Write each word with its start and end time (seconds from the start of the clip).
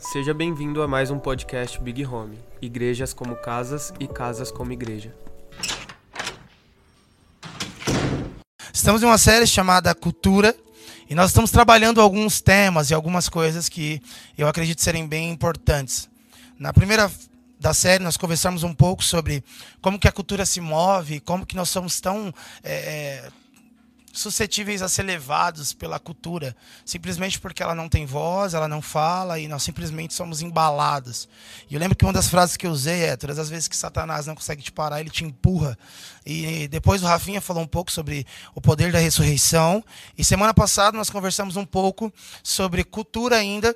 Seja 0.00 0.32
bem-vindo 0.32 0.82
a 0.82 0.88
mais 0.88 1.10
um 1.10 1.18
podcast 1.18 1.78
Big 1.78 2.06
Home. 2.06 2.38
Igrejas 2.60 3.12
como 3.12 3.36
casas 3.36 3.92
e 4.00 4.08
casas 4.08 4.50
como 4.50 4.72
igreja. 4.72 5.14
Estamos 8.72 9.02
em 9.02 9.06
uma 9.06 9.18
série 9.18 9.46
chamada 9.46 9.94
Cultura 9.94 10.56
e 11.08 11.14
nós 11.14 11.30
estamos 11.30 11.50
trabalhando 11.50 12.00
alguns 12.00 12.40
temas 12.40 12.90
e 12.90 12.94
algumas 12.94 13.28
coisas 13.28 13.68
que 13.68 14.00
eu 14.38 14.48
acredito 14.48 14.80
serem 14.80 15.06
bem 15.06 15.30
importantes. 15.30 16.08
Na 16.58 16.72
primeira 16.72 17.10
da 17.60 17.74
série 17.74 18.02
nós 18.02 18.16
conversamos 18.16 18.62
um 18.62 18.72
pouco 18.72 19.04
sobre 19.04 19.44
como 19.82 19.98
que 19.98 20.08
a 20.08 20.12
cultura 20.12 20.46
se 20.46 20.62
move, 20.62 21.20
como 21.20 21.44
que 21.44 21.54
nós 21.54 21.68
somos 21.68 22.00
tão 22.00 22.32
é, 22.64 23.30
suscetíveis 24.12 24.82
a 24.82 24.88
ser 24.88 25.02
levados 25.02 25.72
pela 25.72 25.98
cultura, 25.98 26.56
simplesmente 26.84 27.38
porque 27.38 27.62
ela 27.62 27.74
não 27.74 27.88
tem 27.88 28.06
voz, 28.06 28.54
ela 28.54 28.66
não 28.66 28.82
fala 28.82 29.38
e 29.38 29.46
nós 29.46 29.62
simplesmente 29.62 30.14
somos 30.14 30.42
embalados. 30.42 31.28
E 31.68 31.74
eu 31.74 31.80
lembro 31.80 31.96
que 31.96 32.04
uma 32.04 32.12
das 32.12 32.28
frases 32.28 32.56
que 32.56 32.66
eu 32.66 32.70
usei 32.70 33.04
é: 33.04 33.16
todas 33.16 33.38
as 33.38 33.48
vezes 33.48 33.68
que 33.68 33.76
Satanás 33.76 34.26
não 34.26 34.34
consegue 34.34 34.62
te 34.62 34.72
parar, 34.72 35.00
ele 35.00 35.10
te 35.10 35.24
empurra. 35.24 35.78
E 36.24 36.68
depois 36.68 37.02
o 37.02 37.06
Rafinha 37.06 37.40
falou 37.40 37.62
um 37.62 37.68
pouco 37.68 37.90
sobre 37.90 38.26
o 38.54 38.60
poder 38.60 38.92
da 38.92 38.98
ressurreição. 38.98 39.84
E 40.16 40.24
semana 40.24 40.52
passada 40.52 40.96
nós 40.96 41.10
conversamos 41.10 41.56
um 41.56 41.64
pouco 41.64 42.12
sobre 42.42 42.84
cultura 42.84 43.36
ainda 43.36 43.74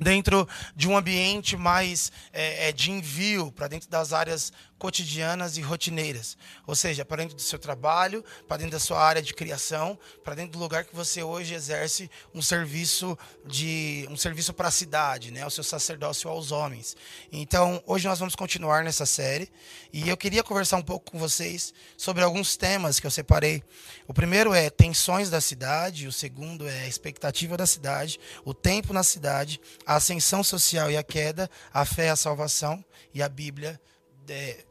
dentro 0.00 0.48
de 0.74 0.88
um 0.88 0.96
ambiente 0.96 1.56
mais 1.56 2.10
é, 2.32 2.72
de 2.72 2.90
envio 2.90 3.52
para 3.52 3.68
dentro 3.68 3.88
das 3.88 4.12
áreas 4.12 4.52
cotidianas 4.82 5.56
e 5.56 5.60
rotineiras. 5.60 6.36
Ou 6.66 6.74
seja, 6.74 7.04
para 7.04 7.22
dentro 7.22 7.36
do 7.36 7.40
seu 7.40 7.56
trabalho, 7.56 8.24
para 8.48 8.56
dentro 8.56 8.72
da 8.72 8.80
sua 8.80 9.00
área 9.00 9.22
de 9.22 9.32
criação, 9.32 9.96
para 10.24 10.34
dentro 10.34 10.50
do 10.50 10.58
lugar 10.58 10.84
que 10.84 10.92
você 10.92 11.22
hoje 11.22 11.54
exerce 11.54 12.10
um 12.34 12.42
serviço 12.42 13.16
de 13.46 14.04
um 14.10 14.16
serviço 14.16 14.52
para 14.52 14.66
a 14.66 14.72
cidade, 14.72 15.30
né, 15.30 15.46
o 15.46 15.50
seu 15.50 15.62
sacerdócio 15.62 16.28
aos 16.28 16.50
homens. 16.50 16.96
Então, 17.30 17.80
hoje 17.86 18.08
nós 18.08 18.18
vamos 18.18 18.34
continuar 18.34 18.82
nessa 18.82 19.06
série 19.06 19.48
e 19.92 20.08
eu 20.08 20.16
queria 20.16 20.42
conversar 20.42 20.78
um 20.78 20.82
pouco 20.82 21.12
com 21.12 21.18
vocês 21.18 21.72
sobre 21.96 22.24
alguns 22.24 22.56
temas 22.56 22.98
que 22.98 23.06
eu 23.06 23.10
separei. 23.10 23.62
O 24.08 24.12
primeiro 24.12 24.52
é 24.52 24.68
tensões 24.68 25.30
da 25.30 25.40
cidade, 25.40 26.08
o 26.08 26.12
segundo 26.12 26.66
é 26.66 26.88
expectativa 26.88 27.56
da 27.56 27.66
cidade, 27.66 28.18
o 28.44 28.52
tempo 28.52 28.92
na 28.92 29.04
cidade, 29.04 29.60
a 29.86 29.94
ascensão 29.94 30.42
social 30.42 30.90
e 30.90 30.96
a 30.96 31.04
queda, 31.04 31.48
a 31.72 31.84
fé 31.84 32.06
e 32.06 32.10
a 32.10 32.16
salvação 32.16 32.84
e 33.14 33.22
a 33.22 33.28
Bíblia 33.28 33.80
é, 34.28 34.64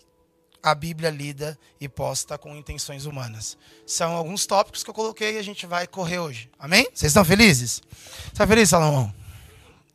a 0.63 0.75
Bíblia 0.75 1.09
lida 1.09 1.57
e 1.79 1.89
posta 1.89 2.37
com 2.37 2.55
intenções 2.55 3.05
humanas. 3.05 3.57
São 3.85 4.15
alguns 4.15 4.45
tópicos 4.45 4.83
que 4.83 4.89
eu 4.89 4.93
coloquei 4.93 5.35
e 5.35 5.37
a 5.37 5.43
gente 5.43 5.65
vai 5.65 5.87
correr 5.87 6.19
hoje. 6.19 6.49
Amém? 6.59 6.83
Vocês 6.93 7.11
estão 7.11 7.25
felizes? 7.25 7.81
Está 8.27 8.45
feliz, 8.45 8.69
Salomão? 8.69 9.13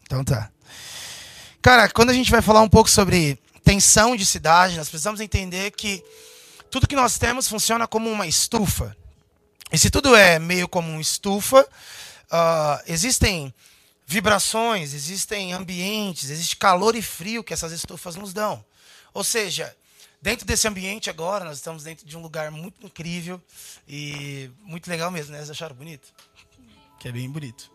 Então 0.02 0.24
tá. 0.24 0.50
Cara, 1.62 1.88
quando 1.88 2.10
a 2.10 2.14
gente 2.14 2.30
vai 2.30 2.42
falar 2.42 2.62
um 2.62 2.68
pouco 2.68 2.90
sobre 2.90 3.38
tensão 3.64 4.14
de 4.16 4.24
cidade, 4.24 4.76
nós 4.76 4.88
precisamos 4.88 5.20
entender 5.20 5.72
que 5.72 6.04
tudo 6.70 6.86
que 6.86 6.96
nós 6.96 7.18
temos 7.18 7.48
funciona 7.48 7.86
como 7.86 8.10
uma 8.10 8.26
estufa. 8.26 8.96
E 9.72 9.78
se 9.78 9.90
tudo 9.90 10.14
é 10.14 10.38
meio 10.38 10.68
como 10.68 10.88
uma 10.88 11.00
estufa, 11.00 11.62
uh, 11.62 12.82
existem 12.86 13.52
vibrações, 14.06 14.94
existem 14.94 15.52
ambientes, 15.52 16.30
existe 16.30 16.56
calor 16.56 16.94
e 16.94 17.02
frio 17.02 17.42
que 17.42 17.52
essas 17.52 17.72
estufas 17.72 18.14
nos 18.14 18.32
dão. 18.32 18.64
Ou 19.12 19.24
seja, 19.24 19.74
Dentro 20.26 20.44
desse 20.44 20.66
ambiente 20.66 21.08
agora, 21.08 21.44
nós 21.44 21.58
estamos 21.58 21.84
dentro 21.84 22.04
de 22.04 22.16
um 22.16 22.20
lugar 22.20 22.50
muito 22.50 22.84
incrível 22.84 23.40
e 23.86 24.50
muito 24.64 24.90
legal 24.90 25.08
mesmo, 25.08 25.30
né? 25.30 25.38
Vocês 25.38 25.52
acharam 25.52 25.76
bonito? 25.76 26.12
Que 26.98 27.06
é 27.06 27.12
bem 27.12 27.30
bonito. 27.30 27.70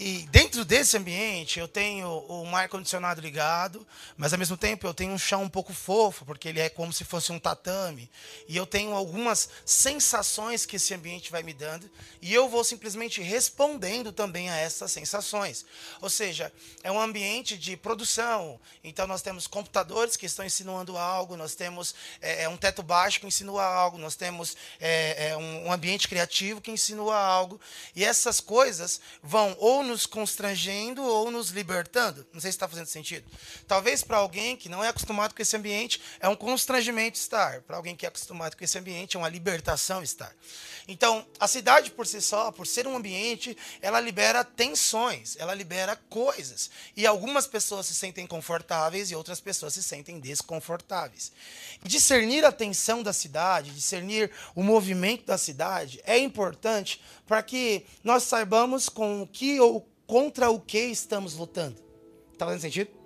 E 0.00 0.28
dentro 0.30 0.64
desse 0.64 0.96
ambiente 0.96 1.58
eu 1.58 1.66
tenho 1.66 2.24
o 2.28 2.54
ar 2.54 2.68
condicionado 2.68 3.20
ligado, 3.20 3.84
mas 4.16 4.32
ao 4.32 4.38
mesmo 4.38 4.56
tempo 4.56 4.86
eu 4.86 4.94
tenho 4.94 5.12
um 5.12 5.18
chão 5.18 5.42
um 5.42 5.48
pouco 5.48 5.72
fofo, 5.72 6.24
porque 6.24 6.48
ele 6.48 6.60
é 6.60 6.68
como 6.68 6.92
se 6.92 7.04
fosse 7.04 7.32
um 7.32 7.38
tatame. 7.38 8.08
E 8.46 8.56
eu 8.56 8.64
tenho 8.64 8.94
algumas 8.94 9.48
sensações 9.66 10.64
que 10.64 10.76
esse 10.76 10.94
ambiente 10.94 11.32
vai 11.32 11.42
me 11.42 11.52
dando, 11.52 11.90
e 12.22 12.32
eu 12.32 12.48
vou 12.48 12.62
simplesmente 12.62 13.20
respondendo 13.20 14.12
também 14.12 14.48
a 14.48 14.56
essas 14.56 14.92
sensações. 14.92 15.66
Ou 16.00 16.08
seja, 16.08 16.52
é 16.84 16.92
um 16.92 17.00
ambiente 17.00 17.58
de 17.58 17.76
produção. 17.76 18.60
Então 18.84 19.04
nós 19.04 19.20
temos 19.20 19.48
computadores 19.48 20.16
que 20.16 20.26
estão 20.26 20.44
insinuando 20.44 20.96
algo, 20.96 21.36
nós 21.36 21.56
temos 21.56 21.92
é, 22.20 22.44
é 22.44 22.48
um 22.48 22.56
teto 22.56 22.84
baixo 22.84 23.18
que 23.18 23.26
insinua 23.26 23.64
algo, 23.64 23.98
nós 23.98 24.14
temos 24.14 24.56
é, 24.78 25.30
é 25.30 25.36
um, 25.36 25.66
um 25.66 25.72
ambiente 25.72 26.06
criativo 26.06 26.60
que 26.60 26.70
insinua 26.70 27.16
algo. 27.16 27.60
E 27.96 28.04
essas 28.04 28.38
coisas 28.38 29.00
vão 29.20 29.56
ou 29.58 29.87
nos 29.88 30.06
constrangendo 30.06 31.02
ou 31.02 31.30
nos 31.30 31.50
libertando. 31.50 32.24
Não 32.32 32.40
sei 32.40 32.52
se 32.52 32.56
está 32.56 32.68
fazendo 32.68 32.86
sentido. 32.86 33.28
Talvez 33.66 34.04
para 34.04 34.18
alguém 34.18 34.56
que 34.56 34.68
não 34.68 34.84
é 34.84 34.88
acostumado 34.88 35.34
com 35.34 35.42
esse 35.42 35.56
ambiente, 35.56 36.00
é 36.20 36.28
um 36.28 36.36
constrangimento 36.36 37.18
estar. 37.18 37.62
Para 37.62 37.76
alguém 37.76 37.96
que 37.96 38.06
é 38.06 38.08
acostumado 38.08 38.56
com 38.56 38.62
esse 38.62 38.78
ambiente, 38.78 39.16
é 39.16 39.18
uma 39.18 39.28
libertação 39.28 40.02
estar. 40.02 40.32
Então, 40.86 41.26
a 41.38 41.48
cidade 41.48 41.90
por 41.90 42.06
si 42.06 42.20
só, 42.20 42.52
por 42.52 42.66
ser 42.66 42.86
um 42.86 42.96
ambiente, 42.96 43.56
ela 43.82 44.00
libera 44.00 44.44
tensões, 44.44 45.36
ela 45.38 45.54
libera 45.54 45.96
coisas. 46.08 46.70
E 46.96 47.06
algumas 47.06 47.46
pessoas 47.46 47.86
se 47.86 47.94
sentem 47.94 48.26
confortáveis 48.26 49.10
e 49.10 49.14
outras 49.14 49.40
pessoas 49.40 49.74
se 49.74 49.82
sentem 49.82 50.20
desconfortáveis. 50.20 51.32
E 51.84 51.88
discernir 51.88 52.44
a 52.44 52.52
tensão 52.52 53.02
da 53.02 53.12
cidade, 53.12 53.70
discernir 53.70 54.30
o 54.54 54.62
movimento 54.62 55.26
da 55.26 55.36
cidade, 55.36 56.00
é 56.04 56.16
importante 56.16 57.00
para 57.28 57.42
que 57.42 57.84
nós 58.02 58.24
saibamos 58.24 58.88
com 58.88 59.22
o 59.22 59.26
que 59.26 59.60
ou 59.60 59.86
contra 60.06 60.50
o 60.50 60.58
que 60.58 60.78
estamos 60.78 61.36
lutando. 61.36 61.76
Está 62.32 62.46
fazendo 62.46 62.62
sentido? 62.62 62.97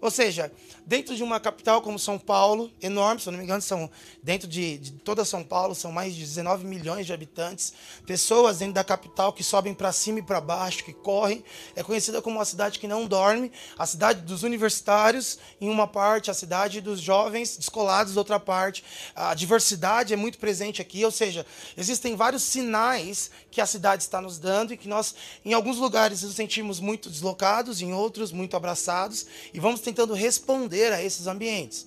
Ou 0.00 0.10
seja, 0.10 0.52
dentro 0.86 1.16
de 1.16 1.22
uma 1.22 1.40
capital 1.40 1.82
como 1.82 1.98
São 1.98 2.18
Paulo, 2.18 2.70
enorme, 2.80 3.20
se 3.20 3.28
eu 3.28 3.32
não 3.32 3.38
me 3.38 3.44
engano, 3.44 3.60
são 3.60 3.90
dentro 4.22 4.46
de, 4.46 4.78
de 4.78 4.92
toda 4.92 5.24
São 5.24 5.42
Paulo, 5.42 5.74
são 5.74 5.90
mais 5.90 6.14
de 6.14 6.20
19 6.20 6.64
milhões 6.64 7.06
de 7.06 7.12
habitantes, 7.12 7.72
pessoas 8.06 8.58
dentro 8.58 8.74
da 8.74 8.84
capital 8.84 9.32
que 9.32 9.42
sobem 9.42 9.74
para 9.74 9.90
cima 9.92 10.20
e 10.20 10.22
para 10.22 10.40
baixo, 10.40 10.84
que 10.84 10.92
correm. 10.92 11.42
É 11.74 11.82
conhecida 11.82 12.22
como 12.22 12.36
uma 12.36 12.44
cidade 12.44 12.78
que 12.78 12.86
não 12.86 13.06
dorme, 13.06 13.50
a 13.78 13.86
cidade 13.86 14.20
dos 14.22 14.42
universitários 14.42 15.38
em 15.60 15.68
uma 15.68 15.86
parte, 15.86 16.30
a 16.30 16.34
cidade 16.34 16.80
dos 16.80 17.00
jovens 17.00 17.56
descolados 17.56 18.16
outra 18.16 18.38
parte. 18.38 18.84
A 19.14 19.34
diversidade 19.34 20.12
é 20.12 20.16
muito 20.16 20.38
presente 20.38 20.82
aqui, 20.82 21.04
ou 21.04 21.10
seja, 21.10 21.46
existem 21.76 22.14
vários 22.14 22.42
sinais 22.42 23.30
que 23.50 23.60
a 23.60 23.66
cidade 23.66 24.02
está 24.02 24.20
nos 24.20 24.38
dando 24.38 24.72
e 24.72 24.76
que 24.76 24.88
nós, 24.88 25.14
em 25.44 25.52
alguns 25.52 25.78
lugares, 25.78 26.22
nos 26.22 26.34
sentimos 26.34 26.80
muito 26.80 27.08
deslocados, 27.08 27.80
em 27.80 27.92
outros, 27.92 28.30
muito 28.30 28.56
abraçados, 28.56 29.26
e 29.52 29.60
vamos 29.60 29.80
tentando 29.88 30.12
responder 30.12 30.92
a 30.92 31.02
esses 31.02 31.26
ambientes. 31.26 31.86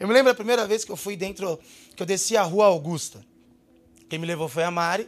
Eu 0.00 0.08
me 0.08 0.14
lembro 0.14 0.32
a 0.32 0.34
primeira 0.34 0.66
vez 0.66 0.84
que 0.84 0.90
eu 0.90 0.96
fui 0.96 1.16
dentro, 1.16 1.58
que 1.94 2.02
eu 2.02 2.06
desci 2.06 2.36
a 2.36 2.42
Rua 2.42 2.66
Augusta. 2.66 3.24
Quem 4.08 4.18
me 4.18 4.26
levou 4.26 4.48
foi 4.48 4.64
a 4.64 4.70
Mari, 4.70 5.06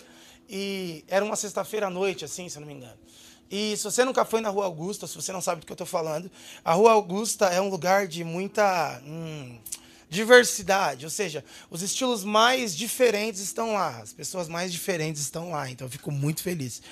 e 0.48 1.04
era 1.08 1.24
uma 1.24 1.36
sexta-feira 1.36 1.86
à 1.86 1.90
noite, 1.90 2.24
assim, 2.24 2.48
se 2.48 2.56
eu 2.56 2.60
não 2.60 2.68
me 2.68 2.74
engano. 2.74 2.98
E 3.50 3.76
se 3.76 3.84
você 3.84 4.04
nunca 4.04 4.24
foi 4.24 4.40
na 4.40 4.50
Rua 4.50 4.66
Augusta, 4.66 5.06
se 5.06 5.14
você 5.14 5.32
não 5.32 5.40
sabe 5.40 5.60
do 5.60 5.66
que 5.66 5.72
eu 5.72 5.74
estou 5.74 5.86
falando, 5.86 6.30
a 6.64 6.74
Rua 6.74 6.92
Augusta 6.92 7.46
é 7.46 7.60
um 7.60 7.68
lugar 7.68 8.06
de 8.06 8.24
muita 8.24 9.00
hum, 9.06 9.58
diversidade, 10.08 11.04
ou 11.04 11.10
seja, 11.10 11.44
os 11.70 11.82
estilos 11.82 12.24
mais 12.24 12.76
diferentes 12.76 13.40
estão 13.40 13.72
lá, 13.72 14.00
as 14.00 14.12
pessoas 14.12 14.48
mais 14.48 14.72
diferentes 14.72 15.22
estão 15.22 15.50
lá, 15.50 15.70
então 15.70 15.86
eu 15.86 15.90
fico 15.90 16.10
muito 16.10 16.42
feliz. 16.42 16.82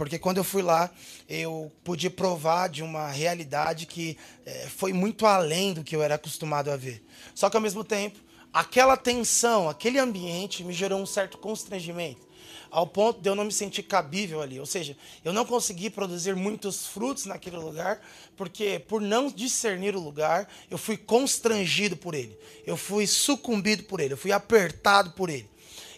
Porque 0.00 0.18
quando 0.18 0.38
eu 0.38 0.44
fui 0.44 0.62
lá, 0.62 0.90
eu 1.28 1.70
pude 1.84 2.08
provar 2.08 2.70
de 2.70 2.82
uma 2.82 3.10
realidade 3.10 3.84
que 3.84 4.16
é, 4.46 4.66
foi 4.66 4.94
muito 4.94 5.26
além 5.26 5.74
do 5.74 5.84
que 5.84 5.94
eu 5.94 6.02
era 6.02 6.14
acostumado 6.14 6.70
a 6.70 6.76
ver. 6.76 7.04
Só 7.34 7.50
que 7.50 7.56
ao 7.58 7.60
mesmo 7.60 7.84
tempo, 7.84 8.18
aquela 8.50 8.96
tensão, 8.96 9.68
aquele 9.68 9.98
ambiente 9.98 10.64
me 10.64 10.72
gerou 10.72 10.98
um 10.98 11.04
certo 11.04 11.36
constrangimento 11.36 12.26
ao 12.70 12.86
ponto 12.86 13.20
de 13.20 13.28
eu 13.28 13.34
não 13.34 13.44
me 13.44 13.52
sentir 13.52 13.82
cabível 13.82 14.40
ali. 14.40 14.58
Ou 14.58 14.64
seja, 14.64 14.96
eu 15.22 15.34
não 15.34 15.44
consegui 15.44 15.90
produzir 15.90 16.34
muitos 16.34 16.86
frutos 16.86 17.26
naquele 17.26 17.58
lugar, 17.58 18.00
porque 18.38 18.78
por 18.78 19.02
não 19.02 19.28
discernir 19.28 19.94
o 19.94 20.00
lugar, 20.00 20.48
eu 20.70 20.78
fui 20.78 20.96
constrangido 20.96 21.94
por 21.94 22.14
ele. 22.14 22.38
Eu 22.64 22.78
fui 22.78 23.06
sucumbido 23.06 23.82
por 23.82 24.00
ele, 24.00 24.14
eu 24.14 24.18
fui 24.18 24.32
apertado 24.32 25.10
por 25.10 25.28
ele. 25.28 25.49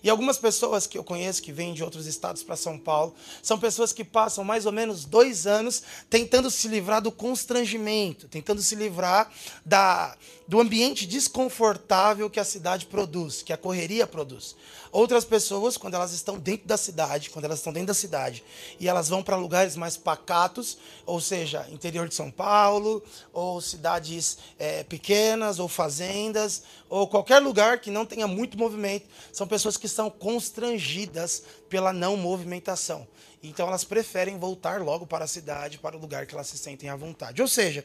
E 0.02 0.10
algumas 0.10 0.38
pessoas 0.38 0.86
que 0.86 0.98
eu 0.98 1.04
conheço 1.04 1.42
que 1.42 1.52
vêm 1.52 1.72
de 1.72 1.84
outros 1.84 2.06
estados 2.06 2.42
para 2.42 2.56
São 2.56 2.78
Paulo 2.78 3.14
são 3.42 3.58
pessoas 3.58 3.92
que 3.92 4.02
passam 4.02 4.42
mais 4.42 4.66
ou 4.66 4.72
menos 4.72 5.04
dois 5.04 5.46
anos 5.46 5.82
tentando 6.10 6.50
se 6.50 6.66
livrar 6.68 7.00
do 7.00 7.12
constrangimento, 7.12 8.26
tentando 8.26 8.60
se 8.60 8.74
livrar 8.74 9.30
da, 9.64 10.16
do 10.48 10.60
ambiente 10.60 11.06
desconfortável 11.06 12.28
que 12.28 12.40
a 12.40 12.44
cidade 12.44 12.86
produz, 12.86 13.42
que 13.42 13.52
a 13.52 13.56
correria 13.56 14.06
produz. 14.06 14.56
Outras 14.90 15.24
pessoas, 15.24 15.78
quando 15.78 15.94
elas 15.94 16.12
estão 16.12 16.38
dentro 16.38 16.66
da 16.66 16.76
cidade, 16.76 17.30
quando 17.30 17.46
elas 17.46 17.60
estão 17.60 17.72
dentro 17.72 17.86
da 17.86 17.94
cidade 17.94 18.44
e 18.78 18.88
elas 18.88 19.08
vão 19.08 19.22
para 19.22 19.36
lugares 19.36 19.76
mais 19.76 19.96
pacatos, 19.96 20.76
ou 21.06 21.20
seja, 21.20 21.66
interior 21.70 22.08
de 22.08 22.14
São 22.14 22.30
Paulo, 22.30 23.02
ou 23.32 23.60
cidades 23.60 24.36
é, 24.58 24.84
pequenas, 24.84 25.58
ou 25.58 25.68
fazendas, 25.68 26.62
ou 26.92 27.08
qualquer 27.08 27.38
lugar 27.38 27.80
que 27.80 27.90
não 27.90 28.04
tenha 28.04 28.26
muito 28.26 28.58
movimento, 28.58 29.08
são 29.32 29.46
pessoas 29.46 29.78
que 29.78 29.88
são 29.88 30.10
constrangidas 30.10 31.42
pela 31.66 31.90
não 31.90 32.18
movimentação. 32.18 33.08
Então 33.42 33.66
elas 33.66 33.82
preferem 33.82 34.38
voltar 34.38 34.82
logo 34.82 35.06
para 35.06 35.24
a 35.24 35.26
cidade, 35.26 35.78
para 35.78 35.96
o 35.96 35.98
lugar 35.98 36.26
que 36.26 36.34
elas 36.34 36.48
se 36.48 36.58
sentem 36.58 36.90
à 36.90 36.94
vontade. 36.94 37.40
Ou 37.40 37.48
seja, 37.48 37.82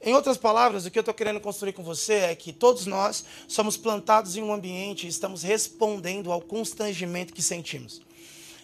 em 0.00 0.14
outras 0.14 0.36
palavras, 0.36 0.86
o 0.86 0.92
que 0.92 0.96
eu 0.96 1.00
estou 1.00 1.12
querendo 1.12 1.40
construir 1.40 1.72
com 1.72 1.82
você 1.82 2.12
é 2.12 2.36
que 2.36 2.52
todos 2.52 2.86
nós 2.86 3.24
somos 3.48 3.76
plantados 3.76 4.36
em 4.36 4.44
um 4.44 4.52
ambiente 4.52 5.06
e 5.06 5.10
estamos 5.10 5.42
respondendo 5.42 6.30
ao 6.30 6.40
constrangimento 6.40 7.34
que 7.34 7.42
sentimos. 7.42 8.00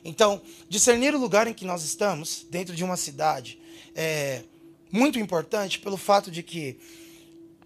Então, 0.04 0.40
discernir 0.68 1.12
o 1.12 1.18
lugar 1.18 1.48
em 1.48 1.52
que 1.52 1.64
nós 1.64 1.82
estamos, 1.82 2.46
dentro 2.48 2.72
de 2.72 2.84
uma 2.84 2.96
cidade, 2.96 3.58
é 3.96 4.44
muito 4.92 5.18
importante 5.18 5.80
pelo 5.80 5.96
fato 5.96 6.30
de 6.30 6.44
que 6.44 6.78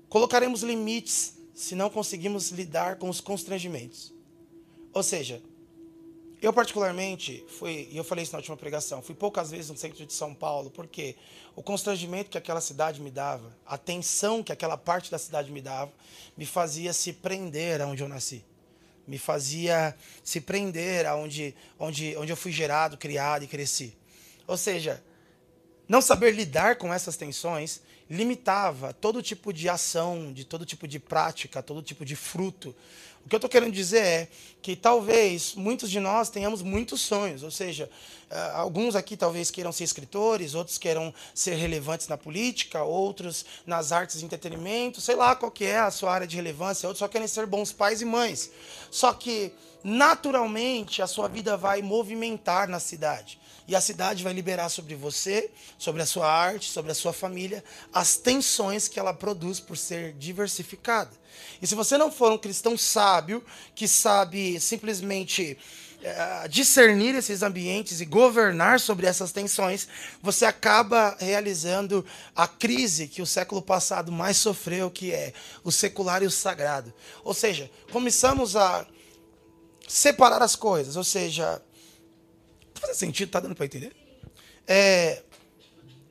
colocaremos 0.08 0.62
limites 0.62 1.35
se 1.56 1.74
não 1.74 1.88
conseguimos 1.88 2.50
lidar 2.50 2.96
com 2.96 3.08
os 3.08 3.18
constrangimentos. 3.18 4.12
Ou 4.92 5.02
seja, 5.02 5.42
eu 6.42 6.52
particularmente 6.52 7.42
fui, 7.48 7.88
e 7.90 7.96
eu 7.96 8.04
falei 8.04 8.24
isso 8.24 8.32
na 8.32 8.38
última 8.38 8.58
pregação, 8.58 9.00
fui 9.00 9.14
poucas 9.14 9.50
vezes 9.50 9.70
no 9.70 9.76
centro 9.76 10.04
de 10.04 10.12
São 10.12 10.34
Paulo, 10.34 10.70
porque 10.70 11.16
o 11.56 11.62
constrangimento 11.62 12.28
que 12.28 12.36
aquela 12.36 12.60
cidade 12.60 13.00
me 13.00 13.10
dava, 13.10 13.56
a 13.64 13.78
tensão 13.78 14.42
que 14.42 14.52
aquela 14.52 14.76
parte 14.76 15.10
da 15.10 15.18
cidade 15.18 15.50
me 15.50 15.62
dava, 15.62 15.90
me 16.36 16.44
fazia 16.44 16.92
se 16.92 17.14
prender 17.14 17.80
aonde 17.80 18.02
eu 18.02 18.08
nasci. 18.08 18.44
Me 19.06 19.16
fazia 19.16 19.96
se 20.22 20.42
prender 20.42 21.06
aonde 21.06 21.54
onde, 21.78 22.14
onde 22.18 22.32
eu 22.32 22.36
fui 22.36 22.52
gerado, 22.52 22.98
criado 22.98 23.44
e 23.44 23.46
cresci. 23.46 23.96
Ou 24.46 24.58
seja, 24.58 25.02
não 25.88 26.02
saber 26.02 26.32
lidar 26.32 26.76
com 26.76 26.92
essas 26.92 27.16
tensões 27.16 27.80
limitava 28.08 28.92
todo 28.92 29.22
tipo 29.22 29.52
de 29.52 29.68
ação, 29.68 30.32
de 30.32 30.44
todo 30.44 30.64
tipo 30.64 30.86
de 30.86 30.98
prática, 30.98 31.62
todo 31.62 31.82
tipo 31.82 32.04
de 32.04 32.16
fruto. 32.16 32.74
O 33.26 33.28
que 33.28 33.34
eu 33.34 33.38
estou 33.38 33.50
querendo 33.50 33.72
dizer 33.72 34.04
é 34.04 34.28
que 34.62 34.76
talvez 34.76 35.56
muitos 35.56 35.90
de 35.90 35.98
nós 35.98 36.30
tenhamos 36.30 36.62
muitos 36.62 37.00
sonhos, 37.00 37.42
ou 37.42 37.50
seja, 37.50 37.90
eh, 38.30 38.50
alguns 38.54 38.94
aqui 38.94 39.16
talvez 39.16 39.50
queiram 39.50 39.72
ser 39.72 39.82
escritores, 39.82 40.54
outros 40.54 40.78
queiram 40.78 41.12
ser 41.34 41.56
relevantes 41.56 42.06
na 42.06 42.16
política, 42.16 42.84
outros 42.84 43.44
nas 43.66 43.90
artes 43.90 44.20
de 44.20 44.24
entretenimento, 44.24 45.00
sei 45.00 45.16
lá 45.16 45.34
qual 45.34 45.50
que 45.50 45.64
é 45.64 45.76
a 45.76 45.90
sua 45.90 46.12
área 46.12 46.24
de 46.24 46.36
relevância, 46.36 46.86
outros 46.86 47.00
só 47.00 47.08
querem 47.08 47.26
ser 47.26 47.46
bons 47.46 47.72
pais 47.72 48.00
e 48.00 48.04
mães. 48.04 48.48
Só 48.92 49.12
que 49.12 49.52
naturalmente 49.82 51.02
a 51.02 51.08
sua 51.08 51.26
vida 51.26 51.56
vai 51.56 51.82
movimentar 51.82 52.68
na 52.68 52.78
cidade. 52.78 53.40
E 53.66 53.74
a 53.74 53.80
cidade 53.80 54.22
vai 54.22 54.32
liberar 54.32 54.68
sobre 54.68 54.94
você, 54.94 55.50
sobre 55.76 56.00
a 56.00 56.06
sua 56.06 56.30
arte, 56.30 56.70
sobre 56.70 56.92
a 56.92 56.94
sua 56.94 57.12
família, 57.12 57.64
as 57.92 58.16
tensões 58.16 58.86
que 58.86 59.00
ela 59.00 59.12
produz 59.12 59.58
por 59.58 59.76
ser 59.76 60.12
diversificada. 60.12 61.10
E 61.60 61.66
se 61.66 61.74
você 61.74 61.96
não 61.96 62.10
for 62.10 62.32
um 62.32 62.38
cristão 62.38 62.76
sábio, 62.76 63.44
que 63.74 63.88
sabe 63.88 64.60
simplesmente 64.60 65.56
é, 66.02 66.48
discernir 66.48 67.14
esses 67.14 67.42
ambientes 67.42 68.00
e 68.00 68.04
governar 68.04 68.80
sobre 68.80 69.06
essas 69.06 69.32
tensões, 69.32 69.88
você 70.22 70.44
acaba 70.44 71.16
realizando 71.18 72.04
a 72.34 72.46
crise 72.46 73.08
que 73.08 73.22
o 73.22 73.26
século 73.26 73.62
passado 73.62 74.12
mais 74.12 74.36
sofreu, 74.36 74.90
que 74.90 75.12
é 75.12 75.32
o 75.64 75.72
secular 75.72 76.22
e 76.22 76.26
o 76.26 76.30
sagrado. 76.30 76.92
Ou 77.24 77.34
seja, 77.34 77.70
começamos 77.90 78.56
a 78.56 78.86
separar 79.88 80.42
as 80.42 80.56
coisas, 80.56 80.96
ou 80.96 81.04
seja, 81.04 81.62
Faz 82.80 82.96
sentido? 82.96 83.30
Tá 83.30 83.40
dando 83.40 83.54
para 83.54 83.66
entender? 83.66 83.92
É, 84.66 85.22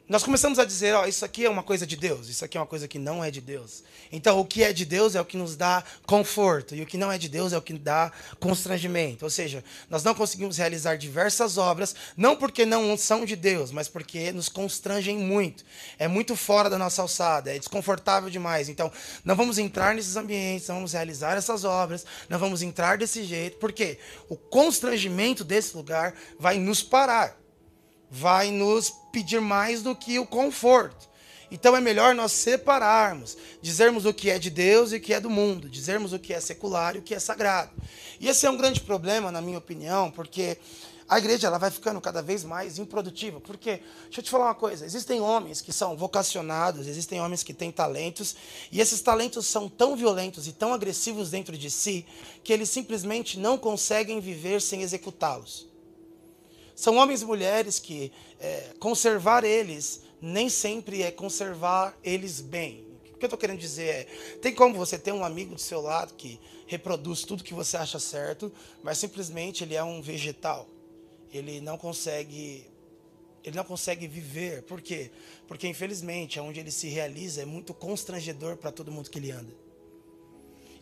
nós 0.07 0.24
começamos 0.24 0.60
a 0.60 0.66
dizer, 0.66 0.94
ó, 0.94 1.07
isso 1.07 1.25
aqui 1.25 1.46
é 1.46 1.50
uma 1.50 1.63
coisa 1.63 1.86
de 1.86 1.96
Deus, 1.96 2.30
isso 2.30 2.46
aqui 2.46 2.57
é 2.57 2.62
uma 2.62 2.68
coisa 2.68 2.88
que 2.88 3.00
não 3.00 3.24
é 3.24 3.31
de 3.31 3.42
Deus. 3.42 3.84
Então, 4.12 4.40
o 4.40 4.46
que 4.46 4.63
é 4.63 4.72
de 4.72 4.86
Deus 4.86 5.16
é 5.16 5.22
o 5.22 5.25
que 5.25 5.36
nos 5.36 5.56
dá 5.56 5.84
conforto, 6.06 6.75
e 6.75 6.81
o 6.84 6.86
que 6.86 6.96
não 6.96 7.12
é 7.12 7.18
de 7.18 7.28
Deus 7.28 7.54
é 7.54 7.57
o 7.57 7.62
que 7.62 7.74
dá 7.74 8.12
constrangimento. 8.40 9.25
Ou 9.25 9.31
seja, 9.31 9.63
nós 9.90 10.04
não 10.04 10.13
conseguimos 10.13 10.57
realizar 10.57 10.96
diversas 10.96 11.57
obras, 11.57 11.96
não 12.16 12.36
porque 12.36 12.68
não 12.68 12.96
são 12.96 13.25
de 13.25 13.36
Deus, 13.36 13.72
mas 13.72 13.88
porque 13.88 14.31
nos 14.31 14.48
constrangem 14.48 15.18
muito. 15.18 15.63
É 15.98 16.08
muito 16.08 16.36
fora 16.36 16.69
da 16.69 16.78
nossa 16.78 17.01
alçada, 17.01 17.56
é 17.56 17.58
desconfortável 17.58 18.30
demais. 18.30 18.69
Então, 18.69 18.92
não 19.24 19.36
vamos 19.36 19.58
entrar 19.58 19.96
nesses 19.96 20.16
ambientes, 20.16 20.68
não 20.68 20.75
vamos 20.75 20.94
realizar 20.94 21.36
essas 21.36 21.63
obras, 21.63 22.06
não 22.30 22.38
vamos 22.38 22.62
entrar 22.62 23.00
desse 23.00 23.24
jeito, 23.24 23.58
porque 23.58 23.98
o 24.30 24.36
constrangimento 24.36 25.44
desse 25.44 25.75
lugar 25.75 26.13
vai 26.38 26.60
nos 26.60 26.84
parar 26.84 27.44
vai 28.15 28.50
nos 28.50 28.89
pedir 29.12 29.41
mais 29.41 29.83
do 29.83 29.94
que 29.94 30.17
o 30.17 30.25
conforto. 30.25 31.09
Então 31.51 31.75
é 31.75 31.81
melhor 31.81 32.15
nós 32.15 32.31
separarmos, 32.31 33.38
dizermos 33.62 34.06
o 34.06 34.13
que 34.13 34.29
é 34.29 34.39
de 34.39 34.50
Deus 34.50 34.94
e 34.94 34.95
o 34.95 35.01
que 35.01 35.13
é 35.13 35.19
do 35.19 35.29
mundo, 35.29 35.69
dizermos 35.69 36.13
o 36.13 36.19
que 36.19 36.33
é 36.33 36.39
secular 36.39 36.95
e 36.95 37.00
o 37.00 37.01
que 37.01 37.13
é 37.13 37.19
sagrado. 37.19 37.71
E 38.19 38.29
esse 38.29 38.45
é 38.45 38.50
um 38.50 38.56
grande 38.56 38.79
problema, 38.79 39.31
na 39.31 39.41
minha 39.41 39.57
opinião, 39.57 40.09
porque 40.09 40.57
a 41.09 41.17
igreja 41.17 41.47
ela 41.47 41.57
vai 41.57 41.69
ficando 41.69 42.00
cada 42.00 42.21
vez 42.21 42.45
mais 42.45 42.79
improdutiva. 42.79 43.41
Porque, 43.41 43.81
deixa 44.06 44.21
eu 44.21 44.23
te 44.23 44.29
falar 44.31 44.45
uma 44.45 44.56
coisa: 44.56 44.85
existem 44.85 45.19
homens 45.19 45.59
que 45.59 45.73
são 45.73 45.97
vocacionados, 45.97 46.88
existem 46.88 47.19
homens 47.19 47.44
que 47.44 47.53
têm 47.53 47.69
talentos, 47.69 48.33
e 48.71 48.79
esses 48.79 49.01
talentos 49.01 49.45
são 49.45 49.67
tão 49.67 49.95
violentos 49.95 50.47
e 50.47 50.53
tão 50.53 50.73
agressivos 50.73 51.31
dentro 51.31 51.57
de 51.57 51.69
si 51.69 52.06
que 52.45 52.53
eles 52.53 52.69
simplesmente 52.69 53.38
não 53.38 53.57
conseguem 53.57 54.21
viver 54.21 54.62
sem 54.62 54.81
executá-los. 54.81 55.75
São 56.75 56.98
homens 56.98 57.22
e 57.22 57.25
mulheres 57.25 57.80
que 57.80 58.12
é, 58.39 58.74
conservar 58.80 59.44
eles 59.44 60.01
nem 60.22 60.50
sempre 60.50 61.04
é 61.04 61.12
conservar 61.12 61.98
eles 62.04 62.42
bem. 62.42 62.86
O 63.13 63.18
que 63.18 63.24
eu 63.24 63.27
estou 63.27 63.39
querendo 63.39 63.60
dizer 63.60 63.88
é: 63.88 64.04
tem 64.42 64.54
como 64.54 64.75
você 64.75 65.00
ter 65.00 65.12
um 65.12 65.24
amigo 65.24 65.56
do 65.56 65.62
seu 65.62 65.81
lado 65.81 66.13
que 66.16 66.39
reproduz 66.68 67.24
tudo 67.24 67.44
que 67.44 67.54
você 67.54 67.77
acha 67.77 68.00
certo, 68.00 68.51
mas 68.83 68.98
simplesmente 68.98 69.63
ele 69.63 69.75
é 69.75 69.83
um 69.83 70.01
vegetal. 70.01 70.68
Ele 71.31 71.62
não 71.62 71.77
consegue 71.77 72.68
ele 73.44 73.56
não 73.56 73.63
consegue 73.63 74.07
viver. 74.07 74.63
Por 74.63 74.81
quê? 74.81 75.12
Porque, 75.48 75.68
infelizmente, 75.68 76.39
onde 76.39 76.60
ele 76.60 76.72
se 76.72 76.88
realiza 76.88 77.44
é 77.44 77.45
muito 77.45 77.75
constrangedor 77.75 78.57
para 78.57 78.72
todo 78.72 78.92
mundo 78.92 79.10
que 79.10 79.19
ele 79.19 79.30
anda. 79.30 79.64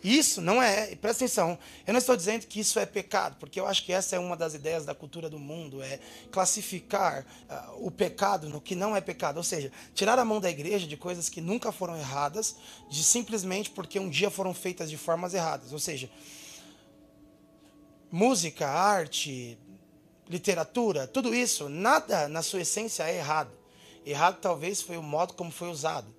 Isso 0.04 0.42
não 0.42 0.62
é, 0.62 0.96
presta 0.96 1.24
atenção, 1.24 1.58
eu 1.88 1.94
não 1.94 1.98
estou 1.98 2.18
dizendo 2.18 2.46
que 2.46 2.60
isso 2.60 2.78
é 2.78 2.86
pecado, 2.86 3.38
porque 3.40 3.58
eu 3.58 3.66
acho 3.66 3.86
que 3.86 3.94
essa 3.94 4.18
é 4.18 4.20
uma 4.20 4.36
das 4.36 4.54
ideias 4.54 4.86
da 4.86 4.94
cultura 4.94 5.30
do 5.30 5.40
mundo, 5.40 5.82
é 5.82 5.98
classificar 6.30 7.26
uh, 7.50 7.88
o 7.88 7.90
pecado 7.90 8.50
no 8.50 8.60
que 8.60 8.76
não 8.76 8.94
é 8.94 9.00
pecado, 9.00 9.38
ou 9.38 9.44
seja, 9.44 9.72
tirar 9.96 10.20
a 10.20 10.26
mão 10.26 10.42
da 10.42 10.50
igreja 10.50 10.86
de 10.86 10.98
coisas 10.98 11.30
que 11.30 11.40
nunca 11.40 11.72
foram 11.72 11.96
erradas, 11.96 12.58
de 12.90 13.02
simplesmente 13.02 13.70
porque 13.70 13.98
um 13.98 14.10
dia 14.10 14.30
foram 14.30 14.54
feitas 14.54 14.90
de 14.90 14.98
formas 14.98 15.34
erradas, 15.34 15.72
ou 15.72 15.80
seja, 15.80 16.10
música, 18.12 18.68
arte, 18.68 19.58
literatura, 20.30 21.08
tudo 21.08 21.34
isso, 21.34 21.70
nada 21.70 22.28
na 22.28 22.42
sua 22.42 22.60
essência 22.60 23.04
é 23.04 23.18
errado. 23.18 23.52
Errado 24.06 24.40
talvez 24.42 24.82
foi 24.82 24.98
o 24.98 25.04
modo 25.04 25.34
como 25.34 25.50
foi 25.50 25.70
usado. 25.70 26.14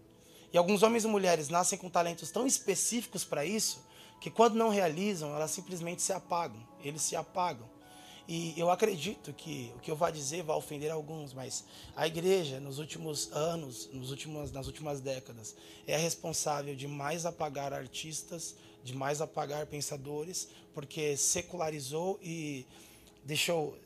E 0.54 0.56
alguns 0.56 0.84
homens 0.84 1.02
e 1.02 1.08
mulheres 1.08 1.48
nascem 1.48 1.76
com 1.76 1.90
talentos 1.90 2.30
tão 2.30 2.46
específicos 2.46 3.24
para 3.24 3.44
isso 3.44 3.84
que 4.20 4.30
quando 4.30 4.54
não 4.54 4.68
realizam, 4.68 5.34
elas 5.34 5.50
simplesmente 5.50 6.00
se 6.00 6.12
apagam. 6.12 6.64
Eles 6.80 7.02
se 7.02 7.16
apagam. 7.16 7.68
E 8.28 8.54
eu 8.56 8.70
acredito 8.70 9.32
que 9.32 9.72
o 9.74 9.80
que 9.80 9.90
eu 9.90 9.96
vou 9.96 10.08
dizer 10.12 10.44
vai 10.44 10.56
ofender 10.56 10.92
alguns, 10.92 11.34
mas 11.34 11.64
a 11.96 12.06
igreja, 12.06 12.60
nos 12.60 12.78
últimos 12.78 13.32
anos, 13.32 13.90
nos 13.92 14.12
últimos, 14.12 14.52
nas 14.52 14.68
últimas 14.68 15.00
décadas, 15.00 15.56
é 15.88 15.96
responsável 15.96 16.76
de 16.76 16.86
mais 16.86 17.26
apagar 17.26 17.72
artistas, 17.72 18.54
de 18.84 18.94
mais 18.94 19.20
apagar 19.20 19.66
pensadores, 19.66 20.48
porque 20.72 21.16
secularizou 21.16 22.16
e 22.22 22.64
deixou 23.24 23.76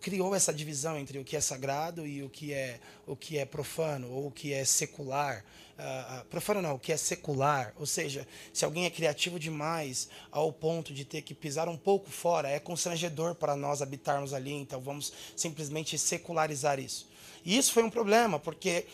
criou 0.00 0.34
essa 0.34 0.52
divisão 0.52 0.98
entre 0.98 1.18
o 1.18 1.24
que 1.24 1.36
é 1.36 1.40
sagrado 1.40 2.06
e 2.06 2.22
o 2.22 2.28
que 2.28 2.52
é 2.52 2.80
o 3.06 3.16
que 3.16 3.38
é 3.38 3.44
profano 3.44 4.10
ou 4.10 4.26
o 4.26 4.30
que 4.30 4.52
é 4.52 4.64
secular 4.64 5.44
uh, 5.78 6.24
profano 6.26 6.62
não, 6.62 6.74
o 6.74 6.78
que 6.78 6.92
é 6.92 6.96
secular, 6.96 7.72
ou 7.78 7.86
seja, 7.86 8.26
se 8.52 8.64
alguém 8.64 8.86
é 8.86 8.90
criativo 8.90 9.38
demais 9.38 10.08
ao 10.30 10.52
ponto 10.52 10.92
de 10.92 11.04
ter 11.04 11.22
que 11.22 11.34
pisar 11.34 11.68
um 11.68 11.76
pouco 11.76 12.10
fora, 12.10 12.48
é 12.48 12.58
constrangedor 12.58 13.34
para 13.34 13.56
nós 13.56 13.82
habitarmos 13.82 14.32
ali, 14.32 14.52
então 14.52 14.80
vamos 14.80 15.12
simplesmente 15.36 15.98
secularizar 15.98 16.78
isso. 16.78 17.08
E 17.44 17.56
isso 17.56 17.72
foi 17.72 17.82
um 17.82 17.90
problema, 17.90 18.38
porque 18.38 18.86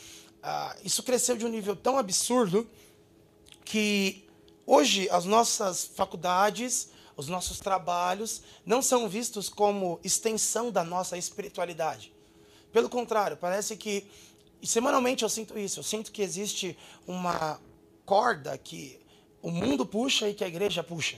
uh, 0.42 0.80
isso 0.84 1.02
cresceu 1.02 1.36
de 1.36 1.44
um 1.44 1.48
nível 1.48 1.76
tão 1.76 1.98
absurdo 1.98 2.68
que 3.64 4.24
hoje 4.66 5.08
as 5.10 5.24
nossas 5.24 5.84
faculdades, 5.94 6.88
os 7.20 7.28
nossos 7.28 7.60
trabalhos 7.60 8.42
não 8.66 8.82
são 8.82 9.08
vistos 9.08 9.48
como 9.48 10.00
extensão 10.02 10.70
da 10.72 10.82
nossa 10.82 11.16
espiritualidade. 11.16 12.12
Pelo 12.72 12.88
contrário, 12.88 13.36
parece 13.36 13.76
que 13.76 14.06
e 14.62 14.66
semanalmente 14.66 15.22
eu 15.22 15.28
sinto 15.28 15.58
isso. 15.58 15.80
Eu 15.80 15.84
sinto 15.84 16.12
que 16.12 16.22
existe 16.22 16.76
uma 17.06 17.60
corda 18.04 18.56
que 18.58 19.00
o 19.40 19.50
mundo 19.50 19.86
puxa 19.86 20.28
e 20.28 20.34
que 20.34 20.44
a 20.44 20.48
igreja 20.48 20.82
puxa. 20.82 21.16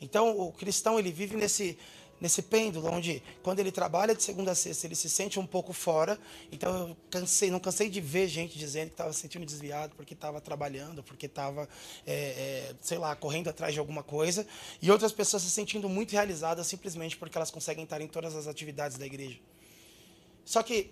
Então 0.00 0.38
o 0.38 0.50
cristão 0.52 0.98
ele 0.98 1.12
vive 1.12 1.36
nesse 1.36 1.78
nesse 2.20 2.42
pêndulo 2.42 2.88
onde, 2.92 3.22
quando 3.42 3.60
ele 3.60 3.72
trabalha 3.72 4.14
de 4.14 4.22
segunda 4.22 4.52
a 4.52 4.54
sexta, 4.54 4.86
ele 4.86 4.94
se 4.94 5.08
sente 5.08 5.40
um 5.40 5.46
pouco 5.46 5.72
fora. 5.72 6.18
Então, 6.52 6.88
eu 6.88 6.96
cansei, 7.10 7.50
não 7.50 7.58
cansei 7.58 7.88
de 7.88 8.00
ver 8.00 8.28
gente 8.28 8.58
dizendo 8.58 8.88
que 8.88 8.94
estava 8.94 9.12
se 9.12 9.20
sentindo 9.20 9.46
desviado 9.46 9.94
porque 9.96 10.14
estava 10.14 10.40
trabalhando, 10.40 11.02
porque 11.02 11.26
estava, 11.26 11.68
é, 12.06 12.14
é, 12.14 12.74
sei 12.80 12.98
lá, 12.98 13.16
correndo 13.16 13.48
atrás 13.48 13.72
de 13.72 13.80
alguma 13.80 14.02
coisa. 14.02 14.46
E 14.82 14.90
outras 14.90 15.12
pessoas 15.12 15.42
se 15.42 15.50
sentindo 15.50 15.88
muito 15.88 16.12
realizadas 16.12 16.66
simplesmente 16.66 17.16
porque 17.16 17.38
elas 17.38 17.50
conseguem 17.50 17.84
estar 17.84 18.00
em 18.00 18.08
todas 18.08 18.36
as 18.36 18.46
atividades 18.46 18.98
da 18.98 19.06
igreja. 19.06 19.38
Só 20.44 20.62
que 20.62 20.90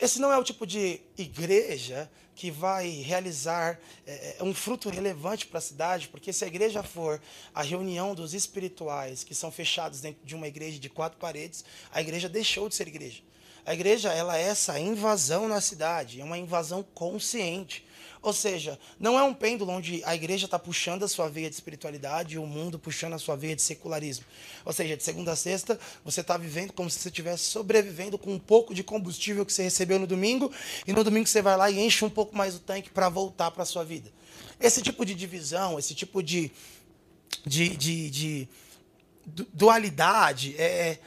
esse 0.00 0.18
não 0.18 0.32
é 0.32 0.38
o 0.38 0.44
tipo 0.44 0.66
de 0.66 1.00
igreja 1.16 2.10
que 2.34 2.50
vai 2.50 2.88
realizar 2.88 3.78
é, 4.06 4.36
é 4.38 4.42
um 4.42 4.54
fruto 4.54 4.88
relevante 4.88 5.46
para 5.46 5.58
a 5.58 5.60
cidade, 5.60 6.08
porque 6.08 6.32
se 6.32 6.42
a 6.42 6.48
igreja 6.48 6.82
for 6.82 7.20
a 7.54 7.62
reunião 7.62 8.14
dos 8.14 8.32
espirituais 8.32 9.22
que 9.22 9.34
são 9.34 9.50
fechados 9.50 10.00
dentro 10.00 10.24
de 10.24 10.34
uma 10.34 10.48
igreja 10.48 10.78
de 10.78 10.88
quatro 10.88 11.18
paredes, 11.18 11.64
a 11.92 12.00
igreja 12.00 12.28
deixou 12.28 12.66
de 12.68 12.74
ser 12.74 12.88
igreja. 12.88 13.22
A 13.66 13.74
igreja 13.74 14.10
ela 14.10 14.38
é 14.38 14.42
essa 14.42 14.80
invasão 14.80 15.46
na 15.46 15.60
cidade, 15.60 16.20
é 16.20 16.24
uma 16.24 16.38
invasão 16.38 16.82
consciente. 16.94 17.84
Ou 18.22 18.34
seja, 18.34 18.78
não 18.98 19.18
é 19.18 19.22
um 19.22 19.32
pêndulo 19.32 19.72
onde 19.72 20.02
a 20.04 20.14
igreja 20.14 20.44
está 20.44 20.58
puxando 20.58 21.04
a 21.04 21.08
sua 21.08 21.28
veia 21.28 21.48
de 21.48 21.54
espiritualidade 21.54 22.34
e 22.34 22.38
o 22.38 22.46
mundo 22.46 22.78
puxando 22.78 23.14
a 23.14 23.18
sua 23.18 23.34
veia 23.34 23.56
de 23.56 23.62
secularismo. 23.62 24.26
Ou 24.64 24.72
seja, 24.74 24.94
de 24.94 25.02
segunda 25.02 25.32
a 25.32 25.36
sexta, 25.36 25.80
você 26.04 26.20
está 26.20 26.36
vivendo 26.36 26.72
como 26.72 26.90
se 26.90 26.98
você 26.98 27.08
estivesse 27.08 27.44
sobrevivendo 27.44 28.18
com 28.18 28.34
um 28.34 28.38
pouco 28.38 28.74
de 28.74 28.82
combustível 28.84 29.46
que 29.46 29.52
você 29.52 29.62
recebeu 29.62 29.98
no 29.98 30.06
domingo, 30.06 30.52
e 30.86 30.92
no 30.92 31.02
domingo 31.02 31.26
você 31.26 31.40
vai 31.40 31.56
lá 31.56 31.70
e 31.70 31.80
enche 31.80 32.04
um 32.04 32.10
pouco 32.10 32.36
mais 32.36 32.54
o 32.54 32.58
tanque 32.58 32.90
para 32.90 33.08
voltar 33.08 33.50
para 33.50 33.62
a 33.62 33.66
sua 33.66 33.84
vida. 33.84 34.12
Esse 34.60 34.82
tipo 34.82 35.06
de 35.06 35.14
divisão, 35.14 35.78
esse 35.78 35.94
tipo 35.94 36.22
de, 36.22 36.52
de, 37.46 37.74
de, 37.74 38.10
de 38.10 38.48
dualidade 39.54 40.54
é, 40.58 40.98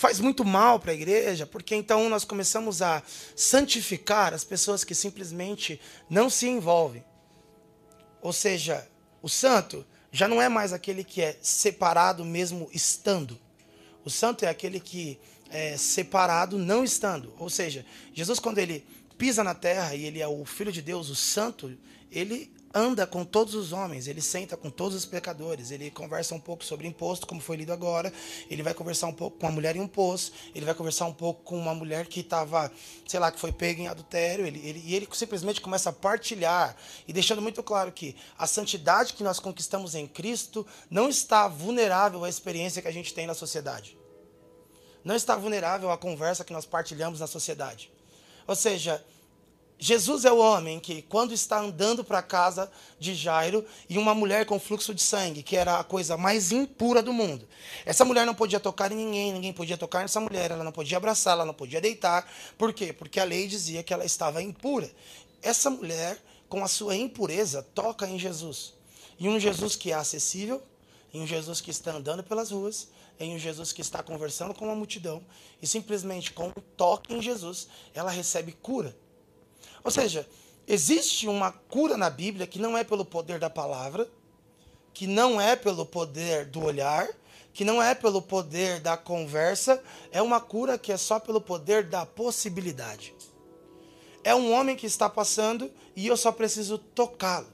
faz 0.00 0.18
muito 0.18 0.46
mal 0.46 0.80
para 0.80 0.92
a 0.92 0.94
igreja, 0.94 1.44
porque 1.44 1.74
então 1.74 2.08
nós 2.08 2.24
começamos 2.24 2.80
a 2.80 3.02
santificar 3.36 4.32
as 4.32 4.42
pessoas 4.42 4.82
que 4.82 4.94
simplesmente 4.94 5.78
não 6.08 6.30
se 6.30 6.48
envolvem. 6.48 7.04
Ou 8.22 8.32
seja, 8.32 8.88
o 9.20 9.28
santo 9.28 9.84
já 10.10 10.26
não 10.26 10.40
é 10.40 10.48
mais 10.48 10.72
aquele 10.72 11.04
que 11.04 11.20
é 11.20 11.36
separado 11.42 12.24
mesmo 12.24 12.66
estando. 12.72 13.38
O 14.02 14.08
santo 14.08 14.42
é 14.42 14.48
aquele 14.48 14.80
que 14.80 15.20
é 15.50 15.76
separado 15.76 16.56
não 16.56 16.82
estando. 16.82 17.34
Ou 17.38 17.50
seja, 17.50 17.84
Jesus, 18.14 18.38
quando 18.38 18.56
ele 18.56 18.86
pisa 19.18 19.44
na 19.44 19.54
terra 19.54 19.94
e 19.94 20.06
ele 20.06 20.22
é 20.22 20.26
o 20.26 20.46
Filho 20.46 20.72
de 20.72 20.80
Deus, 20.80 21.10
o 21.10 21.14
santo, 21.14 21.76
ele 22.10 22.50
anda 22.72 23.06
com 23.06 23.24
todos 23.24 23.54
os 23.54 23.72
homens, 23.72 24.06
ele 24.06 24.20
senta 24.20 24.56
com 24.56 24.70
todos 24.70 24.96
os 24.96 25.04
pecadores, 25.04 25.70
ele 25.70 25.90
conversa 25.90 26.34
um 26.34 26.40
pouco 26.40 26.64
sobre 26.64 26.86
imposto, 26.86 27.26
como 27.26 27.40
foi 27.40 27.56
lido 27.56 27.72
agora, 27.72 28.12
ele 28.48 28.62
vai 28.62 28.72
conversar 28.72 29.08
um 29.08 29.12
pouco 29.12 29.38
com 29.38 29.46
uma 29.46 29.52
mulher 29.52 29.74
em 29.74 29.80
um 29.80 29.88
poço, 29.88 30.32
ele 30.54 30.64
vai 30.64 30.74
conversar 30.74 31.06
um 31.06 31.12
pouco 31.12 31.42
com 31.42 31.58
uma 31.58 31.74
mulher 31.74 32.06
que 32.06 32.20
estava, 32.20 32.70
sei 33.06 33.18
lá, 33.18 33.32
que 33.32 33.40
foi 33.40 33.50
pega 33.50 33.82
em 33.82 33.88
adultério, 33.88 34.46
ele, 34.46 34.60
ele, 34.64 34.82
e 34.84 34.94
ele 34.94 35.08
simplesmente 35.12 35.60
começa 35.60 35.90
a 35.90 35.92
partilhar, 35.92 36.76
e 37.08 37.12
deixando 37.12 37.42
muito 37.42 37.62
claro 37.62 37.90
que 37.90 38.14
a 38.38 38.46
santidade 38.46 39.14
que 39.14 39.24
nós 39.24 39.40
conquistamos 39.40 39.94
em 39.94 40.06
Cristo 40.06 40.64
não 40.88 41.08
está 41.08 41.48
vulnerável 41.48 42.24
à 42.24 42.28
experiência 42.28 42.80
que 42.80 42.88
a 42.88 42.92
gente 42.92 43.12
tem 43.12 43.26
na 43.26 43.34
sociedade. 43.34 43.98
Não 45.02 45.16
está 45.16 45.34
vulnerável 45.34 45.90
à 45.90 45.98
conversa 45.98 46.44
que 46.44 46.52
nós 46.52 46.66
partilhamos 46.66 47.20
na 47.20 47.26
sociedade. 47.26 47.90
Ou 48.46 48.54
seja, 48.54 49.02
Jesus 49.82 50.26
é 50.26 50.30
o 50.30 50.36
homem 50.36 50.78
que, 50.78 51.00
quando 51.00 51.32
está 51.32 51.58
andando 51.58 52.04
para 52.04 52.18
a 52.18 52.22
casa 52.22 52.70
de 52.98 53.14
Jairo 53.14 53.64
e 53.88 53.96
uma 53.96 54.14
mulher 54.14 54.44
com 54.44 54.60
fluxo 54.60 54.94
de 54.94 55.00
sangue, 55.00 55.42
que 55.42 55.56
era 55.56 55.80
a 55.80 55.84
coisa 55.84 56.18
mais 56.18 56.52
impura 56.52 57.02
do 57.02 57.14
mundo, 57.14 57.48
essa 57.86 58.04
mulher 58.04 58.26
não 58.26 58.34
podia 58.34 58.60
tocar 58.60 58.92
em 58.92 58.94
ninguém, 58.94 59.32
ninguém 59.32 59.54
podia 59.54 59.78
tocar 59.78 60.02
nessa 60.02 60.20
mulher, 60.20 60.50
ela 60.50 60.62
não 60.62 60.70
podia 60.70 60.98
abraçar, 60.98 61.32
ela 61.32 61.46
não 61.46 61.54
podia 61.54 61.80
deitar. 61.80 62.30
Por 62.58 62.74
quê? 62.74 62.92
Porque 62.92 63.18
a 63.18 63.24
lei 63.24 63.48
dizia 63.48 63.82
que 63.82 63.94
ela 63.94 64.04
estava 64.04 64.42
impura. 64.42 64.90
Essa 65.40 65.70
mulher, 65.70 66.18
com 66.46 66.62
a 66.62 66.68
sua 66.68 66.94
impureza, 66.94 67.62
toca 67.74 68.06
em 68.06 68.18
Jesus. 68.18 68.74
E 69.18 69.30
um 69.30 69.40
Jesus 69.40 69.76
que 69.76 69.92
é 69.92 69.94
acessível, 69.94 70.62
em 71.10 71.22
um 71.22 71.26
Jesus 71.26 71.62
que 71.62 71.70
está 71.70 71.92
andando 71.92 72.22
pelas 72.22 72.50
ruas, 72.50 72.88
em 73.18 73.34
um 73.34 73.38
Jesus 73.38 73.72
que 73.72 73.80
está 73.80 74.02
conversando 74.02 74.52
com 74.52 74.66
uma 74.66 74.74
multidão, 74.74 75.24
e 75.62 75.66
simplesmente 75.66 76.34
com 76.34 76.48
um 76.48 76.62
toque 76.76 77.14
em 77.14 77.22
Jesus, 77.22 77.66
ela 77.94 78.10
recebe 78.10 78.52
cura. 78.52 78.94
Ou 79.82 79.90
seja, 79.90 80.28
existe 80.66 81.26
uma 81.26 81.52
cura 81.52 81.96
na 81.96 82.10
Bíblia 82.10 82.46
que 82.46 82.58
não 82.58 82.76
é 82.76 82.84
pelo 82.84 83.04
poder 83.04 83.38
da 83.38 83.50
palavra, 83.50 84.08
que 84.92 85.06
não 85.06 85.40
é 85.40 85.56
pelo 85.56 85.86
poder 85.86 86.46
do 86.46 86.64
olhar, 86.64 87.08
que 87.52 87.64
não 87.64 87.82
é 87.82 87.94
pelo 87.94 88.22
poder 88.22 88.80
da 88.80 88.96
conversa, 88.96 89.82
é 90.12 90.22
uma 90.22 90.40
cura 90.40 90.78
que 90.78 90.92
é 90.92 90.96
só 90.96 91.18
pelo 91.18 91.40
poder 91.40 91.84
da 91.84 92.06
possibilidade. 92.06 93.14
É 94.22 94.34
um 94.34 94.52
homem 94.52 94.76
que 94.76 94.86
está 94.86 95.08
passando 95.08 95.70
e 95.96 96.06
eu 96.06 96.16
só 96.16 96.30
preciso 96.30 96.78
tocá-lo. 96.78 97.48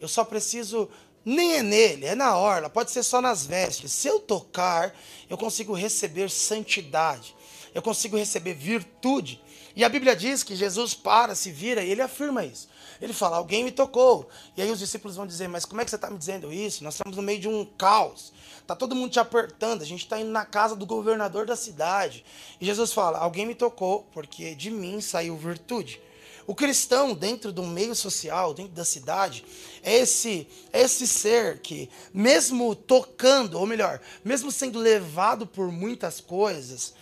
Eu 0.00 0.08
só 0.08 0.24
preciso 0.24 0.88
nem 1.24 1.56
é 1.56 1.62
nele, 1.62 2.06
é 2.06 2.14
na 2.14 2.36
orla, 2.36 2.70
pode 2.70 2.92
ser 2.92 3.02
só 3.02 3.20
nas 3.20 3.44
vestes. 3.44 3.90
Se 3.90 4.06
eu 4.06 4.20
tocar, 4.20 4.94
eu 5.28 5.36
consigo 5.36 5.72
receber 5.72 6.30
santidade, 6.30 7.34
eu 7.74 7.82
consigo 7.82 8.16
receber 8.16 8.54
virtude, 8.54 9.42
e 9.76 9.84
a 9.84 9.90
Bíblia 9.90 10.16
diz 10.16 10.42
que 10.42 10.56
Jesus 10.56 10.94
para, 10.94 11.34
se 11.34 11.52
vira 11.52 11.84
e 11.84 11.90
ele 11.90 12.00
afirma 12.00 12.42
isso. 12.42 12.66
Ele 13.00 13.12
fala: 13.12 13.36
Alguém 13.36 13.62
me 13.62 13.70
tocou. 13.70 14.26
E 14.56 14.62
aí 14.62 14.70
os 14.70 14.78
discípulos 14.78 15.16
vão 15.16 15.26
dizer: 15.26 15.48
Mas 15.48 15.66
como 15.66 15.82
é 15.82 15.84
que 15.84 15.90
você 15.90 15.96
está 15.96 16.08
me 16.08 16.16
dizendo 16.16 16.50
isso? 16.50 16.82
Nós 16.82 16.94
estamos 16.94 17.14
no 17.14 17.22
meio 17.22 17.38
de 17.38 17.46
um 17.46 17.62
caos. 17.76 18.32
Está 18.58 18.74
todo 18.74 18.94
mundo 18.94 19.10
te 19.10 19.20
apertando. 19.20 19.82
A 19.82 19.84
gente 19.84 20.04
está 20.04 20.18
indo 20.18 20.30
na 20.30 20.46
casa 20.46 20.74
do 20.74 20.86
governador 20.86 21.44
da 21.44 21.54
cidade. 21.54 22.24
E 22.58 22.64
Jesus 22.64 22.94
fala: 22.94 23.18
Alguém 23.18 23.44
me 23.44 23.54
tocou, 23.54 24.06
porque 24.12 24.54
de 24.54 24.70
mim 24.70 25.02
saiu 25.02 25.36
virtude. 25.36 26.00
O 26.46 26.54
cristão, 26.54 27.12
dentro 27.12 27.52
do 27.52 27.64
meio 27.64 27.94
social, 27.94 28.54
dentro 28.54 28.72
da 28.72 28.84
cidade, 28.84 29.44
é 29.82 29.96
esse, 29.96 30.46
é 30.72 30.82
esse 30.82 31.06
ser 31.06 31.58
que, 31.58 31.90
mesmo 32.14 32.74
tocando, 32.74 33.58
ou 33.58 33.66
melhor, 33.66 34.00
mesmo 34.24 34.52
sendo 34.52 34.78
levado 34.78 35.44
por 35.44 35.72
muitas 35.72 36.20
coisas, 36.20 36.94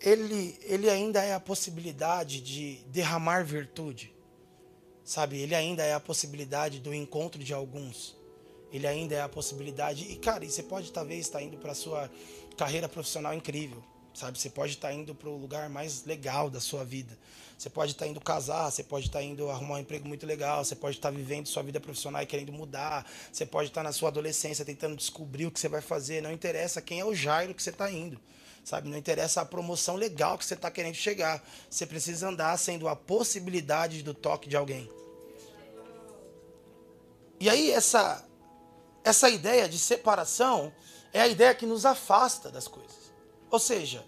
ele, 0.00 0.58
ele 0.62 0.88
ainda 0.88 1.22
é 1.22 1.34
a 1.34 1.40
possibilidade 1.40 2.40
de 2.40 2.76
derramar 2.86 3.44
virtude. 3.44 4.14
Sabe? 5.04 5.38
Ele 5.38 5.54
ainda 5.54 5.82
é 5.82 5.94
a 5.94 6.00
possibilidade 6.00 6.80
do 6.80 6.94
encontro 6.94 7.42
de 7.42 7.52
alguns. 7.52 8.16
Ele 8.72 8.86
ainda 8.86 9.14
é 9.14 9.22
a 9.22 9.28
possibilidade. 9.28 10.04
E, 10.04 10.16
cara, 10.16 10.44
você 10.44 10.62
pode 10.62 10.92
talvez 10.92 11.20
estar 11.20 11.42
indo 11.42 11.56
para 11.56 11.74
sua 11.74 12.10
carreira 12.56 12.88
profissional 12.88 13.32
incrível. 13.34 13.82
Sabe? 14.12 14.38
Você 14.38 14.50
pode 14.50 14.74
estar 14.74 14.92
indo 14.92 15.14
para 15.14 15.28
o 15.28 15.36
lugar 15.36 15.68
mais 15.70 16.04
legal 16.04 16.50
da 16.50 16.60
sua 16.60 16.84
vida. 16.84 17.16
Você 17.56 17.68
pode 17.68 17.92
estar 17.92 18.06
indo 18.06 18.20
casar, 18.20 18.70
você 18.70 18.84
pode 18.84 19.06
estar 19.06 19.22
indo 19.22 19.50
arrumar 19.50 19.76
um 19.76 19.78
emprego 19.78 20.06
muito 20.06 20.24
legal, 20.24 20.64
você 20.64 20.76
pode 20.76 20.96
estar 20.96 21.10
vivendo 21.10 21.46
sua 21.46 21.62
vida 21.62 21.80
profissional 21.80 22.22
e 22.22 22.26
querendo 22.26 22.52
mudar, 22.52 23.04
você 23.32 23.44
pode 23.44 23.68
estar 23.68 23.82
na 23.82 23.90
sua 23.90 24.10
adolescência 24.10 24.64
tentando 24.64 24.94
descobrir 24.94 25.46
o 25.46 25.50
que 25.50 25.58
você 25.58 25.68
vai 25.68 25.80
fazer. 25.80 26.22
Não 26.22 26.30
interessa 26.30 26.80
quem 26.80 27.00
é 27.00 27.04
o 27.04 27.12
Jairo 27.14 27.54
que 27.54 27.62
você 27.62 27.70
está 27.70 27.90
indo. 27.90 28.20
Sabe? 28.68 28.90
Não 28.90 28.98
interessa 28.98 29.40
a 29.40 29.46
promoção 29.46 29.96
legal 29.96 30.36
que 30.36 30.44
você 30.44 30.52
está 30.52 30.70
querendo 30.70 30.94
chegar. 30.94 31.42
Você 31.70 31.86
precisa 31.86 32.28
andar 32.28 32.54
sendo 32.58 32.86
a 32.86 32.94
possibilidade 32.94 34.02
do 34.02 34.12
toque 34.12 34.46
de 34.46 34.58
alguém. 34.58 34.92
E 37.40 37.48
aí, 37.48 37.70
essa, 37.70 38.28
essa 39.02 39.30
ideia 39.30 39.66
de 39.66 39.78
separação 39.78 40.70
é 41.14 41.22
a 41.22 41.26
ideia 41.26 41.54
que 41.54 41.64
nos 41.64 41.86
afasta 41.86 42.50
das 42.50 42.68
coisas. 42.68 43.10
Ou 43.50 43.58
seja, 43.58 44.04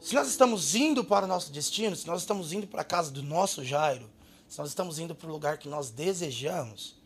se 0.00 0.14
nós 0.14 0.28
estamos 0.28 0.74
indo 0.74 1.04
para 1.04 1.26
o 1.26 1.28
nosso 1.28 1.52
destino, 1.52 1.94
se 1.94 2.06
nós 2.06 2.22
estamos 2.22 2.50
indo 2.50 2.66
para 2.66 2.80
a 2.80 2.84
casa 2.84 3.10
do 3.10 3.22
nosso 3.22 3.62
Jairo, 3.62 4.10
se 4.48 4.58
nós 4.58 4.68
estamos 4.68 4.98
indo 4.98 5.14
para 5.14 5.28
o 5.28 5.32
lugar 5.32 5.58
que 5.58 5.68
nós 5.68 5.90
desejamos, 5.90 6.96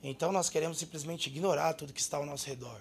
então 0.00 0.30
nós 0.30 0.48
queremos 0.48 0.78
simplesmente 0.78 1.26
ignorar 1.26 1.74
tudo 1.74 1.92
que 1.92 2.00
está 2.00 2.18
ao 2.18 2.24
nosso 2.24 2.46
redor. 2.46 2.80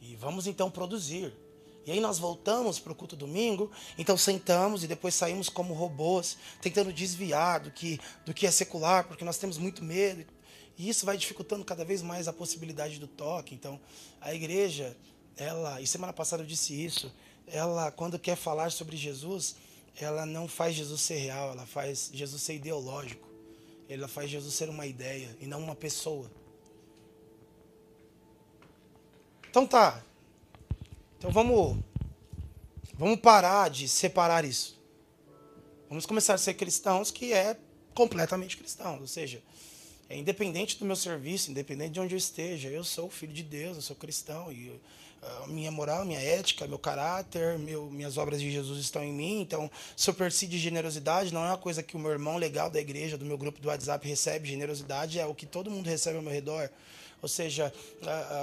E 0.00 0.14
vamos 0.14 0.46
então 0.46 0.70
produzir. 0.70 1.34
E 1.86 1.92
aí 1.92 2.00
nós 2.00 2.18
voltamos 2.18 2.80
para 2.80 2.90
o 2.90 2.94
culto 2.96 3.14
domingo, 3.14 3.70
então 3.96 4.18
sentamos 4.18 4.82
e 4.82 4.88
depois 4.88 5.14
saímos 5.14 5.48
como 5.48 5.72
robôs, 5.72 6.36
tentando 6.60 6.92
desviar 6.92 7.60
do 7.60 7.70
que, 7.70 8.00
do 8.24 8.34
que 8.34 8.44
é 8.44 8.50
secular, 8.50 9.06
porque 9.06 9.24
nós 9.24 9.38
temos 9.38 9.56
muito 9.56 9.84
medo. 9.84 10.26
E 10.76 10.88
isso 10.88 11.06
vai 11.06 11.16
dificultando 11.16 11.64
cada 11.64 11.84
vez 11.84 12.02
mais 12.02 12.26
a 12.26 12.32
possibilidade 12.32 12.98
do 12.98 13.06
toque. 13.06 13.54
Então, 13.54 13.80
a 14.20 14.34
igreja, 14.34 14.96
ela, 15.36 15.80
e 15.80 15.86
semana 15.86 16.12
passada 16.12 16.42
eu 16.42 16.46
disse 16.46 16.74
isso, 16.74 17.14
ela, 17.46 17.92
quando 17.92 18.18
quer 18.18 18.36
falar 18.36 18.72
sobre 18.72 18.96
Jesus, 18.96 19.54
ela 19.96 20.26
não 20.26 20.48
faz 20.48 20.74
Jesus 20.74 21.00
ser 21.00 21.18
real, 21.18 21.52
ela 21.52 21.66
faz 21.66 22.10
Jesus 22.12 22.42
ser 22.42 22.56
ideológico. 22.56 23.26
Ela 23.88 24.08
faz 24.08 24.28
Jesus 24.28 24.52
ser 24.52 24.68
uma 24.68 24.86
ideia 24.86 25.36
e 25.40 25.46
não 25.46 25.60
uma 25.60 25.76
pessoa. 25.76 26.28
Então 29.48 29.64
tá, 29.64 30.04
então 31.26 31.32
vamos, 31.32 31.76
vamos 32.94 33.18
parar 33.18 33.68
de 33.68 33.88
separar 33.88 34.44
isso. 34.44 34.80
Vamos 35.88 36.06
começar 36.06 36.34
a 36.34 36.38
ser 36.38 36.54
cristãos 36.54 37.10
que 37.10 37.32
é 37.32 37.56
completamente 37.92 38.56
cristão, 38.56 39.00
ou 39.00 39.08
seja, 39.08 39.42
é 40.08 40.16
independente 40.16 40.78
do 40.78 40.84
meu 40.84 40.94
serviço, 40.94 41.50
independente 41.50 41.94
de 41.94 42.00
onde 42.00 42.14
eu 42.14 42.18
esteja, 42.18 42.68
eu 42.68 42.84
sou 42.84 43.10
filho 43.10 43.32
de 43.32 43.42
Deus, 43.42 43.74
eu 43.74 43.82
sou 43.82 43.96
cristão 43.96 44.52
e 44.52 44.80
minha 45.48 45.72
moral, 45.72 46.04
minha 46.04 46.20
ética, 46.20 46.64
meu 46.68 46.78
caráter, 46.78 47.58
meu, 47.58 47.90
minhas 47.90 48.16
obras 48.16 48.40
de 48.40 48.48
Jesus 48.48 48.78
estão 48.78 49.02
em 49.02 49.12
mim. 49.12 49.40
Então, 49.40 49.68
eu 50.06 50.14
persiste 50.14 50.56
generosidade, 50.56 51.34
não 51.34 51.44
é 51.44 51.48
uma 51.48 51.58
coisa 51.58 51.82
que 51.82 51.96
o 51.96 51.98
meu 51.98 52.12
irmão 52.12 52.36
legal 52.36 52.70
da 52.70 52.78
igreja, 52.78 53.18
do 53.18 53.24
meu 53.24 53.36
grupo 53.36 53.60
do 53.60 53.66
WhatsApp 53.66 54.06
recebe. 54.06 54.48
Generosidade 54.48 55.18
é 55.18 55.26
o 55.26 55.34
que 55.34 55.44
todo 55.44 55.72
mundo 55.72 55.88
recebe 55.88 56.18
ao 56.18 56.22
meu 56.22 56.32
redor. 56.32 56.70
Ou 57.22 57.28
seja, 57.28 57.72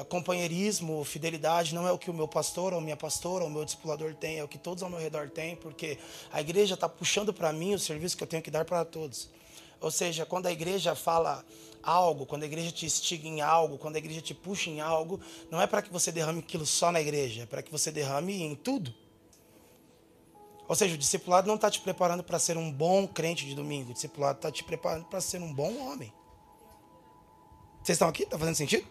companheirismo, 0.09 1.03
fidelidade 1.03 1.75
não 1.75 1.87
é 1.87 1.91
o 1.91 1.97
que 1.97 2.09
o 2.09 2.13
meu 2.13 2.27
pastor 2.27 2.73
ou 2.73 2.81
minha 2.81 2.97
pastora 2.97 3.43
ou 3.43 3.49
meu 3.49 3.63
discipulador 3.63 4.13
tem, 4.15 4.39
é 4.39 4.43
o 4.43 4.47
que 4.47 4.57
todos 4.57 4.83
ao 4.83 4.89
meu 4.89 4.99
redor 4.99 5.29
têm, 5.29 5.55
porque 5.55 5.97
a 6.31 6.41
igreja 6.41 6.73
está 6.73 6.89
puxando 6.89 7.33
para 7.33 7.53
mim 7.53 7.73
o 7.73 7.79
serviço 7.79 8.17
que 8.17 8.23
eu 8.23 8.27
tenho 8.27 8.41
que 8.41 8.51
dar 8.51 8.65
para 8.65 8.83
todos. 8.83 9.29
Ou 9.79 9.91
seja, 9.91 10.25
quando 10.25 10.47
a 10.47 10.51
igreja 10.51 10.95
fala 10.95 11.45
algo, 11.83 12.25
quando 12.25 12.43
a 12.43 12.45
igreja 12.45 12.71
te 12.71 12.85
instiga 12.85 13.27
em 13.27 13.41
algo, 13.41 13.77
quando 13.77 13.95
a 13.95 13.99
igreja 13.99 14.21
te 14.21 14.33
puxa 14.33 14.69
em 14.69 14.81
algo, 14.81 15.19
não 15.51 15.61
é 15.61 15.67
para 15.67 15.81
que 15.81 15.91
você 15.91 16.11
derrame 16.11 16.39
aquilo 16.39 16.65
só 16.65 16.91
na 16.91 17.01
igreja, 17.01 17.43
é 17.43 17.45
para 17.45 17.61
que 17.61 17.71
você 17.71 17.91
derrame 17.91 18.41
em 18.41 18.55
tudo. 18.55 18.93
Ou 20.67 20.75
seja, 20.75 20.95
o 20.95 20.97
discipulado 20.97 21.47
não 21.47 21.55
está 21.55 21.69
te 21.69 21.81
preparando 21.81 22.23
para 22.23 22.39
ser 22.39 22.57
um 22.57 22.71
bom 22.71 23.05
crente 23.05 23.45
de 23.45 23.53
domingo, 23.53 23.91
o 23.91 23.93
discipulado 23.93 24.37
está 24.37 24.51
te 24.51 24.63
preparando 24.63 25.05
para 25.05 25.19
ser 25.19 25.41
um 25.41 25.53
bom 25.53 25.77
homem. 25.85 26.11
Vocês 27.83 27.97
estão 27.97 28.07
aqui? 28.07 28.23
Está 28.23 28.39
fazendo 28.39 28.55
sentido? 28.55 28.87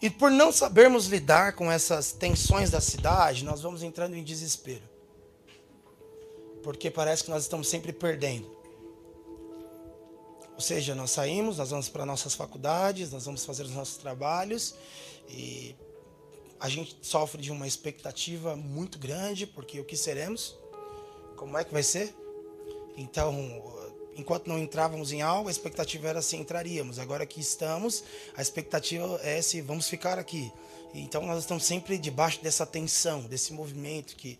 E 0.00 0.08
por 0.08 0.30
não 0.30 0.52
sabermos 0.52 1.06
lidar 1.06 1.54
com 1.54 1.70
essas 1.70 2.12
tensões 2.12 2.70
da 2.70 2.80
cidade, 2.80 3.44
nós 3.44 3.60
vamos 3.60 3.82
entrando 3.82 4.14
em 4.16 4.22
desespero. 4.22 4.82
Porque 6.62 6.90
parece 6.90 7.24
que 7.24 7.30
nós 7.30 7.42
estamos 7.42 7.68
sempre 7.68 7.92
perdendo. 7.92 8.48
Ou 10.54 10.60
seja, 10.60 10.94
nós 10.94 11.10
saímos, 11.10 11.58
nós 11.58 11.70
vamos 11.70 11.88
para 11.88 12.06
nossas 12.06 12.34
faculdades, 12.34 13.10
nós 13.10 13.24
vamos 13.24 13.44
fazer 13.44 13.64
os 13.64 13.72
nossos 13.72 13.96
trabalhos 13.96 14.74
e 15.28 15.74
a 16.60 16.68
gente 16.68 16.96
sofre 17.00 17.40
de 17.40 17.50
uma 17.50 17.66
expectativa 17.66 18.54
muito 18.54 18.98
grande, 18.98 19.46
porque 19.46 19.80
o 19.80 19.84
que 19.84 19.96
seremos? 19.96 20.56
Como 21.36 21.56
é 21.56 21.64
que 21.64 21.72
vai 21.72 21.82
ser? 21.82 22.14
Então, 22.94 23.79
enquanto 24.16 24.46
não 24.46 24.58
entrávamos 24.58 25.12
em 25.12 25.22
algo, 25.22 25.48
a 25.48 25.52
expectativa 25.52 26.08
era 26.08 26.22
se 26.22 26.36
entraríamos. 26.36 26.98
Agora 26.98 27.26
que 27.26 27.40
estamos, 27.40 28.04
a 28.36 28.42
expectativa 28.42 29.20
é 29.22 29.40
se 29.42 29.60
vamos 29.60 29.88
ficar 29.88 30.18
aqui. 30.18 30.52
Então, 30.92 31.24
nós 31.24 31.40
estamos 31.40 31.64
sempre 31.64 31.98
debaixo 31.98 32.42
dessa 32.42 32.66
tensão, 32.66 33.22
desse 33.22 33.52
movimento 33.52 34.16
que 34.16 34.38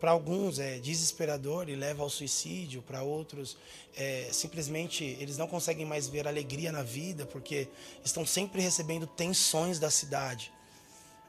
para 0.00 0.10
alguns 0.10 0.58
é 0.58 0.78
desesperador 0.78 1.68
e 1.68 1.74
leva 1.74 2.02
ao 2.02 2.10
suicídio, 2.10 2.82
para 2.82 3.02
outros 3.02 3.56
é, 3.96 4.28
simplesmente 4.30 5.04
eles 5.18 5.38
não 5.38 5.48
conseguem 5.48 5.86
mais 5.86 6.06
ver 6.06 6.28
alegria 6.28 6.70
na 6.70 6.82
vida 6.82 7.24
porque 7.24 7.66
estão 8.04 8.26
sempre 8.26 8.60
recebendo 8.60 9.06
tensões 9.06 9.78
da 9.78 9.90
cidade. 9.90 10.52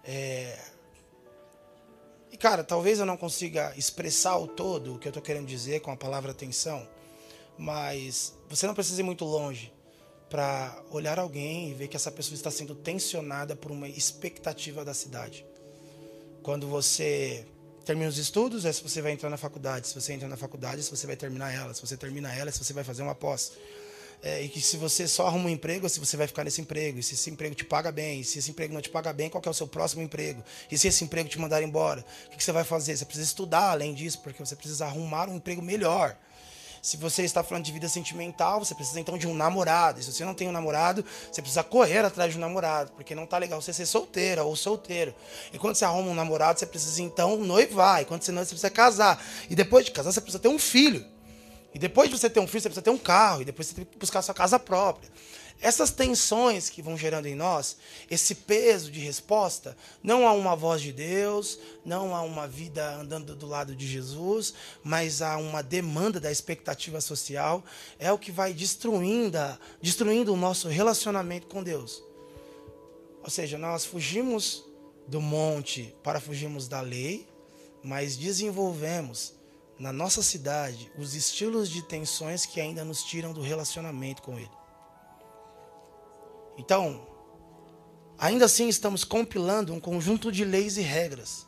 É... 0.03 0.57
E 2.29 2.35
cara, 2.35 2.63
talvez 2.63 2.99
eu 2.99 3.05
não 3.05 3.15
consiga 3.15 3.73
expressar 3.77 4.37
o 4.37 4.47
todo 4.47 4.95
o 4.95 4.99
que 4.99 5.07
eu 5.07 5.11
estou 5.11 5.23
querendo 5.23 5.47
dizer 5.47 5.79
com 5.79 5.91
a 5.91 5.95
palavra 5.95 6.33
tensão, 6.33 6.85
mas 7.57 8.33
você 8.49 8.67
não 8.67 8.73
precisa 8.73 9.01
ir 9.01 9.03
muito 9.03 9.25
longe 9.25 9.73
para 10.29 10.83
olhar 10.91 11.19
alguém 11.19 11.69
e 11.69 11.73
ver 11.73 11.87
que 11.87 11.95
essa 11.95 12.11
pessoa 12.11 12.35
está 12.35 12.51
sendo 12.51 12.75
tensionada 12.75 13.55
por 13.55 13.71
uma 13.71 13.87
expectativa 13.87 14.83
da 14.83 14.93
cidade. 14.93 15.45
Quando 16.43 16.67
você 16.67 17.45
termina 17.85 18.09
os 18.09 18.17
estudos, 18.17 18.65
é 18.65 18.71
se 18.71 18.83
você 18.83 19.01
vai 19.01 19.13
entrar 19.13 19.29
na 19.29 19.37
faculdade. 19.37 19.87
Se 19.87 19.95
você 19.95 20.13
entra 20.13 20.27
na 20.27 20.35
faculdade, 20.35 20.83
se 20.83 20.89
você 20.89 21.07
vai 21.07 21.15
terminar 21.15 21.53
ela. 21.53 21.73
Se 21.73 21.81
você 21.81 21.95
termina 21.95 22.33
ela, 22.33 22.49
é 22.49 22.51
se 22.51 22.63
você 22.63 22.73
vai 22.73 22.83
fazer 22.83 23.01
uma 23.01 23.15
pós. 23.15 23.53
É, 24.21 24.41
e 24.41 24.49
que 24.49 24.59
se 24.59 24.77
você 24.77 25.07
só 25.07 25.27
arruma 25.27 25.45
um 25.45 25.49
emprego, 25.49 25.85
é 25.85 25.89
se 25.89 25.99
você 25.99 26.17
vai 26.17 26.27
ficar 26.27 26.43
nesse 26.43 26.59
emprego. 26.59 26.99
E 26.99 27.03
se 27.03 27.13
esse 27.13 27.29
emprego 27.29 27.55
te 27.55 27.63
paga 27.63 27.91
bem. 27.91 28.21
E 28.21 28.23
se 28.25 28.39
esse 28.39 28.51
emprego 28.51 28.73
não 28.73 28.81
te 28.81 28.89
paga 28.89 29.13
bem, 29.13 29.29
qual 29.29 29.41
é 29.45 29.49
o 29.49 29.53
seu 29.53 29.67
próximo 29.67 30.01
emprego? 30.01 30.43
E 30.69 30.77
se 30.77 30.87
esse 30.87 31.03
emprego 31.03 31.29
te 31.29 31.39
mandar 31.39 31.61
embora, 31.61 32.03
o 32.25 32.29
que, 32.31 32.37
que 32.37 32.43
você 32.43 32.51
vai 32.51 32.65
fazer? 32.65 32.97
Você 32.97 33.05
precisa 33.05 33.25
estudar 33.25 33.71
além 33.71 33.93
disso, 33.93 34.19
porque 34.21 34.43
você 34.43 34.55
precisa 34.55 34.85
arrumar 34.85 35.29
um 35.29 35.37
emprego 35.37 35.61
melhor. 35.61 36.17
Se 36.81 36.97
você 36.97 37.23
está 37.23 37.43
falando 37.43 37.63
de 37.63 37.71
vida 37.71 37.87
sentimental, 37.87 38.59
você 38.59 38.75
precisa 38.75 38.99
então 38.99 39.17
de 39.17 39.27
um 39.27 39.33
namorado. 39.33 39.99
E 39.99 40.03
se 40.03 40.11
você 40.11 40.23
não 40.23 40.33
tem 40.33 40.47
um 40.47 40.51
namorado, 40.51 41.03
você 41.31 41.41
precisa 41.41 41.63
correr 41.63 41.99
atrás 41.99 42.31
de 42.31 42.37
um 42.37 42.41
namorado, 42.41 42.91
porque 42.93 43.15
não 43.15 43.25
tá 43.25 43.37
legal 43.37 43.61
você 43.61 43.73
ser 43.73 43.85
solteira 43.85 44.43
ou 44.43 44.55
solteiro. 44.55 45.13
E 45.51 45.57
quando 45.57 45.75
você 45.75 45.85
arruma 45.85 46.11
um 46.11 46.15
namorado, 46.15 46.59
você 46.59 46.65
precisa 46.65 47.01
então 47.01 47.37
noivar. 47.37 48.01
E 48.01 48.05
quando 48.05 48.23
você 48.23 48.31
noiva, 48.31 48.45
você 48.45 48.55
precisa 48.55 48.69
casar. 48.69 49.23
E 49.49 49.55
depois 49.55 49.85
de 49.85 49.91
casar, 49.91 50.11
você 50.11 50.21
precisa 50.21 50.41
ter 50.41 50.49
um 50.49 50.59
filho. 50.59 51.05
E 51.73 51.79
depois 51.79 52.09
de 52.09 52.17
você 52.17 52.29
ter 52.29 52.39
um 52.39 52.47
filho, 52.47 52.61
você 52.61 52.69
precisa 52.69 52.81
ter 52.81 52.89
um 52.89 52.97
carro. 52.97 53.41
E 53.41 53.45
depois 53.45 53.67
você 53.67 53.75
tem 53.75 53.85
que 53.85 53.97
buscar 53.97 54.21
sua 54.21 54.33
casa 54.33 54.57
própria. 54.57 55.09
Essas 55.59 55.89
tensões 55.89 56.69
que 56.69 56.83
vão 56.83 56.95
gerando 56.95 57.25
em 57.25 57.33
nós, 57.33 57.77
esse 58.11 58.35
peso 58.35 58.91
de 58.91 58.99
resposta, 58.99 59.75
não 60.03 60.27
há 60.27 60.31
uma 60.31 60.55
voz 60.55 60.81
de 60.81 60.93
Deus, 60.93 61.57
não 61.83 62.15
há 62.15 62.21
uma 62.21 62.47
vida 62.47 62.95
andando 62.95 63.35
do 63.35 63.47
lado 63.47 63.75
de 63.75 63.87
Jesus, 63.87 64.53
mas 64.83 65.21
há 65.21 65.37
uma 65.37 65.63
demanda 65.63 66.19
da 66.19 66.31
expectativa 66.31 67.01
social, 67.01 67.63
é 67.97 68.11
o 68.11 68.19
que 68.19 68.31
vai 68.31 68.53
destruindo, 68.53 69.37
destruindo 69.81 70.31
o 70.31 70.37
nosso 70.37 70.67
relacionamento 70.67 71.47
com 71.47 71.63
Deus. 71.63 72.03
Ou 73.23 73.29
seja, 73.29 73.57
nós 73.57 73.83
fugimos 73.83 74.63
do 75.07 75.19
monte 75.19 75.95
para 76.03 76.19
fugirmos 76.19 76.67
da 76.67 76.81
lei, 76.81 77.27
mas 77.83 78.15
desenvolvemos 78.15 79.33
na 79.79 79.91
nossa 79.91 80.21
cidade 80.21 80.91
os 80.97 81.15
estilos 81.15 81.69
de 81.69 81.81
tensões 81.81 82.45
que 82.45 82.61
ainda 82.61 82.83
nos 82.83 83.03
tiram 83.03 83.33
do 83.33 83.41
relacionamento 83.41 84.21
com 84.21 84.37
Ele. 84.37 84.56
Então, 86.57 87.07
ainda 88.17 88.45
assim 88.45 88.67
estamos 88.67 89.03
compilando 89.03 89.73
um 89.73 89.79
conjunto 89.79 90.31
de 90.31 90.43
leis 90.43 90.77
e 90.77 90.81
regras. 90.81 91.45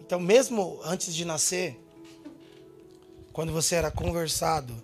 Então, 0.00 0.20
mesmo 0.20 0.80
antes 0.84 1.14
de 1.14 1.24
nascer, 1.24 1.78
quando 3.32 3.52
você 3.52 3.76
era 3.76 3.90
conversado 3.90 4.74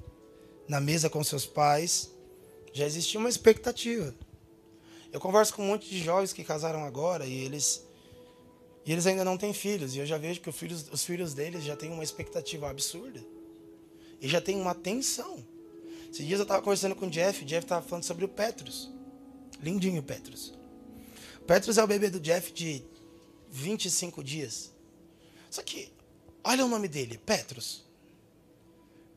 na 0.69 0.81
mesa 0.81 1.11
com 1.11 1.23
seus 1.23 1.45
pais, 1.45 2.11
já 2.73 2.87
existia 2.87 3.21
uma 3.21 3.29
expectativa. 3.29 4.15
Eu 5.13 5.21
converso 5.21 5.55
com 5.55 5.63
um 5.63 5.67
monte 5.67 5.89
de 5.89 6.03
jovens 6.03 6.33
que 6.33 6.45
casaram 6.45 6.85
agora 6.85 7.27
e 7.27 7.33
eles 7.33 7.87
e 8.87 8.93
eles 8.93 9.05
ainda 9.05 9.25
não 9.25 9.37
têm 9.37 9.53
filhos. 9.53 9.97
E 9.97 9.99
eu 9.99 10.07
já 10.07 10.17
vejo 10.17 10.41
que 10.41 10.49
os 10.49 10.57
filhos, 10.57 10.87
os 10.93 11.05
filhos 11.05 11.35
deles 11.35 11.65
já 11.65 11.75
têm 11.75 11.91
uma 11.91 12.05
expectativa 12.05 12.71
absurda. 12.71 13.21
E 14.21 14.29
já 14.29 14.41
tem 14.41 14.61
uma 14.61 14.77
tensão. 14.77 15.45
Esses 16.17 16.27
dias 16.27 16.41
eu 16.41 16.45
estava 16.45 16.63
conversando 16.63 16.97
com 16.97 17.05
o 17.05 17.11
Jeff, 17.11 17.45
o 17.45 17.47
Jeff 17.47 17.67
estava 17.67 17.87
falando 17.87 18.05
sobre 18.05 18.25
o 18.25 18.29
Petrus. 18.29 18.91
Lindinho 19.61 20.01
o 20.01 20.03
Petrus. 20.03 20.55
O 21.43 21.45
Petrus 21.45 21.77
é 21.77 21.85
o 21.85 21.87
bebê 21.87 22.09
do 22.09 22.19
Jeff 22.19 22.55
de 22.55 22.83
25 23.51 24.25
dias. 24.25 24.73
Só 25.51 25.63
que, 25.63 25.93
olha 26.43 26.65
o 26.65 26.69
nome 26.71 26.89
dele, 26.89 27.19
Petrus. 27.19 27.85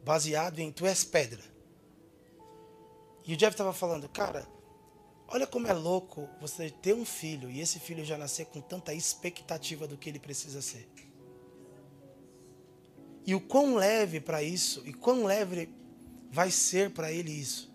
Baseado 0.03 0.59
em 0.59 0.73
Tu 0.73 0.85
és 0.85 1.05
pedra. 1.05 1.41
E 3.25 3.33
o 3.33 3.38
Jeff 3.38 3.53
estava 3.53 3.71
falando, 3.71 4.09
cara, 4.09 4.45
olha 5.29 5.47
como 5.47 5.67
é 5.67 5.73
louco 5.73 6.27
você 6.41 6.69
ter 6.69 6.93
um 6.93 7.05
filho 7.05 7.49
e 7.49 7.62
esse 7.62 7.79
filho 7.79 8.03
já 8.03 8.17
nascer 8.17 8.47
com 8.47 8.59
tanta 8.59 8.93
expectativa 8.93 9.88
do 9.88 9.97
que 9.97 10.09
ele 10.09 10.19
precisa 10.19 10.62
ser. 10.62 10.85
E 13.25 13.33
o 13.33 13.39
quão 13.39 13.75
leve 13.75 14.19
para 14.19 14.43
isso, 14.43 14.85
e 14.85 14.91
quão 14.91 15.23
leve 15.23 15.79
vai 16.32 16.52
ser 16.52 16.92
para 16.92 17.12
ele 17.12 17.32
isso. 17.32 17.70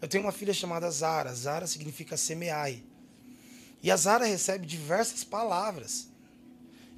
Eu 0.00 0.08
tenho 0.08 0.24
uma 0.24 0.32
filha 0.32 0.52
chamada 0.52 0.90
Zara. 0.90 1.34
Zara 1.34 1.66
significa 1.66 2.16
semeai. 2.16 2.82
E 3.82 3.90
a 3.90 3.96
Zara 3.96 4.26
recebe 4.26 4.66
diversas 4.66 5.24
palavras. 5.24 6.08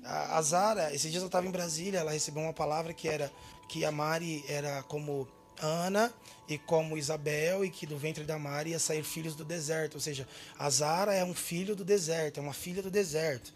A, 0.05 0.41
Zara, 0.43 0.95
esses 0.95 1.11
dias 1.11 1.23
eu 1.23 1.27
estava 1.27 1.47
em 1.47 1.51
Brasília, 1.51 2.01
ela 2.01 2.13
recebeu 2.13 2.43
uma 2.43 2.53
palavra 2.53 2.95
que 2.95 3.09
era 3.09 3.31
que 3.69 3.85
a 3.85 3.93
Mari 3.93 4.43
era 4.49 4.83
como 4.85 5.29
Ana 5.61 6.13
e 6.49 6.57
como 6.57 6.97
Isabel 6.97 7.63
e 7.63 7.71
que 7.71 7.87
do 7.87 7.99
ventre 7.99 8.25
da 8.25 8.39
Mari 8.39 8.71
ia 8.71 8.79
sair 8.79 9.05
filhos 9.05 9.35
do 9.35 9.45
deserto. 9.45 9.97
Ou 9.97 10.01
seja, 10.01 10.27
a 10.59 10.71
Zara 10.71 11.15
é 11.15 11.23
um 11.23 11.35
filho 11.35 11.77
do 11.77 11.85
deserto, 11.85 12.39
é 12.39 12.43
uma 12.43 12.55
filha 12.55 12.83
do 12.83 12.91
deserto. 12.91 13.53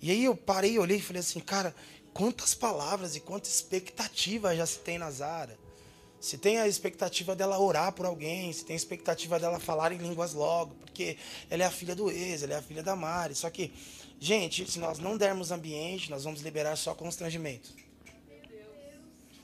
E 0.00 0.10
aí 0.10 0.24
eu 0.24 0.34
parei, 0.34 0.78
olhei 0.78 0.96
e 0.96 1.02
falei 1.02 1.20
assim, 1.20 1.40
cara, 1.40 1.74
quantas 2.14 2.54
palavras 2.54 3.14
e 3.14 3.20
quanta 3.20 3.48
expectativa 3.48 4.56
já 4.56 4.64
se 4.64 4.78
tem 4.78 4.96
na 4.96 5.10
Zara 5.10 5.59
se 6.20 6.36
tem 6.36 6.58
a 6.58 6.68
expectativa 6.68 7.34
dela 7.34 7.58
orar 7.58 7.92
por 7.92 8.04
alguém, 8.04 8.52
se 8.52 8.62
tem 8.62 8.74
a 8.74 8.76
expectativa 8.76 9.40
dela 9.40 9.58
falar 9.58 9.90
em 9.90 9.96
línguas 9.96 10.34
logo, 10.34 10.74
porque 10.74 11.16
ela 11.48 11.62
é 11.62 11.66
a 11.66 11.70
filha 11.70 11.96
do 11.96 12.10
ex, 12.10 12.42
ela 12.42 12.54
é 12.54 12.56
a 12.58 12.62
filha 12.62 12.82
da 12.82 12.94
Mari. 12.94 13.34
Só 13.34 13.48
que, 13.48 13.72
gente, 14.20 14.70
se 14.70 14.78
nós 14.78 14.98
não 14.98 15.16
dermos 15.16 15.50
ambiente, 15.50 16.10
nós 16.10 16.24
vamos 16.24 16.42
liberar 16.42 16.76
só 16.76 16.94
constrangimento. 16.94 17.74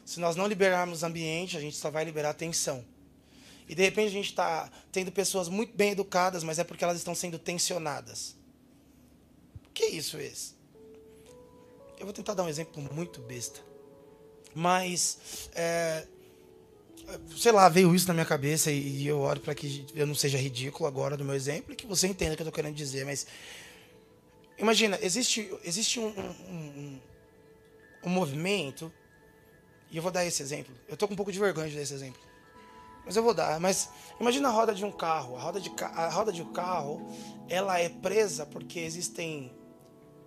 Se 0.05 0.21
nós 0.21 0.37
não 0.37 0.47
liberarmos 0.47 1.03
ambiente, 1.03 1.57
a 1.57 1.61
gente 1.61 1.77
só 1.77 1.91
vai 1.91 2.05
liberar 2.05 2.35
tensão. 2.35 2.85
E 3.67 3.75
de 3.75 3.83
repente 3.83 4.09
a 4.09 4.13
gente 4.13 4.29
está 4.29 4.71
tendo 4.93 5.11
pessoas 5.11 5.49
muito 5.49 5.75
bem 5.75 5.93
educadas, 5.93 6.45
mas 6.45 6.59
é 6.59 6.65
porque 6.65 6.85
elas 6.85 6.99
estão 6.99 7.15
sendo 7.15 7.39
tensionadas. 7.39 8.37
O 9.67 9.71
que 9.73 9.87
isso 9.87 10.19
esse? 10.19 10.55
Eu 11.99 12.05
vou 12.05 12.13
tentar 12.13 12.35
dar 12.35 12.43
um 12.43 12.49
exemplo 12.49 12.83
muito 12.95 13.21
besta. 13.23 13.61
Mas 14.55 15.19
é, 15.55 16.07
sei 17.37 17.53
lá, 17.53 17.69
veio 17.69 17.95
isso 17.95 18.09
na 18.09 18.15
minha 18.15 18.27
cabeça 18.27 18.71
e, 18.71 19.07
eu 19.07 19.21
oro 19.21 19.41
para 19.41 19.55
que 19.55 19.87
eu 19.95 20.07
não 20.07 20.15
seja 20.15 20.39
ridículo 20.39 20.87
agora 20.87 21.17
do 21.17 21.25
meu 21.25 21.35
exemplo 21.35 21.73
e 21.73 21.77
que 21.77 21.87
você 21.87 22.07
entenda 22.07 22.35
o 22.35 22.37
que 22.37 22.43
eu 22.43 22.47
tô 22.47 22.53
querendo 22.53 22.75
dizer, 22.75 23.05
mas 23.05 23.27
Imagina, 24.59 24.99
existe, 25.03 25.55
existe 25.63 26.01
um, 26.01 26.09
um, 26.09 26.31
um, 26.49 27.01
um 28.05 28.11
movimento, 28.11 28.91
e 29.91 29.97
eu 29.97 30.03
vou 30.03 30.11
dar 30.11 30.25
esse 30.25 30.43
exemplo. 30.43 30.75
Eu 30.89 30.95
estou 30.95 31.07
com 31.07 31.15
um 31.15 31.17
pouco 31.17 31.31
de 31.31 31.39
vergonha 31.39 31.69
de 31.69 31.77
dar 31.77 31.83
esse 31.83 31.93
exemplo. 31.93 32.21
Mas 33.05 33.17
eu 33.17 33.23
vou 33.23 33.35
dar. 33.35 33.61
Mas 33.61 33.91
imagina 34.19 34.49
a 34.49 34.51
roda 34.51 34.75
de 34.75 34.85
um 34.85 34.91
carro. 34.91 35.37
A 35.37 35.41
roda 35.41 35.61
de, 35.61 35.71
a 35.81 36.09
roda 36.09 36.33
de 36.33 36.43
um 36.43 36.53
carro, 36.53 37.07
ela 37.49 37.79
é 37.79 37.89
presa 37.89 38.47
porque 38.47 38.81
existem 38.81 39.55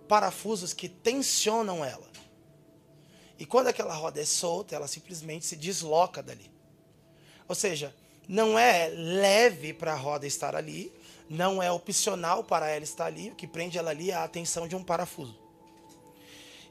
parafusos 0.08 0.72
que 0.72 0.88
tensionam 0.88 1.84
ela. 1.84 2.08
E 3.38 3.44
quando 3.44 3.66
aquela 3.66 3.94
roda 3.94 4.20
é 4.20 4.24
solta, 4.24 4.76
ela 4.76 4.86
simplesmente 4.86 5.44
se 5.44 5.56
desloca 5.56 6.22
dali. 6.22 6.50
Ou 7.50 7.54
seja, 7.56 7.92
não 8.28 8.56
é 8.56 8.88
leve 8.90 9.74
para 9.74 9.92
a 9.92 9.96
roda 9.96 10.24
estar 10.24 10.54
ali, 10.54 10.92
não 11.28 11.60
é 11.60 11.68
opcional 11.68 12.44
para 12.44 12.68
ela 12.68 12.84
estar 12.84 13.06
ali, 13.06 13.30
o 13.30 13.34
que 13.34 13.44
prende 13.44 13.76
ela 13.76 13.90
ali 13.90 14.12
é 14.12 14.14
a 14.14 14.22
atenção 14.22 14.68
de 14.68 14.76
um 14.76 14.84
parafuso. 14.84 15.36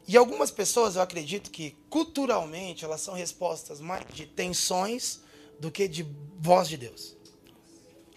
E 0.07 0.15
algumas 0.15 0.51
pessoas, 0.51 0.95
eu 0.95 1.01
acredito 1.01 1.51
que 1.51 1.75
culturalmente 1.89 2.85
elas 2.85 3.01
são 3.01 3.13
respostas 3.13 3.81
mais 3.81 4.05
de 4.13 4.25
tensões 4.25 5.19
do 5.59 5.69
que 5.69 5.85
de 5.85 6.07
voz 6.37 6.69
de 6.69 6.77
Deus. 6.77 7.13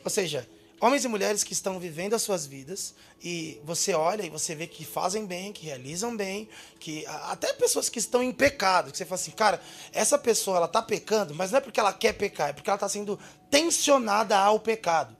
Ou 0.04 0.10
seja, 0.10 0.48
homens 0.82 1.04
e 1.04 1.08
mulheres 1.08 1.44
que 1.44 1.52
estão 1.52 1.78
vivendo 1.78 2.14
as 2.14 2.22
suas 2.22 2.44
vidas 2.44 2.92
e 3.22 3.60
você 3.62 3.94
olha 3.94 4.24
e 4.24 4.28
você 4.28 4.52
vê 4.52 4.66
que 4.66 4.84
fazem 4.84 5.24
bem, 5.24 5.52
que 5.52 5.66
realizam 5.66 6.16
bem, 6.16 6.48
que 6.80 7.06
até 7.06 7.52
pessoas 7.52 7.88
que 7.88 8.00
estão 8.00 8.20
em 8.20 8.32
pecado, 8.32 8.90
que 8.90 8.98
você 8.98 9.04
fala 9.04 9.20
assim, 9.20 9.30
cara, 9.30 9.62
essa 9.92 10.18
pessoa 10.18 10.56
ela 10.56 10.66
tá 10.66 10.82
pecando, 10.82 11.36
mas 11.36 11.52
não 11.52 11.58
é 11.58 11.60
porque 11.60 11.78
ela 11.78 11.92
quer 11.92 12.14
pecar, 12.14 12.48
é 12.48 12.52
porque 12.52 12.68
ela 12.68 12.74
está 12.74 12.88
sendo 12.88 13.16
tensionada 13.48 14.36
ao 14.36 14.58
pecado. 14.58 15.16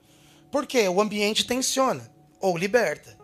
Por 0.51 0.66
quê? 0.66 0.88
O 0.88 1.01
ambiente 1.01 1.46
tensiona 1.46 2.12
ou 2.40 2.59
liberta. 2.59 3.16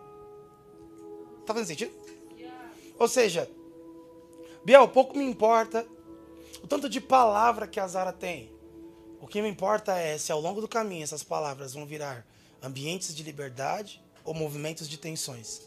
Tá 1.44 1.52
fazendo 1.52 1.66
sentido? 1.66 1.92
Ou 3.00 3.08
seja, 3.08 3.50
Biel, 4.64 4.86
pouco 4.86 5.18
me 5.18 5.24
importa 5.24 5.84
o 6.62 6.68
tanto 6.68 6.88
de 6.88 7.00
palavra 7.00 7.66
que 7.66 7.80
a 7.80 7.86
Zara 7.88 8.12
tem. 8.12 8.56
O 9.20 9.26
que 9.26 9.42
me 9.42 9.48
importa 9.48 9.96
é 9.96 10.16
se 10.16 10.30
ao 10.30 10.40
longo 10.40 10.60
do 10.60 10.68
caminho 10.68 11.02
essas 11.02 11.22
palavras 11.22 11.74
vão 11.74 11.84
virar 11.84 12.26
ambientes 12.62 13.14
de 13.14 13.22
liberdade 13.22 14.00
ou 14.24 14.34
movimentos 14.34 14.88
de 14.88 14.96
tensões. 14.96 15.62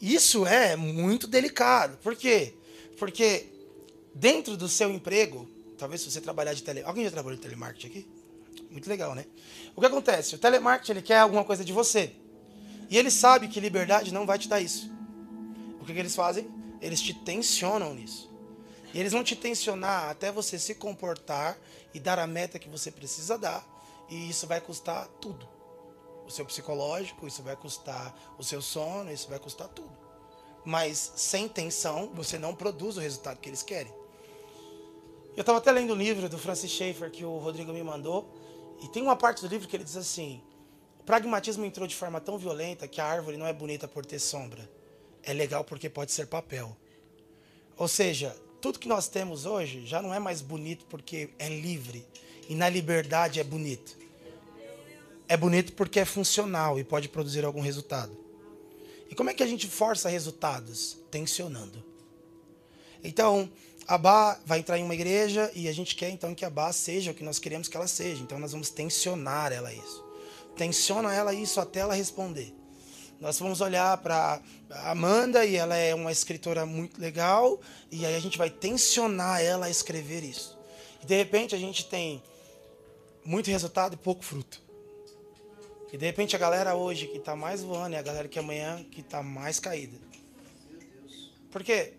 Isso 0.00 0.46
é 0.46 0.76
muito 0.76 1.26
delicado. 1.26 1.96
Por 1.98 2.14
quê? 2.14 2.54
Porque 2.98 3.46
dentro 4.14 4.56
do 4.56 4.68
seu 4.68 4.90
emprego, 4.90 5.48
talvez 5.76 6.02
se 6.02 6.10
você 6.10 6.20
trabalhar 6.20 6.54
de 6.54 6.62
tele... 6.62 6.82
Alguém 6.82 7.04
já 7.04 7.10
trabalhou 7.10 7.36
de 7.36 7.42
telemarketing 7.42 7.86
aqui? 7.86 8.08
Muito 8.70 8.88
legal, 8.88 9.14
né? 9.14 9.24
O 9.74 9.80
que 9.80 9.86
acontece? 9.86 10.34
O 10.34 10.38
telemarketing 10.38 10.92
ele 10.92 11.02
quer 11.02 11.18
alguma 11.18 11.44
coisa 11.44 11.64
de 11.64 11.72
você. 11.72 12.12
E 12.90 12.96
ele 12.96 13.10
sabe 13.10 13.48
que 13.48 13.60
liberdade 13.60 14.12
não 14.12 14.26
vai 14.26 14.38
te 14.38 14.48
dar 14.48 14.60
isso. 14.60 14.90
O 15.80 15.84
que, 15.84 15.92
que 15.92 15.98
eles 15.98 16.14
fazem? 16.14 16.48
Eles 16.80 17.00
te 17.00 17.12
tensionam 17.12 17.94
nisso. 17.94 18.27
E 18.92 19.00
eles 19.00 19.12
vão 19.12 19.22
te 19.22 19.36
tensionar 19.36 20.08
até 20.08 20.32
você 20.32 20.58
se 20.58 20.74
comportar 20.74 21.58
e 21.92 22.00
dar 22.00 22.18
a 22.18 22.26
meta 22.26 22.58
que 22.58 22.68
você 22.68 22.90
precisa 22.90 23.36
dar. 23.36 23.66
E 24.08 24.30
isso 24.30 24.46
vai 24.46 24.60
custar 24.60 25.06
tudo. 25.20 25.48
O 26.26 26.30
seu 26.30 26.44
psicológico, 26.44 27.26
isso 27.26 27.42
vai 27.42 27.56
custar 27.56 28.14
o 28.38 28.44
seu 28.44 28.60
sono, 28.60 29.12
isso 29.12 29.28
vai 29.28 29.38
custar 29.38 29.68
tudo. 29.68 29.96
Mas 30.64 31.12
sem 31.16 31.48
tensão, 31.48 32.10
você 32.14 32.38
não 32.38 32.54
produz 32.54 32.96
o 32.96 33.00
resultado 33.00 33.38
que 33.38 33.48
eles 33.48 33.62
querem. 33.62 33.92
Eu 35.36 35.42
estava 35.42 35.58
até 35.58 35.70
lendo 35.70 35.94
um 35.94 35.96
livro 35.96 36.28
do 36.28 36.36
Francis 36.36 36.70
Schaeffer 36.70 37.10
que 37.10 37.24
o 37.24 37.38
Rodrigo 37.38 37.72
me 37.72 37.82
mandou. 37.82 38.28
E 38.82 38.88
tem 38.88 39.02
uma 39.02 39.16
parte 39.16 39.40
do 39.40 39.48
livro 39.48 39.68
que 39.68 39.76
ele 39.76 39.84
diz 39.84 39.96
assim: 39.96 40.42
o 40.98 41.04
pragmatismo 41.04 41.64
entrou 41.64 41.86
de 41.86 41.94
forma 41.94 42.20
tão 42.20 42.36
violenta 42.36 42.88
que 42.88 43.00
a 43.00 43.06
árvore 43.06 43.36
não 43.36 43.46
é 43.46 43.52
bonita 43.52 43.86
por 43.86 44.04
ter 44.04 44.18
sombra. 44.18 44.68
É 45.22 45.32
legal 45.32 45.64
porque 45.64 45.88
pode 45.88 46.12
ser 46.12 46.26
papel. 46.26 46.76
Ou 47.76 47.86
seja, 47.86 48.36
tudo 48.60 48.78
que 48.78 48.88
nós 48.88 49.08
temos 49.08 49.46
hoje 49.46 49.86
já 49.86 50.02
não 50.02 50.12
é 50.12 50.18
mais 50.18 50.40
bonito 50.40 50.84
porque 50.86 51.30
é 51.38 51.48
livre. 51.48 52.04
E 52.48 52.54
na 52.54 52.68
liberdade 52.68 53.38
é 53.40 53.44
bonito. 53.44 53.96
É 55.28 55.36
bonito 55.36 55.74
porque 55.74 56.00
é 56.00 56.04
funcional 56.04 56.78
e 56.78 56.84
pode 56.84 57.08
produzir 57.08 57.44
algum 57.44 57.60
resultado. 57.60 58.16
E 59.10 59.14
como 59.14 59.30
é 59.30 59.34
que 59.34 59.42
a 59.42 59.46
gente 59.46 59.66
força 59.66 60.08
resultados? 60.08 60.98
Tensionando. 61.10 61.84
Então, 63.04 63.50
a 63.86 63.96
Bá 63.96 64.38
vai 64.44 64.58
entrar 64.58 64.78
em 64.78 64.84
uma 64.84 64.94
igreja 64.94 65.50
e 65.54 65.68
a 65.68 65.72
gente 65.72 65.94
quer 65.94 66.10
então 66.10 66.34
que 66.34 66.44
a 66.44 66.50
Bá 66.50 66.72
seja 66.72 67.10
o 67.10 67.14
que 67.14 67.24
nós 67.24 67.38
queremos 67.38 67.68
que 67.68 67.76
ela 67.76 67.86
seja. 67.86 68.22
Então 68.22 68.38
nós 68.38 68.52
vamos 68.52 68.70
tensionar 68.70 69.52
ela 69.52 69.72
isso. 69.72 70.04
Tensiona 70.56 71.14
ela 71.14 71.32
isso 71.32 71.60
até 71.60 71.80
ela 71.80 71.94
responder. 71.94 72.57
Nós 73.20 73.38
vamos 73.38 73.60
olhar 73.60 73.96
para 73.98 74.40
Amanda 74.70 75.44
e 75.44 75.56
ela 75.56 75.76
é 75.76 75.92
uma 75.92 76.12
escritora 76.12 76.64
muito 76.64 77.00
legal 77.00 77.60
e 77.90 78.06
aí 78.06 78.14
a 78.14 78.20
gente 78.20 78.38
vai 78.38 78.48
tensionar 78.48 79.42
ela 79.42 79.66
a 79.66 79.70
escrever 79.70 80.22
isso. 80.22 80.56
E 81.02 81.06
de 81.06 81.16
repente 81.16 81.54
a 81.54 81.58
gente 81.58 81.84
tem 81.86 82.22
muito 83.24 83.50
resultado 83.50 83.94
e 83.94 83.96
pouco 83.96 84.24
fruto. 84.24 84.62
E 85.92 85.98
de 85.98 86.06
repente 86.06 86.36
a 86.36 86.38
galera 86.38 86.76
hoje 86.76 87.08
que 87.08 87.18
está 87.18 87.34
mais 87.34 87.60
voando 87.60 87.96
é 87.96 87.98
a 87.98 88.02
galera 88.02 88.28
que 88.28 88.38
amanhã 88.38 88.84
que 88.84 89.00
está 89.00 89.20
mais 89.20 89.58
caída. 89.58 89.98
Porque 91.50 91.94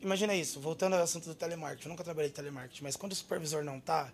imagina 0.00 0.34
isso, 0.34 0.58
voltando 0.58 0.94
ao 0.94 1.02
assunto 1.02 1.28
do 1.28 1.36
telemarketing, 1.36 1.86
eu 1.86 1.90
nunca 1.90 2.02
trabalhei 2.02 2.30
em 2.30 2.34
telemarketing, 2.34 2.82
mas 2.82 2.96
quando 2.96 3.12
o 3.12 3.16
supervisor 3.16 3.62
não 3.62 3.78
está 3.78 4.10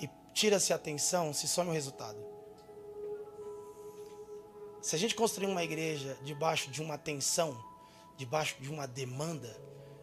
e 0.00 0.10
tira-se 0.34 0.74
a 0.74 0.76
atenção, 0.76 1.32
se 1.32 1.48
some 1.48 1.70
o 1.70 1.72
resultado. 1.72 2.35
Se 4.86 4.94
a 4.94 4.98
gente 5.00 5.16
construir 5.16 5.48
uma 5.48 5.64
igreja 5.64 6.16
debaixo 6.22 6.70
de 6.70 6.80
uma 6.80 6.96
tensão, 6.96 7.58
debaixo 8.16 8.54
de 8.60 8.70
uma 8.70 8.86
demanda, 8.86 9.60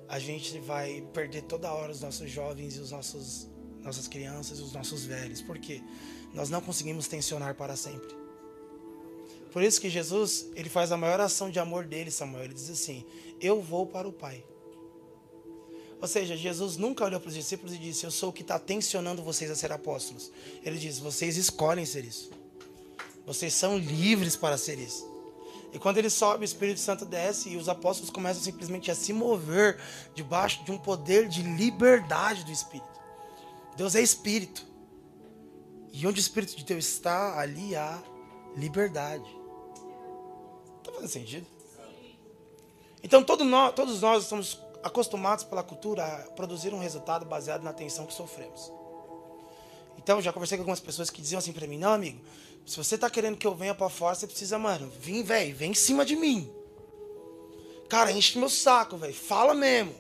a 0.10 0.20
gente 0.20 0.60
vai 0.60 1.00
perder 1.14 1.44
toda 1.44 1.72
hora 1.72 1.90
os 1.90 2.02
nossos 2.02 2.30
jovens 2.30 2.76
e 2.76 2.80
os 2.82 2.92
nossos 2.92 3.48
nossas 3.82 4.10
crianças 4.10 4.60
e 4.60 4.62
os 4.62 4.74
nossos 4.74 5.06
velhos. 5.06 5.42
Por 5.42 5.58
quê? 5.58 5.82
Nós 6.34 6.50
não 6.50 6.60
conseguimos 6.60 7.08
tensionar 7.08 7.56
para 7.56 7.78
sempre. 7.78 8.14
Por 9.54 9.64
isso 9.64 9.80
que 9.80 9.90
Jesus, 9.90 10.48
ele 10.54 10.68
faz 10.68 10.92
a 10.92 10.98
maior 10.98 11.22
ação 11.22 11.50
de 11.50 11.60
amor 11.60 11.86
dele, 11.86 12.12
Samuel. 12.12 12.44
Ele 12.44 12.54
diz 12.54 12.70
assim: 12.70 13.06
Eu 13.40 13.62
vou 13.62 13.88
para 13.88 14.06
o 14.06 14.12
Pai. 14.12 14.44
Ou 16.02 16.08
seja, 16.10 16.36
Jesus 16.36 16.76
nunca 16.76 17.06
olhou 17.06 17.22
para 17.22 17.30
os 17.30 17.36
discípulos 17.36 17.74
e 17.74 17.78
disse: 17.78 18.04
Eu 18.04 18.12
sou 18.12 18.32
o 18.32 18.34
que 18.34 18.42
está 18.42 18.60
tensionando 18.60 19.24
vocês 19.24 19.50
a 19.50 19.56
ser 19.56 19.72
apóstolos. 19.72 20.30
Ele 20.62 20.78
diz: 20.78 21.00
Vocês 21.00 21.38
escolhem 21.38 21.86
ser 21.86 22.04
isso. 22.04 22.43
Vocês 23.26 23.54
são 23.54 23.78
livres 23.78 24.36
para 24.36 24.58
ser 24.58 24.78
isso. 24.78 25.12
E 25.74 25.80
quando 25.80 25.98
ele 25.98 26.10
sobe, 26.10 26.44
o 26.44 26.46
Espírito 26.46 26.80
Santo 26.80 27.04
desce 27.04 27.50
e 27.50 27.58
os 27.58 27.68
apóstolos 27.68 28.12
começam 28.12 28.44
simplesmente 28.44 28.92
a 28.92 28.96
se 28.96 29.12
mover 29.12 29.80
debaixo 30.14 30.64
de 30.64 30.72
um 30.72 30.78
poder 30.78 31.28
de 31.28 31.42
liberdade 31.42 32.44
do 32.44 32.52
Espírito. 32.52 32.88
Deus 33.76 33.96
é 33.96 34.02
Espírito. 34.02 34.66
E 35.92 36.06
onde 36.06 36.20
o 36.20 36.22
Espírito 36.22 36.56
de 36.56 36.64
Deus 36.64 36.86
está, 36.86 37.40
ali 37.40 37.76
há 37.76 38.02
liberdade. 38.56 39.26
Está 40.80 40.92
fazendo 40.92 41.10
sentido? 41.10 41.48
Então 43.02 43.24
todo 43.24 43.44
nós, 43.44 43.74
todos 43.74 44.02
nós 44.02 44.24
estamos 44.24 44.60
acostumados 44.84 45.44
pela 45.44 45.64
cultura 45.64 46.06
a 46.06 46.18
produzir 46.32 46.74
um 46.74 46.80
resultado 46.80 47.26
baseado 47.26 47.64
na 47.64 47.74
tensão 47.74 48.06
que 48.06 48.14
sofremos. 48.14 48.72
Então 49.98 50.22
já 50.22 50.32
conversei 50.32 50.58
com 50.58 50.62
algumas 50.62 50.80
pessoas 50.80 51.10
que 51.10 51.22
diziam 51.22 51.40
assim 51.40 51.54
para 51.54 51.66
mim: 51.66 51.78
não, 51.78 51.94
amigo, 51.94 52.20
se 52.66 52.78
você 52.78 52.98
tá 52.98 53.10
querendo 53.10 53.38
que 53.38 53.46
eu 53.46 53.56
venha 53.56 53.76
para 53.76 53.90
fora, 53.90 54.16
você 54.16 54.26
precisa, 54.26 54.58
mano, 54.58 54.92
vem, 55.00 55.24
velho, 55.24 55.56
vem 55.56 55.72
em 55.72 55.76
cima 55.76 56.06
de 56.06 56.16
mim. 56.16 56.52
Cara, 57.90 58.12
enche 58.12 58.40
meu 58.40 58.50
saco, 58.50 58.98
velho, 58.98 59.14
fala 59.14 59.54
mesmo. 59.54 59.94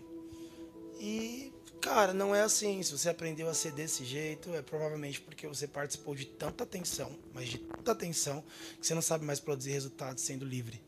E, 0.99 1.51
cara, 1.81 2.13
não 2.13 2.33
é 2.33 2.41
assim. 2.41 2.81
Se 2.81 2.91
você 2.91 3.09
aprendeu 3.09 3.49
a 3.49 3.53
ser 3.53 3.73
desse 3.73 4.05
jeito, 4.05 4.53
é 4.55 4.61
provavelmente 4.61 5.19
porque 5.19 5.47
você 5.47 5.67
participou 5.67 6.15
de 6.15 6.25
tanta 6.25 6.65
tensão, 6.65 7.15
mas 7.33 7.49
de 7.49 7.57
tanta 7.57 7.93
tensão, 7.93 8.43
que 8.79 8.87
você 8.87 8.95
não 8.95 9.01
sabe 9.01 9.25
mais 9.25 9.39
produzir 9.39 9.71
resultados 9.71 10.23
sendo 10.23 10.45
livre. 10.45 10.81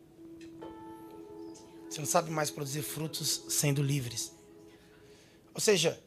Você 1.89 1.99
não 1.99 2.07
sabe 2.07 2.31
mais 2.31 2.49
produzir 2.49 2.81
frutos 2.81 3.43
sendo 3.49 3.83
livres. 3.83 4.31
Ou 5.53 5.61
seja, 5.61 6.01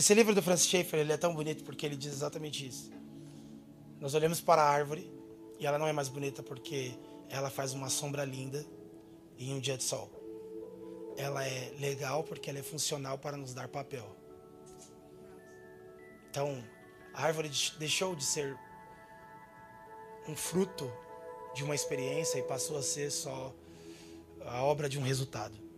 esse 0.00 0.14
livro 0.14 0.34
do 0.34 0.40
Francis 0.40 0.66
Schaeffer 0.66 1.00
ele 1.00 1.12
é 1.12 1.16
tão 1.18 1.34
bonito 1.34 1.62
porque 1.62 1.84
ele 1.84 1.94
diz 1.94 2.10
exatamente 2.10 2.66
isso. 2.66 2.90
Nós 4.00 4.14
olhamos 4.14 4.40
para 4.40 4.62
a 4.62 4.66
árvore 4.66 5.12
e 5.58 5.66
ela 5.66 5.78
não 5.78 5.86
é 5.86 5.92
mais 5.92 6.08
bonita 6.08 6.42
porque 6.42 6.94
ela 7.28 7.50
faz 7.50 7.74
uma 7.74 7.90
sombra 7.90 8.24
linda 8.24 8.64
em 9.38 9.52
um 9.52 9.60
dia 9.60 9.76
de 9.76 9.82
sol. 9.84 10.10
Ela 11.18 11.46
é 11.46 11.74
legal 11.78 12.24
porque 12.24 12.48
ela 12.48 12.58
é 12.58 12.62
funcional 12.62 13.18
para 13.18 13.36
nos 13.36 13.52
dar 13.52 13.68
papel. 13.68 14.16
Então, 16.30 16.64
a 17.12 17.24
árvore 17.24 17.50
deixou 17.78 18.16
de 18.16 18.24
ser 18.24 18.58
um 20.26 20.34
fruto 20.34 20.90
de 21.54 21.62
uma 21.62 21.74
experiência 21.74 22.38
e 22.38 22.42
passou 22.42 22.78
a 22.78 22.82
ser 22.82 23.10
só 23.10 23.54
a 24.46 24.62
obra 24.62 24.88
de 24.88 24.98
um 24.98 25.02
resultado. 25.02 25.69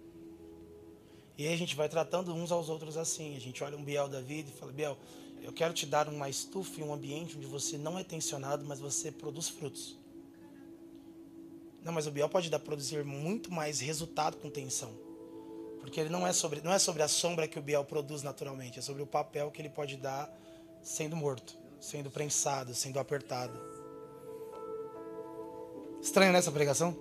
E 1.36 1.46
aí 1.46 1.54
a 1.54 1.56
gente 1.56 1.74
vai 1.74 1.88
tratando 1.88 2.34
uns 2.34 2.52
aos 2.52 2.68
outros 2.68 2.96
assim. 2.96 3.36
A 3.36 3.40
gente 3.40 3.62
olha 3.64 3.76
um 3.76 3.84
Biel 3.84 4.08
da 4.08 4.20
vida 4.20 4.50
e 4.50 4.52
fala: 4.52 4.72
Biel, 4.72 4.96
eu 5.42 5.52
quero 5.52 5.72
te 5.72 5.86
dar 5.86 6.08
uma 6.08 6.28
estufa 6.28 6.80
e 6.80 6.82
um 6.84 6.92
ambiente 6.92 7.36
onde 7.36 7.46
você 7.46 7.78
não 7.78 7.98
é 7.98 8.04
tensionado, 8.04 8.64
mas 8.64 8.80
você 8.80 9.10
produz 9.10 9.48
frutos. 9.48 9.96
Não, 11.82 11.92
mas 11.92 12.06
o 12.06 12.10
Biel 12.10 12.28
pode 12.28 12.48
dar 12.48 12.60
produzir 12.60 13.04
muito 13.04 13.52
mais 13.52 13.80
resultado 13.80 14.36
com 14.36 14.48
tensão. 14.48 14.92
Porque 15.80 15.98
ele 15.98 16.10
não 16.10 16.24
é 16.24 16.32
sobre, 16.32 16.60
não 16.60 16.72
é 16.72 16.78
sobre 16.78 17.02
a 17.02 17.08
sombra 17.08 17.48
que 17.48 17.58
o 17.58 17.62
Biel 17.62 17.84
produz 17.84 18.22
naturalmente, 18.22 18.78
é 18.78 18.82
sobre 18.82 19.02
o 19.02 19.06
papel 19.06 19.50
que 19.50 19.60
ele 19.60 19.68
pode 19.68 19.96
dar 19.96 20.32
sendo 20.80 21.16
morto, 21.16 21.58
sendo 21.80 22.08
prensado, 22.08 22.72
sendo 22.72 23.00
apertado. 23.00 23.58
Estranho 26.00 26.32
nessa 26.32 26.52
pregação? 26.52 26.96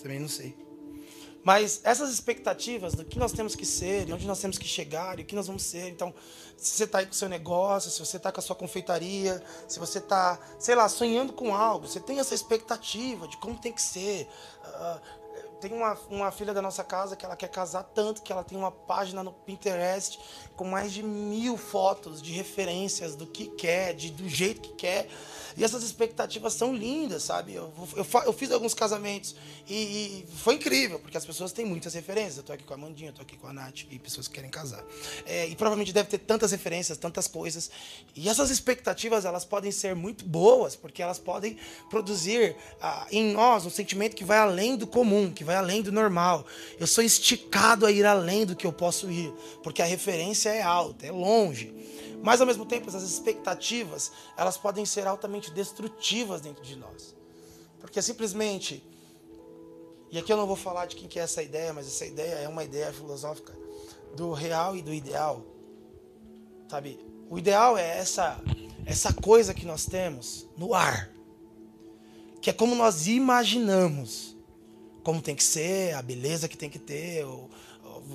Também 0.00 0.20
não 0.20 0.28
sei. 0.28 0.63
Mas 1.44 1.82
essas 1.84 2.10
expectativas 2.10 2.94
do 2.94 3.04
que 3.04 3.18
nós 3.18 3.30
temos 3.30 3.54
que 3.54 3.66
ser, 3.66 4.10
onde 4.10 4.26
nós 4.26 4.40
temos 4.40 4.56
que 4.56 4.66
chegar, 4.66 5.18
e 5.18 5.22
o 5.22 5.26
que 5.26 5.34
nós 5.34 5.46
vamos 5.46 5.62
ser. 5.62 5.90
Então, 5.90 6.12
se 6.56 6.76
você 6.76 6.84
está 6.84 6.98
aí 6.98 7.06
com 7.06 7.12
o 7.12 7.14
seu 7.14 7.28
negócio, 7.28 7.90
se 7.90 8.00
você 8.00 8.16
está 8.16 8.32
com 8.32 8.40
a 8.40 8.42
sua 8.42 8.56
confeitaria, 8.56 9.44
se 9.68 9.78
você 9.78 9.98
está, 9.98 10.38
sei 10.58 10.74
lá, 10.74 10.88
sonhando 10.88 11.34
com 11.34 11.54
algo, 11.54 11.86
você 11.86 12.00
tem 12.00 12.18
essa 12.18 12.34
expectativa 12.34 13.28
de 13.28 13.36
como 13.36 13.58
tem 13.58 13.72
que 13.72 13.82
ser. 13.82 14.26
Uh, 14.64 15.23
tem 15.68 15.72
uma, 15.72 15.94
uma 16.10 16.30
filha 16.30 16.52
da 16.52 16.60
nossa 16.60 16.84
casa 16.84 17.16
que 17.16 17.24
ela 17.24 17.34
quer 17.34 17.48
casar 17.48 17.82
tanto 17.82 18.20
que 18.20 18.30
ela 18.30 18.44
tem 18.44 18.58
uma 18.58 18.70
página 18.70 19.24
no 19.24 19.32
Pinterest 19.32 20.20
com 20.54 20.64
mais 20.64 20.92
de 20.92 21.02
mil 21.02 21.56
fotos 21.56 22.20
de 22.20 22.32
referências 22.32 23.16
do 23.16 23.26
que 23.26 23.46
quer, 23.46 23.94
de, 23.94 24.10
do 24.10 24.28
jeito 24.28 24.60
que 24.60 24.74
quer. 24.74 25.08
E 25.56 25.62
essas 25.62 25.82
expectativas 25.84 26.52
são 26.52 26.74
lindas, 26.74 27.22
sabe? 27.22 27.54
Eu, 27.54 27.72
eu, 27.96 28.06
eu 28.26 28.32
fiz 28.32 28.50
alguns 28.50 28.74
casamentos 28.74 29.36
e, 29.68 29.74
e, 29.74 30.26
foi 30.36 30.54
incrível, 30.54 30.98
porque 30.98 31.16
as 31.16 31.24
pessoas 31.24 31.52
têm 31.52 31.64
muitas 31.64 31.94
referências. 31.94 32.38
Eu 32.38 32.42
tô 32.42 32.52
aqui 32.52 32.64
com 32.64 32.74
a 32.74 32.76
Mandinha, 32.76 33.10
eu 33.10 33.14
tô 33.14 33.22
aqui 33.22 33.36
com 33.36 33.46
a 33.46 33.52
Nath 33.52 33.82
e 33.88 33.98
pessoas 33.98 34.26
que 34.26 34.34
querem 34.34 34.50
casar. 34.50 34.84
É, 35.24 35.46
e 35.46 35.54
provavelmente 35.54 35.92
deve 35.92 36.08
ter 36.08 36.18
tantas 36.18 36.50
referências, 36.50 36.98
tantas 36.98 37.28
coisas. 37.28 37.70
E 38.16 38.28
essas 38.28 38.50
expectativas, 38.50 39.24
elas 39.24 39.44
podem 39.44 39.70
ser 39.70 39.94
muito 39.94 40.24
boas, 40.24 40.74
porque 40.74 41.00
elas 41.00 41.18
podem 41.18 41.56
produzir 41.88 42.56
ah, 42.80 43.06
em 43.10 43.32
nós 43.32 43.64
um 43.64 43.70
sentimento 43.70 44.16
que 44.16 44.24
vai 44.24 44.38
além 44.38 44.76
do 44.76 44.86
comum, 44.86 45.32
que 45.32 45.44
vai 45.44 45.53
além 45.54 45.82
do 45.82 45.92
normal. 45.92 46.44
Eu 46.78 46.86
sou 46.86 47.02
esticado 47.02 47.86
a 47.86 47.90
ir 47.90 48.04
além 48.04 48.44
do 48.44 48.56
que 48.56 48.66
eu 48.66 48.72
posso 48.72 49.10
ir, 49.10 49.32
porque 49.62 49.82
a 49.82 49.84
referência 49.84 50.50
é 50.50 50.62
alta, 50.62 51.06
é 51.06 51.12
longe. 51.12 51.72
Mas 52.22 52.40
ao 52.40 52.46
mesmo 52.46 52.64
tempo, 52.64 52.88
essas 52.88 53.02
expectativas, 53.02 54.10
elas 54.36 54.56
podem 54.56 54.84
ser 54.84 55.06
altamente 55.06 55.50
destrutivas 55.50 56.40
dentro 56.40 56.62
de 56.62 56.76
nós. 56.76 57.14
Porque 57.80 58.00
simplesmente, 58.00 58.82
e 60.10 60.18
aqui 60.18 60.32
eu 60.32 60.36
não 60.36 60.46
vou 60.46 60.56
falar 60.56 60.86
de 60.86 60.96
quem 60.96 61.08
que 61.08 61.18
é 61.18 61.22
essa 61.22 61.42
ideia, 61.42 61.72
mas 61.72 61.86
essa 61.86 62.06
ideia 62.06 62.34
é 62.36 62.48
uma 62.48 62.64
ideia 62.64 62.92
filosófica 62.92 63.52
do 64.16 64.32
real 64.32 64.76
e 64.76 64.82
do 64.82 64.92
ideal. 64.92 65.44
Sabe? 66.68 66.98
O 67.28 67.38
ideal 67.38 67.76
é 67.76 67.98
essa 67.98 68.40
essa 68.86 69.12
coisa 69.12 69.54
que 69.54 69.64
nós 69.64 69.86
temos 69.86 70.46
no 70.56 70.74
ar, 70.74 71.10
que 72.40 72.50
é 72.50 72.52
como 72.52 72.74
nós 72.74 73.06
imaginamos 73.06 74.33
como 75.04 75.22
tem 75.22 75.36
que 75.36 75.44
ser, 75.44 75.94
a 75.94 76.02
beleza 76.02 76.48
que 76.48 76.56
tem 76.56 76.68
que 76.68 76.78
ter, 76.78 77.24
o, 77.24 77.48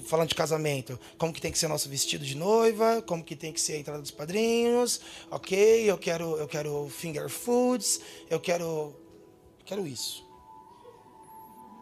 falando 0.06 0.28
de 0.28 0.36
casamento, 0.36 1.00
como 1.18 1.32
que 1.32 1.40
tem 1.40 1.52
que 1.52 1.58
ser 1.58 1.68
nosso 1.68 1.88
vestido 1.88 2.26
de 2.26 2.36
noiva, 2.36 3.02
como 3.04 3.24
que 3.24 3.36
tem 3.36 3.54
que 3.54 3.62
ser 3.62 3.74
a 3.74 3.78
entrada 3.78 4.02
dos 4.02 4.12
padrinhos, 4.12 5.00
ok, 5.32 5.90
eu 5.90 5.98
quero, 5.98 6.36
eu 6.38 6.48
quero 6.48 6.90
finger 6.90 7.30
foods, 7.30 8.02
eu 8.30 8.40
quero, 8.40 8.94
quero 9.66 9.88
isso. 9.88 10.28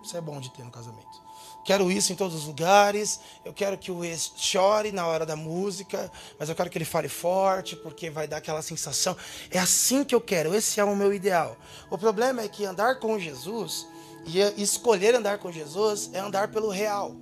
Isso 0.04 0.15
é 0.15 0.22
bom 0.22 0.39
de 0.39 0.54
ter 0.54 0.63
no 0.63 0.72
casamento. 0.72 1.28
Quero 1.65 1.91
isso 1.91 2.13
em 2.13 2.15
todos 2.15 2.34
os 2.34 2.46
lugares. 2.46 3.20
Eu 3.43 3.52
quero 3.52 3.78
que 3.78 3.91
o 3.91 4.06
ex 4.06 4.32
chore 4.38 4.93
na 4.93 5.06
hora 5.06 5.26
da 5.26 5.36
música, 5.36 6.10
mas 6.39 6.48
eu 6.48 6.56
quero 6.56 6.70
que 6.70 6.78
ele 6.78 6.86
fale 6.86 7.10
forte, 7.10 7.76
porque 7.76 8.10
vai 8.10 8.26
dar 8.26 8.38
aquela 8.38 8.62
sensação. 8.62 9.17
É 9.52 9.60
assim 9.60 10.06
que 10.06 10.15
eu 10.15 10.22
quero, 10.22 10.56
esse 10.56 10.80
é 10.80 10.84
o 10.86 10.96
meu 10.96 11.13
ideal. 11.13 11.58
O 11.89 11.98
problema 11.98 12.41
é 12.41 12.48
que 12.48 12.63
andar 12.63 13.00
com 13.00 13.20
Jesus 13.20 13.86
e 14.28 14.62
escolher 14.62 15.16
andar 15.16 15.40
com 15.40 15.52
Jesus 15.52 16.10
é 16.13 16.20
andar 16.20 16.52
pelo 16.52 16.70
real. 16.70 17.16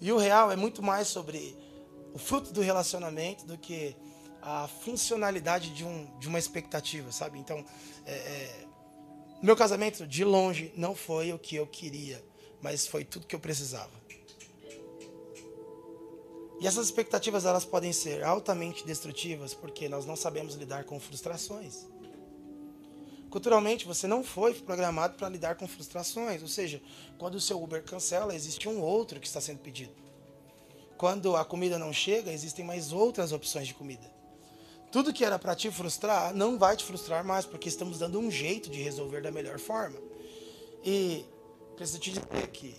E 0.00 0.10
o 0.10 0.16
real 0.16 0.50
é 0.50 0.56
muito 0.56 0.82
mais 0.82 1.06
sobre 1.08 1.56
o 2.14 2.18
fruto 2.18 2.52
do 2.52 2.60
relacionamento 2.60 3.46
do 3.46 3.58
que 3.58 3.94
a 4.40 4.66
funcionalidade 4.66 5.70
de, 5.70 5.84
um, 5.84 6.18
de 6.18 6.28
uma 6.28 6.38
expectativa, 6.38 7.12
sabe? 7.12 7.38
Então, 7.38 7.64
é, 8.04 8.12
é, 8.12 8.66
meu 9.42 9.54
casamento, 9.54 10.06
de 10.06 10.24
longe, 10.24 10.72
não 10.76 10.94
foi 10.94 11.32
o 11.32 11.38
que 11.38 11.56
eu 11.56 11.66
queria, 11.66 12.24
mas 12.60 12.86
foi 12.86 13.04
tudo 13.04 13.26
que 13.26 13.34
eu 13.34 13.40
precisava. 13.40 14.02
E 16.60 16.66
essas 16.66 16.86
expectativas 16.86 17.44
elas 17.44 17.64
podem 17.64 17.92
ser 17.92 18.22
altamente 18.22 18.86
destrutivas 18.86 19.52
porque 19.52 19.88
nós 19.88 20.06
não 20.06 20.14
sabemos 20.14 20.54
lidar 20.54 20.84
com 20.84 20.98
frustrações. 20.98 21.86
Culturalmente, 23.32 23.86
você 23.86 24.06
não 24.06 24.22
foi 24.22 24.52
programado 24.52 25.16
para 25.16 25.26
lidar 25.26 25.54
com 25.54 25.66
frustrações. 25.66 26.42
Ou 26.42 26.48
seja, 26.48 26.82
quando 27.16 27.36
o 27.36 27.40
seu 27.40 27.62
Uber 27.62 27.82
cancela, 27.82 28.34
existe 28.34 28.68
um 28.68 28.78
outro 28.78 29.18
que 29.18 29.26
está 29.26 29.40
sendo 29.40 29.60
pedido. 29.60 29.94
Quando 30.98 31.34
a 31.34 31.42
comida 31.42 31.78
não 31.78 31.94
chega, 31.94 32.30
existem 32.30 32.62
mais 32.62 32.92
outras 32.92 33.32
opções 33.32 33.66
de 33.66 33.72
comida. 33.72 34.04
Tudo 34.92 35.14
que 35.14 35.24
era 35.24 35.38
para 35.38 35.56
te 35.56 35.70
frustrar 35.70 36.34
não 36.34 36.58
vai 36.58 36.76
te 36.76 36.84
frustrar 36.84 37.24
mais, 37.24 37.46
porque 37.46 37.70
estamos 37.70 37.98
dando 37.98 38.18
um 38.18 38.30
jeito 38.30 38.68
de 38.68 38.82
resolver 38.82 39.22
da 39.22 39.30
melhor 39.30 39.58
forma. 39.58 39.98
E 40.84 41.24
preciso 41.74 42.00
te 42.00 42.10
dizer 42.10 42.48
que 42.48 42.76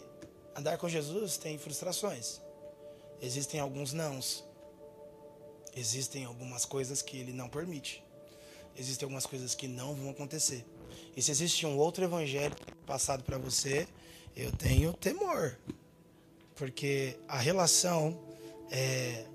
andar 0.55 0.77
com 0.77 0.87
Jesus 0.87 1.35
tem 1.35 1.57
frustrações. 1.57 2.39
Existem 3.19 3.59
alguns 3.59 3.91
nãos. 3.91 4.43
Existem 5.75 6.25
algumas 6.25 6.63
coisas 6.63 7.01
que 7.01 7.17
ele 7.17 7.33
não 7.33 7.49
permite 7.49 8.02
existem 8.77 9.05
algumas 9.05 9.25
coisas 9.25 9.55
que 9.55 9.67
não 9.67 9.95
vão 9.95 10.09
acontecer. 10.09 10.65
E 11.15 11.21
se 11.21 11.31
existe 11.31 11.65
um 11.65 11.77
outro 11.77 12.03
evangelho 12.03 12.55
passado 12.85 13.23
para 13.23 13.37
você, 13.37 13.87
eu 14.35 14.51
tenho 14.51 14.93
temor. 14.93 15.57
Porque 16.55 17.17
a 17.27 17.37
relação 17.37 18.19
é 18.71 19.25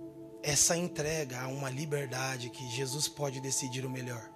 essa 0.43 0.77
entrega 0.77 1.41
a 1.43 1.49
uma 1.49 1.71
liberdade 1.71 2.51
que 2.51 2.69
Jesus 2.71 3.09
pode 3.09 3.41
decidir 3.41 3.85
o 3.85 3.91
melhor. 3.91 4.31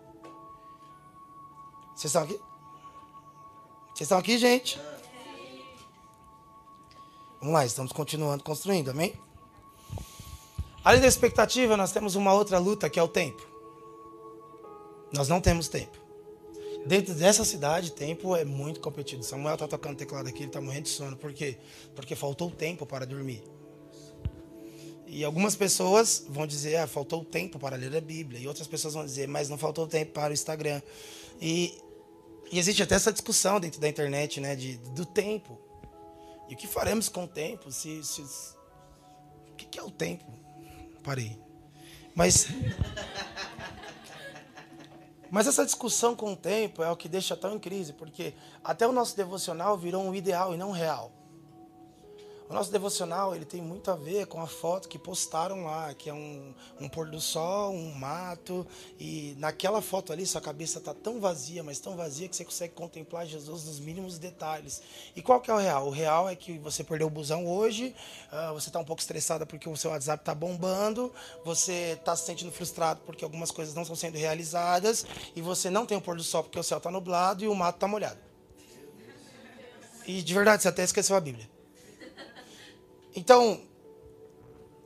Vocês 1.94 2.06
estão 2.06 2.22
aqui? 2.22 2.38
Vocês 3.88 4.00
estão 4.02 4.18
aqui, 4.18 4.38
gente? 4.38 4.80
Vamos 7.40 7.54
lá, 7.54 7.66
estamos 7.66 7.92
continuando 7.92 8.44
construindo, 8.44 8.90
amém? 8.90 9.14
Além 10.84 11.00
da 11.00 11.06
expectativa, 11.06 11.76
nós 11.76 11.92
temos 11.92 12.14
uma 12.14 12.32
outra 12.32 12.58
luta 12.58 12.88
que 12.88 12.98
é 12.98 13.02
o 13.02 13.08
tempo. 13.08 13.51
Nós 15.12 15.29
não 15.29 15.40
temos 15.40 15.68
tempo. 15.68 16.01
Dentro 16.87 17.14
dessa 17.14 17.44
cidade, 17.44 17.92
tempo 17.92 18.35
é 18.35 18.44
muito 18.44 18.81
competido. 18.81 19.22
Samuel 19.22 19.55
está 19.55 19.68
tocando 19.68 19.96
teclado 19.96 20.29
aqui, 20.29 20.40
ele 20.40 20.46
está 20.46 20.61
morrendo 20.61 20.85
de 20.85 20.88
sono. 20.88 21.16
Por 21.16 21.33
quê? 21.33 21.59
Porque 21.94 22.16
faltou 22.16 22.51
tempo 22.51 22.85
para 22.85 23.07
dormir. 23.07 23.42
E 25.07 25.22
algumas 25.25 25.55
pessoas 25.55 26.25
vão 26.29 26.46
dizer, 26.46 26.77
ah, 26.77 26.87
faltou 26.87 27.25
tempo 27.25 27.59
para 27.59 27.77
ler 27.77 27.94
a 27.94 28.01
Bíblia. 28.01 28.40
E 28.40 28.48
outras 28.48 28.66
pessoas 28.66 28.94
vão 28.94 29.05
dizer, 29.05 29.29
mas 29.29 29.48
não 29.48 29.59
faltou 29.59 29.87
tempo 29.87 30.12
para 30.12 30.31
o 30.31 30.33
Instagram. 30.33 30.83
E, 31.40 31.79
e 32.51 32.59
existe 32.59 32.83
até 32.83 32.94
essa 32.94 33.12
discussão 33.12 33.61
dentro 33.61 33.81
da 33.81 33.88
internet, 33.88 34.40
né, 34.40 34.57
de, 34.57 34.79
do 34.79 35.05
tempo. 35.05 35.61
E 36.48 36.55
o 36.55 36.57
que 36.57 36.66
faremos 36.66 37.09
com 37.09 37.25
o 37.25 37.29
tempo? 37.29 37.70
Se, 37.70 38.03
se, 38.03 38.22
o 38.22 39.55
que 39.55 39.79
é 39.79 39.83
o 39.83 39.90
tempo? 39.90 40.25
Parei. 41.05 41.38
Mas 42.14 42.48
mas 45.33 45.47
essa 45.47 45.64
discussão 45.64 46.14
com 46.14 46.35
o 46.35 46.37
tempo 46.37 46.83
é 46.83 46.90
o 46.90 46.97
que 46.97 47.09
deixa 47.09 47.35
tão 47.35 47.55
em 47.55 47.59
crise, 47.59 47.95
porque 47.95 48.35
até 48.62 48.87
o 48.87 48.92
nosso 48.92 49.16
devocional 49.16 49.79
virou 49.79 50.05
um 50.05 50.14
ideal 50.14 50.53
e 50.53 50.59
não 50.59 50.73
real. 50.73 51.11
O 52.52 52.54
nosso 52.54 52.70
devocional 52.70 53.34
ele 53.34 53.46
tem 53.46 53.62
muito 53.62 53.90
a 53.90 53.96
ver 53.96 54.26
com 54.26 54.38
a 54.38 54.46
foto 54.46 54.86
que 54.86 54.98
postaram 54.98 55.64
lá, 55.64 55.94
que 55.94 56.10
é 56.10 56.12
um, 56.12 56.52
um 56.78 56.86
pôr 56.86 57.08
do 57.08 57.18
sol, 57.18 57.72
um 57.72 57.94
mato, 57.94 58.66
e 59.00 59.34
naquela 59.38 59.80
foto 59.80 60.12
ali 60.12 60.26
sua 60.26 60.42
cabeça 60.42 60.78
está 60.78 60.92
tão 60.92 61.18
vazia, 61.18 61.62
mas 61.62 61.80
tão 61.80 61.96
vazia 61.96 62.28
que 62.28 62.36
você 62.36 62.44
consegue 62.44 62.74
contemplar 62.74 63.24
Jesus 63.24 63.64
nos 63.64 63.80
mínimos 63.80 64.18
detalhes. 64.18 64.82
E 65.16 65.22
qual 65.22 65.40
que 65.40 65.50
é 65.50 65.54
o 65.54 65.56
real? 65.56 65.86
O 65.86 65.90
real 65.90 66.28
é 66.28 66.36
que 66.36 66.58
você 66.58 66.84
perdeu 66.84 67.06
o 67.06 67.10
busão 67.10 67.46
hoje, 67.46 67.96
uh, 68.30 68.52
você 68.52 68.68
está 68.68 68.78
um 68.78 68.84
pouco 68.84 69.00
estressada 69.00 69.46
porque 69.46 69.66
o 69.66 69.74
seu 69.74 69.90
WhatsApp 69.90 70.20
está 70.20 70.34
bombando, 70.34 71.10
você 71.46 71.96
está 71.98 72.14
se 72.14 72.26
sentindo 72.26 72.52
frustrado 72.52 73.00
porque 73.06 73.24
algumas 73.24 73.50
coisas 73.50 73.74
não 73.74 73.80
estão 73.80 73.96
sendo 73.96 74.18
realizadas, 74.18 75.06
e 75.34 75.40
você 75.40 75.70
não 75.70 75.86
tem 75.86 75.96
o 75.96 76.02
pôr 76.02 76.18
do 76.18 76.22
sol 76.22 76.42
porque 76.42 76.58
o 76.58 76.62
céu 76.62 76.76
está 76.76 76.90
nublado 76.90 77.42
e 77.42 77.48
o 77.48 77.54
mato 77.54 77.76
está 77.76 77.88
molhado. 77.88 78.20
E 80.06 80.20
de 80.20 80.34
verdade, 80.34 80.62
você 80.62 80.68
até 80.68 80.84
esqueceu 80.84 81.16
a 81.16 81.20
Bíblia. 81.20 81.50
Então, 83.14 83.61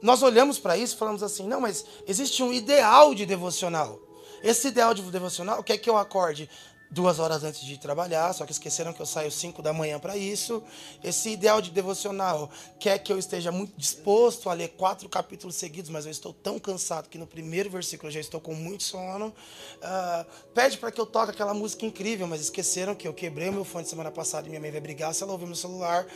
nós 0.03 0.23
olhamos 0.23 0.59
para 0.59 0.77
isso 0.77 0.95
e 0.95 0.99
falamos 0.99 1.23
assim: 1.23 1.47
não, 1.47 1.61
mas 1.61 1.85
existe 2.07 2.43
um 2.43 2.53
ideal 2.53 3.15
de 3.15 3.27
devocional. 3.27 4.01
Esse 4.43 4.69
ideal 4.69 4.95
de 4.95 5.03
devocional 5.03 5.63
quer 5.63 5.79
que 5.79 5.89
eu 5.89 5.97
acorde 5.97 6.49
duas 6.91 7.19
horas 7.19 7.43
antes 7.43 7.61
de 7.61 7.79
trabalhar, 7.79 8.33
só 8.33 8.47
que 8.47 8.53
esqueceram 8.53 8.93
que 8.93 9.01
eu 9.01 9.07
saio 9.07 9.31
5 9.31 9.61
da 9.61 9.73
manhã 9.73 9.99
para 9.99 10.17
isso. 10.17 10.63
Esse 11.03 11.31
ideal 11.31 11.61
de 11.61 11.71
devocional 11.71 12.51
quer 12.79 12.99
que 12.99 13.13
eu 13.13 13.19
esteja 13.19 13.51
muito 13.51 13.77
disposto 13.77 14.49
a 14.49 14.53
ler 14.53 14.69
quatro 14.69 15.09
capítulos 15.09 15.57
seguidos, 15.57 15.91
mas 15.91 16.05
eu 16.05 16.11
estou 16.11 16.33
tão 16.33 16.59
cansado 16.59 17.09
que 17.09 17.19
no 17.19 17.27
primeiro 17.27 17.69
versículo 17.71 18.09
eu 18.09 18.15
já 18.15 18.21
estou 18.21 18.41
com 18.41 18.55
muito 18.55 18.85
sono. 18.85 19.29
Uh, 19.29 20.27
pede 20.55 20.79
para 20.79 20.93
que 20.93 21.01
eu 21.01 21.07
toque 21.07 21.33
aquela 21.33 21.55
música 21.55 21.85
incrível, 21.85 22.27
mas 22.27 22.41
esqueceram 22.41 22.95
que 22.95 23.07
eu 23.07 23.13
quebrei 23.13 23.51
meu 23.51 23.65
fone 23.65 23.87
semana 23.87 24.11
passada 24.11 24.47
e 24.47 24.51
minha 24.51 24.61
mãe 24.61 24.71
vai 24.71 24.81
brigar 24.81 25.13
se 25.15 25.23
ela 25.23 25.33
ouvir 25.33 25.47
meu 25.47 25.57
celular. 25.57 26.07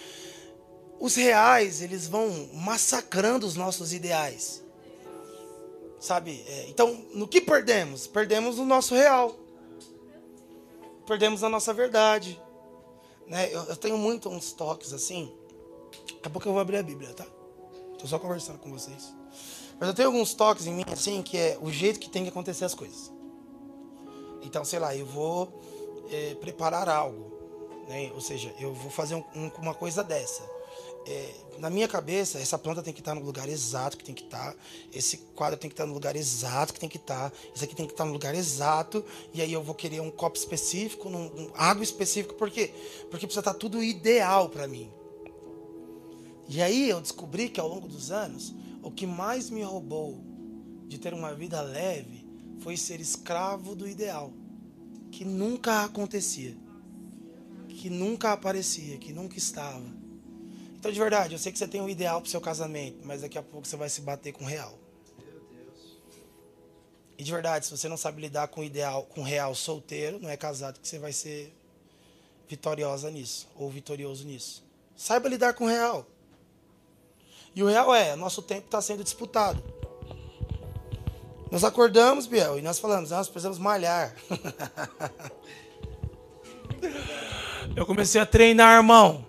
Os 1.00 1.16
reais, 1.16 1.80
eles 1.80 2.06
vão 2.06 2.50
massacrando 2.52 3.46
os 3.46 3.56
nossos 3.56 3.92
ideais. 3.92 4.62
Sabe? 5.98 6.44
É, 6.46 6.68
então, 6.68 7.04
no 7.14 7.26
que 7.26 7.40
perdemos? 7.40 8.06
Perdemos 8.06 8.58
o 8.58 8.64
nosso 8.64 8.94
real 8.94 9.34
perdemos 11.10 11.42
a 11.42 11.48
nossa 11.48 11.74
verdade. 11.74 12.40
Né? 13.26 13.52
Eu, 13.52 13.64
eu, 13.64 13.76
tenho 13.76 13.98
muito 13.98 14.28
uns 14.28 14.52
toques 14.52 14.92
assim. 14.92 15.32
Daqui 16.14 16.28
a 16.28 16.30
pouco 16.30 16.48
eu 16.48 16.52
vou 16.52 16.60
abrir 16.60 16.76
a 16.76 16.84
Bíblia, 16.84 17.12
tá? 17.12 17.26
Tô 17.98 18.06
só 18.06 18.16
conversando 18.16 18.60
com 18.60 18.70
vocês. 18.70 19.12
Mas 19.80 19.88
eu 19.88 19.94
tenho 19.94 20.06
alguns 20.06 20.34
toques 20.34 20.66
em 20.66 20.72
mim 20.72 20.84
assim, 20.92 21.20
que 21.20 21.36
é 21.36 21.58
o 21.60 21.68
jeito 21.68 21.98
que 21.98 22.08
tem 22.08 22.22
que 22.22 22.28
acontecer 22.28 22.64
as 22.64 22.76
coisas. 22.76 23.10
Então, 24.42 24.64
sei 24.64 24.78
lá, 24.78 24.94
eu 24.94 25.04
vou 25.04 25.52
é, 26.12 26.36
preparar 26.36 26.88
algo. 26.88 27.32
Né? 27.88 28.12
Ou 28.14 28.20
seja, 28.20 28.54
eu 28.60 28.72
vou 28.72 28.90
fazer 28.90 29.16
um, 29.16 29.24
um, 29.34 29.50
uma 29.58 29.74
coisa 29.74 30.04
dessa 30.04 30.44
é, 31.06 31.34
na 31.58 31.70
minha 31.70 31.88
cabeça, 31.88 32.38
essa 32.38 32.58
planta 32.58 32.82
tem 32.82 32.92
que 32.92 33.00
estar 33.00 33.14
no 33.14 33.22
lugar 33.22 33.48
exato 33.48 33.96
que 33.96 34.04
tem 34.04 34.14
que 34.14 34.24
estar, 34.24 34.54
esse 34.92 35.18
quadro 35.34 35.58
tem 35.58 35.68
que 35.68 35.74
estar 35.74 35.86
no 35.86 35.92
lugar 35.92 36.16
exato 36.16 36.72
que 36.72 36.80
tem 36.80 36.88
que 36.88 36.96
estar, 36.96 37.32
isso 37.54 37.64
aqui 37.64 37.74
tem 37.74 37.86
que 37.86 37.92
estar 37.92 38.04
no 38.04 38.12
lugar 38.12 38.34
exato, 38.34 39.04
e 39.32 39.40
aí 39.42 39.52
eu 39.52 39.62
vou 39.62 39.74
querer 39.74 40.00
um 40.00 40.10
copo 40.10 40.36
específico, 40.38 41.08
um, 41.08 41.26
um 41.26 41.50
água 41.54 41.82
específico, 41.82 42.34
por 42.34 42.50
quê? 42.50 42.72
Porque 43.10 43.26
precisa 43.26 43.40
estar 43.40 43.54
tudo 43.54 43.82
ideal 43.82 44.48
para 44.48 44.66
mim. 44.66 44.90
E 46.48 46.60
aí 46.60 46.88
eu 46.88 47.00
descobri 47.00 47.48
que 47.48 47.60
ao 47.60 47.68
longo 47.68 47.86
dos 47.86 48.10
anos, 48.10 48.54
o 48.82 48.90
que 48.90 49.06
mais 49.06 49.50
me 49.50 49.62
roubou 49.62 50.18
de 50.86 50.98
ter 50.98 51.14
uma 51.14 51.34
vida 51.34 51.60
leve 51.60 52.26
foi 52.58 52.76
ser 52.76 53.00
escravo 53.00 53.74
do 53.74 53.86
ideal, 53.86 54.32
que 55.12 55.24
nunca 55.24 55.84
acontecia, 55.84 56.56
que 57.68 57.88
nunca 57.88 58.32
aparecia, 58.32 58.98
que 58.98 59.12
nunca 59.12 59.38
estava. 59.38 59.99
Então, 60.80 60.90
de 60.90 60.98
verdade, 60.98 61.34
eu 61.34 61.38
sei 61.38 61.52
que 61.52 61.58
você 61.58 61.68
tem 61.68 61.82
um 61.82 61.90
ideal 61.90 62.22
pro 62.22 62.30
seu 62.30 62.40
casamento, 62.40 63.00
mas 63.04 63.20
daqui 63.20 63.36
a 63.36 63.42
pouco 63.42 63.66
você 63.66 63.76
vai 63.76 63.90
se 63.90 64.00
bater 64.00 64.32
com 64.32 64.44
o 64.44 64.46
real. 64.46 64.78
E 67.18 67.22
de 67.22 67.30
verdade, 67.30 67.66
se 67.66 67.70
você 67.70 67.86
não 67.86 67.98
sabe 67.98 68.22
lidar 68.22 68.48
com 68.48 68.62
o 68.62 68.64
ideal, 68.64 69.02
com 69.02 69.20
o 69.20 69.24
real 69.24 69.54
solteiro, 69.54 70.18
não 70.18 70.30
é 70.30 70.38
casado, 70.38 70.80
que 70.80 70.88
você 70.88 70.98
vai 70.98 71.12
ser 71.12 71.54
vitoriosa 72.48 73.10
nisso, 73.10 73.46
ou 73.54 73.68
vitorioso 73.68 74.24
nisso. 74.24 74.64
Saiba 74.96 75.28
lidar 75.28 75.52
com 75.52 75.64
o 75.64 75.68
real. 75.68 76.06
E 77.54 77.62
o 77.62 77.68
real 77.68 77.94
é, 77.94 78.16
nosso 78.16 78.40
tempo 78.40 78.64
está 78.64 78.80
sendo 78.80 79.04
disputado. 79.04 79.62
Nós 81.50 81.62
acordamos, 81.62 82.26
Biel, 82.26 82.58
e 82.58 82.62
nós 82.62 82.78
falamos, 82.78 83.10
nós 83.10 83.28
precisamos 83.28 83.58
malhar. 83.58 84.16
Eu 87.76 87.84
comecei 87.84 88.18
a 88.18 88.24
treinar, 88.24 88.78
irmão. 88.78 89.28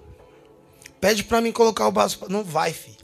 Pede 1.02 1.24
para 1.24 1.42
mim 1.42 1.52
colocar 1.52 1.88
o 1.88 1.92
braço. 1.92 2.20
Não 2.30 2.44
vai, 2.44 2.72
filho. 2.72 3.02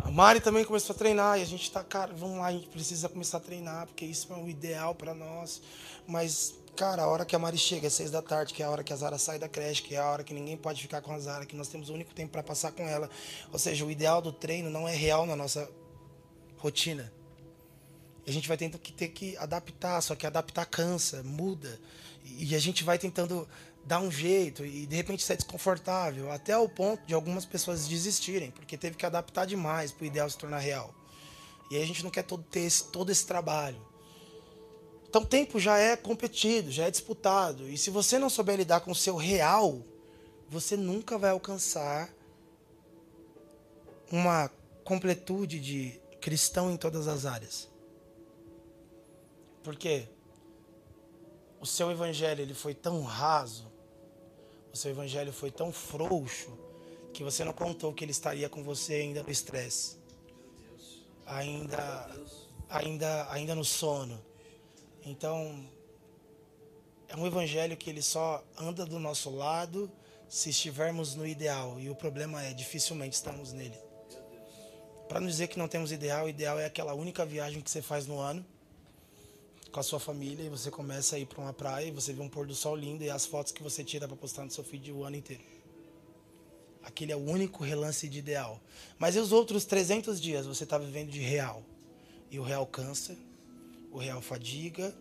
A 0.00 0.10
Mari 0.10 0.40
também 0.40 0.64
começou 0.64 0.92
a 0.92 0.98
treinar 0.98 1.38
e 1.38 1.42
a 1.42 1.44
gente 1.44 1.70
tá, 1.70 1.84
cara, 1.84 2.12
vamos 2.12 2.38
lá, 2.38 2.46
a 2.46 2.52
gente 2.52 2.66
precisa 2.66 3.08
começar 3.08 3.36
a 3.36 3.40
treinar, 3.40 3.86
porque 3.86 4.04
isso 4.04 4.32
é 4.32 4.36
o 4.36 4.48
ideal 4.48 4.92
para 4.92 5.14
nós. 5.14 5.62
Mas, 6.04 6.56
cara, 6.74 7.04
a 7.04 7.06
hora 7.06 7.24
que 7.24 7.36
a 7.36 7.38
Mari 7.38 7.56
chega, 7.56 7.86
às 7.86 7.92
seis 7.92 8.10
da 8.10 8.20
tarde, 8.20 8.52
que 8.52 8.60
é 8.60 8.66
a 8.66 8.70
hora 8.70 8.82
que 8.82 8.92
a 8.92 8.96
Zara 8.96 9.16
sai 9.18 9.38
da 9.38 9.48
creche, 9.48 9.82
que 9.82 9.94
é 9.94 9.98
a 9.98 10.10
hora 10.10 10.24
que 10.24 10.34
ninguém 10.34 10.56
pode 10.56 10.82
ficar 10.82 11.00
com 11.00 11.12
a 11.12 11.18
Zara, 11.20 11.46
que 11.46 11.54
nós 11.54 11.68
temos 11.68 11.90
o 11.90 11.94
único 11.94 12.12
tempo 12.12 12.32
para 12.32 12.42
passar 12.42 12.72
com 12.72 12.82
ela. 12.88 13.08
Ou 13.52 13.58
seja, 13.60 13.84
o 13.84 13.90
ideal 13.92 14.20
do 14.20 14.32
treino 14.32 14.68
não 14.68 14.88
é 14.88 14.96
real 14.96 15.24
na 15.24 15.36
nossa 15.36 15.70
rotina. 16.56 17.12
A 18.26 18.32
gente 18.32 18.48
vai 18.48 18.56
tendo 18.56 18.80
que 18.80 18.92
ter 18.92 19.08
que 19.10 19.36
adaptar, 19.36 20.00
só 20.00 20.16
que 20.16 20.26
adaptar 20.26 20.66
cansa, 20.66 21.22
muda. 21.22 21.78
E 22.24 22.54
a 22.56 22.58
gente 22.58 22.82
vai 22.82 22.98
tentando 22.98 23.48
dar 23.84 24.00
um 24.00 24.10
jeito 24.10 24.64
e 24.64 24.86
de 24.86 24.96
repente 24.96 25.22
ser 25.22 25.36
desconfortável, 25.36 26.30
até 26.30 26.56
o 26.56 26.68
ponto 26.68 27.04
de 27.06 27.14
algumas 27.14 27.44
pessoas 27.44 27.88
desistirem, 27.88 28.50
porque 28.50 28.76
teve 28.76 28.96
que 28.96 29.06
adaptar 29.06 29.46
demais 29.46 29.90
para 29.90 30.04
o 30.04 30.06
ideal 30.06 30.28
se 30.28 30.38
tornar 30.38 30.58
real. 30.58 30.94
E 31.70 31.76
aí 31.76 31.82
a 31.82 31.86
gente 31.86 32.02
não 32.02 32.10
quer 32.10 32.22
todo, 32.22 32.42
ter 32.42 32.60
esse, 32.60 32.84
todo 32.84 33.10
esse 33.10 33.26
trabalho. 33.26 33.80
Então 35.08 35.22
o 35.22 35.26
tempo 35.26 35.58
já 35.58 35.78
é 35.78 35.96
competido, 35.96 36.70
já 36.70 36.86
é 36.86 36.90
disputado. 36.90 37.68
E 37.68 37.76
se 37.76 37.90
você 37.90 38.18
não 38.18 38.30
souber 38.30 38.56
lidar 38.56 38.80
com 38.80 38.92
o 38.92 38.94
seu 38.94 39.16
real, 39.16 39.84
você 40.48 40.76
nunca 40.76 41.18
vai 41.18 41.30
alcançar 41.30 42.08
uma 44.10 44.50
completude 44.84 45.60
de 45.60 46.00
cristão 46.20 46.70
em 46.70 46.76
todas 46.76 47.08
as 47.08 47.24
áreas. 47.24 47.68
Por 49.62 49.76
quê? 49.76 50.08
O 51.60 51.66
seu 51.66 51.90
evangelho 51.90 52.40
ele 52.40 52.54
foi 52.54 52.74
tão 52.74 53.02
raso 53.02 53.70
o 54.72 54.76
seu 54.76 54.90
evangelho 54.92 55.32
foi 55.32 55.50
tão 55.50 55.72
frouxo 55.72 56.56
que 57.12 57.24
você 57.24 57.44
não 57.44 57.52
contou 57.52 57.92
que 57.92 58.04
ele 58.04 58.12
estaria 58.12 58.48
com 58.48 58.62
você 58.62 58.94
ainda 58.94 59.22
no 59.22 59.30
estresse, 59.30 59.96
ainda, 61.26 62.08
ainda, 62.68 63.32
ainda 63.32 63.54
no 63.54 63.64
sono. 63.64 64.22
Então, 65.04 65.68
é 67.08 67.16
um 67.16 67.26
evangelho 67.26 67.76
que 67.76 67.90
ele 67.90 68.00
só 68.00 68.44
anda 68.56 68.86
do 68.86 69.00
nosso 69.00 69.28
lado 69.28 69.90
se 70.28 70.50
estivermos 70.50 71.16
no 71.16 71.26
ideal. 71.26 71.80
E 71.80 71.90
o 71.90 71.94
problema 71.96 72.40
é, 72.44 72.52
dificilmente 72.54 73.16
estamos 73.16 73.52
nele. 73.52 73.76
Para 75.08 75.18
não 75.18 75.26
dizer 75.26 75.48
que 75.48 75.58
não 75.58 75.66
temos 75.66 75.90
ideal, 75.90 76.26
o 76.26 76.28
ideal 76.28 76.60
é 76.60 76.66
aquela 76.66 76.94
única 76.94 77.26
viagem 77.26 77.60
que 77.60 77.68
você 77.68 77.82
faz 77.82 78.06
no 78.06 78.20
ano 78.20 78.46
com 79.70 79.80
a 79.80 79.82
sua 79.82 80.00
família 80.00 80.44
e 80.44 80.48
você 80.48 80.70
começa 80.70 81.16
a 81.16 81.18
ir 81.18 81.26
para 81.26 81.40
uma 81.40 81.52
praia 81.52 81.86
e 81.86 81.90
você 81.90 82.12
vê 82.12 82.20
um 82.20 82.28
pôr 82.28 82.46
do 82.46 82.54
sol 82.54 82.74
lindo 82.74 83.04
e 83.04 83.10
as 83.10 83.24
fotos 83.24 83.52
que 83.52 83.62
você 83.62 83.84
tira 83.84 84.08
para 84.08 84.16
postar 84.16 84.44
no 84.44 84.50
seu 84.50 84.64
feed 84.64 84.90
o 84.92 85.04
ano 85.04 85.16
inteiro. 85.16 85.42
Aquele 86.82 87.12
é 87.12 87.16
o 87.16 87.20
único 87.20 87.62
relance 87.62 88.08
de 88.08 88.18
ideal. 88.18 88.60
Mas 88.98 89.14
e 89.14 89.18
os 89.18 89.32
outros 89.32 89.64
300 89.64 90.20
dias 90.20 90.46
você 90.46 90.64
está 90.64 90.78
vivendo 90.78 91.10
de 91.10 91.20
real? 91.20 91.62
E 92.30 92.38
o 92.38 92.42
real 92.42 92.66
cansa, 92.66 93.16
o 93.92 93.98
real 93.98 94.20
fadiga, 94.20 94.94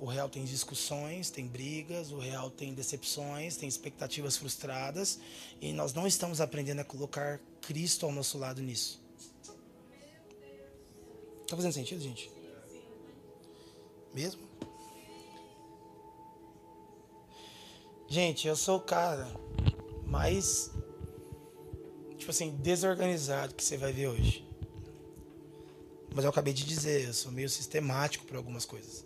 o 0.00 0.06
real 0.06 0.28
tem 0.28 0.44
discussões, 0.44 1.30
tem 1.30 1.46
brigas, 1.46 2.10
o 2.10 2.18
real 2.18 2.50
tem 2.50 2.74
decepções, 2.74 3.56
tem 3.56 3.68
expectativas 3.68 4.36
frustradas 4.36 5.18
e 5.60 5.72
nós 5.72 5.92
não 5.92 6.06
estamos 6.06 6.40
aprendendo 6.40 6.80
a 6.80 6.84
colocar 6.84 7.40
Cristo 7.60 8.06
ao 8.06 8.12
nosso 8.12 8.38
lado 8.38 8.62
nisso. 8.62 9.02
Tá 11.46 11.56
fazendo 11.56 11.72
sentido, 11.72 12.00
gente? 12.00 12.30
Mesmo? 14.14 14.42
Gente, 18.06 18.46
eu 18.46 18.54
sou 18.54 18.78
o 18.78 18.80
cara 18.80 19.28
mais, 20.06 20.70
tipo 22.16 22.30
assim, 22.30 22.52
desorganizado 22.56 23.54
que 23.54 23.64
você 23.64 23.76
vai 23.76 23.92
ver 23.92 24.06
hoje. 24.06 24.48
Mas 26.14 26.22
eu 26.22 26.30
acabei 26.30 26.52
de 26.52 26.64
dizer, 26.64 27.08
eu 27.08 27.12
sou 27.12 27.32
meio 27.32 27.48
sistemático 27.48 28.24
para 28.24 28.38
algumas 28.38 28.64
coisas. 28.64 29.04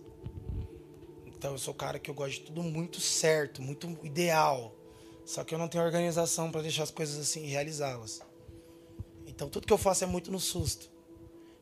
Então 1.25 1.53
eu 1.53 1.59
sou 1.59 1.73
o 1.73 1.77
cara 1.77 1.99
que 1.99 2.11
eu 2.11 2.14
gosto 2.14 2.40
de 2.40 2.47
tudo 2.47 2.62
muito 2.62 3.01
certo, 3.01 3.62
muito 3.62 3.88
ideal. 4.05 4.75
Só 5.25 5.42
que 5.42 5.55
eu 5.55 5.59
não 5.59 5.68
tenho 5.68 5.85
organização 5.85 6.51
para 6.51 6.61
deixar 6.61 6.83
as 6.83 6.90
coisas 6.90 7.16
assim 7.16 7.44
e 7.44 7.49
realizá-las. 7.49 8.21
Então 9.27 9.49
tudo 9.49 9.66
que 9.66 9.73
eu 9.73 9.79
faço 9.79 10.05
é 10.05 10.07
muito 10.07 10.31
no 10.31 10.38
susto. 10.38 10.98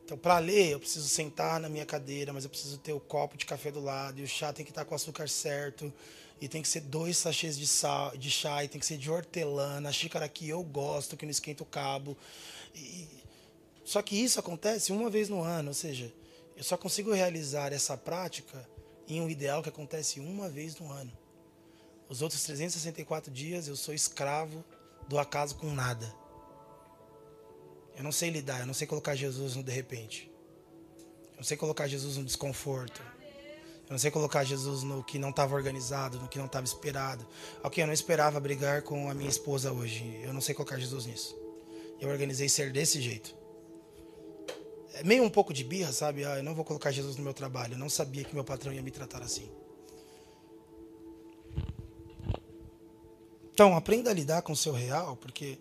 Então, 0.07 0.17
para 0.17 0.39
ler, 0.39 0.69
eu 0.69 0.79
preciso 0.79 1.05
sentar 1.09 1.59
na 1.59 1.67
minha 1.67 1.85
cadeira, 1.85 2.31
mas 2.31 2.45
eu 2.45 2.49
preciso 2.49 2.77
ter 2.77 2.93
o 2.93 2.99
copo 2.99 3.35
de 3.35 3.45
café 3.45 3.69
do 3.69 3.81
lado, 3.81 4.21
e 4.21 4.23
o 4.23 4.27
chá 4.27 4.53
tem 4.53 4.63
que 4.63 4.71
estar 4.71 4.85
com 4.85 4.93
o 4.93 4.95
açúcar 4.95 5.27
certo, 5.27 5.93
e 6.39 6.47
tem 6.47 6.61
que 6.61 6.67
ser 6.69 6.79
dois 6.79 7.17
sachês 7.17 7.57
de, 7.57 7.67
sal, 7.67 8.15
de 8.15 8.31
chá, 8.31 8.63
e 8.63 8.69
tem 8.69 8.79
que 8.79 8.85
ser 8.85 8.97
de 8.97 9.11
hortelã, 9.11 9.81
na 9.81 9.91
xícara 9.91 10.29
que 10.29 10.47
eu 10.47 10.63
gosto, 10.63 11.17
que 11.17 11.25
não 11.25 11.29
esquenta 11.29 11.61
o 11.61 11.65
cabo. 11.65 12.17
E... 12.73 13.05
Só 13.83 14.01
que 14.01 14.15
isso 14.15 14.39
acontece 14.39 14.93
uma 14.93 15.09
vez 15.09 15.27
no 15.27 15.41
ano, 15.41 15.67
ou 15.67 15.73
seja, 15.73 16.09
eu 16.55 16.63
só 16.63 16.77
consigo 16.77 17.11
realizar 17.11 17.73
essa 17.73 17.97
prática 17.97 18.65
em 19.09 19.19
um 19.19 19.29
ideal 19.29 19.61
que 19.61 19.67
acontece 19.67 20.21
uma 20.21 20.47
vez 20.47 20.77
no 20.77 20.89
ano. 20.89 21.11
Os 22.07 22.21
outros 22.21 22.41
364 22.45 23.29
dias 23.29 23.67
eu 23.67 23.75
sou 23.75 23.93
escravo 23.93 24.63
do 25.09 25.19
acaso 25.19 25.55
com 25.55 25.73
nada. 25.73 26.15
Eu 27.97 28.03
não 28.03 28.11
sei 28.11 28.29
lidar, 28.29 28.59
eu 28.59 28.67
não 28.67 28.75
sei 28.75 28.85
colocar 28.85 29.15
Jesus 29.15 29.55
no 29.55 29.63
de 29.63 29.71
repente. 29.71 30.31
Eu 31.31 31.37
não 31.37 31.43
sei 31.43 31.57
colocar 31.57 31.87
Jesus 31.87 32.15
no 32.15 32.23
desconforto. 32.23 33.01
Eu 33.87 33.91
não 33.91 33.97
sei 33.97 34.11
colocar 34.11 34.43
Jesus 34.43 34.83
no 34.83 35.03
que 35.03 35.17
não 35.17 35.31
estava 35.31 35.55
organizado, 35.55 36.19
no 36.19 36.27
que 36.27 36.37
não 36.37 36.45
estava 36.45 36.65
esperado. 36.65 37.25
Ok, 37.63 37.81
eu 37.81 37.87
não 37.87 37.93
esperava 37.93 38.39
brigar 38.39 38.83
com 38.83 39.09
a 39.09 39.15
minha 39.15 39.29
esposa 39.29 39.71
hoje. 39.71 40.19
Eu 40.23 40.31
não 40.31 40.41
sei 40.41 40.53
colocar 40.53 40.77
Jesus 40.77 41.07
nisso. 41.07 41.35
Eu 41.99 42.09
organizei 42.09 42.47
ser 42.47 42.71
desse 42.71 43.01
jeito. 43.01 43.35
É 44.93 45.03
meio 45.03 45.23
um 45.23 45.29
pouco 45.29 45.51
de 45.51 45.63
birra, 45.63 45.91
sabe? 45.91 46.23
Ah, 46.23 46.37
eu 46.37 46.43
não 46.43 46.53
vou 46.53 46.65
colocar 46.65 46.91
Jesus 46.91 47.15
no 47.15 47.23
meu 47.23 47.33
trabalho. 47.33 47.73
Eu 47.73 47.79
não 47.79 47.89
sabia 47.89 48.23
que 48.23 48.35
meu 48.35 48.43
patrão 48.43 48.73
ia 48.73 48.81
me 48.81 48.91
tratar 48.91 49.23
assim. 49.23 49.49
Então, 53.53 53.75
aprenda 53.75 54.11
a 54.11 54.13
lidar 54.13 54.43
com 54.43 54.51
o 54.51 54.55
seu 54.55 54.73
real, 54.73 55.15
porque 55.15 55.57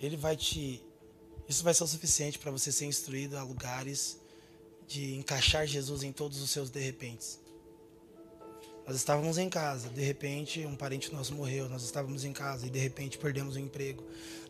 ele 0.00 0.16
vai 0.16 0.36
te 0.36 0.85
isso 1.48 1.62
vai 1.62 1.72
ser 1.72 1.84
o 1.84 1.86
suficiente 1.86 2.38
para 2.38 2.50
você 2.50 2.72
ser 2.72 2.86
instruído 2.86 3.36
a 3.36 3.42
lugares 3.42 4.18
de 4.86 5.14
encaixar 5.14 5.66
Jesus 5.66 6.02
em 6.02 6.12
todos 6.12 6.40
os 6.40 6.50
seus 6.50 6.70
de 6.70 6.80
repentes. 6.80 7.38
Nós 8.86 8.94
estávamos 8.94 9.36
em 9.36 9.48
casa, 9.48 9.88
de 9.88 10.00
repente 10.00 10.64
um 10.64 10.76
parente 10.76 11.12
nosso 11.12 11.34
morreu, 11.34 11.68
nós 11.68 11.82
estávamos 11.82 12.24
em 12.24 12.32
casa 12.32 12.66
e 12.66 12.70
de 12.70 12.78
repente 12.78 13.18
perdemos 13.18 13.56
o 13.56 13.58
emprego. 13.58 14.04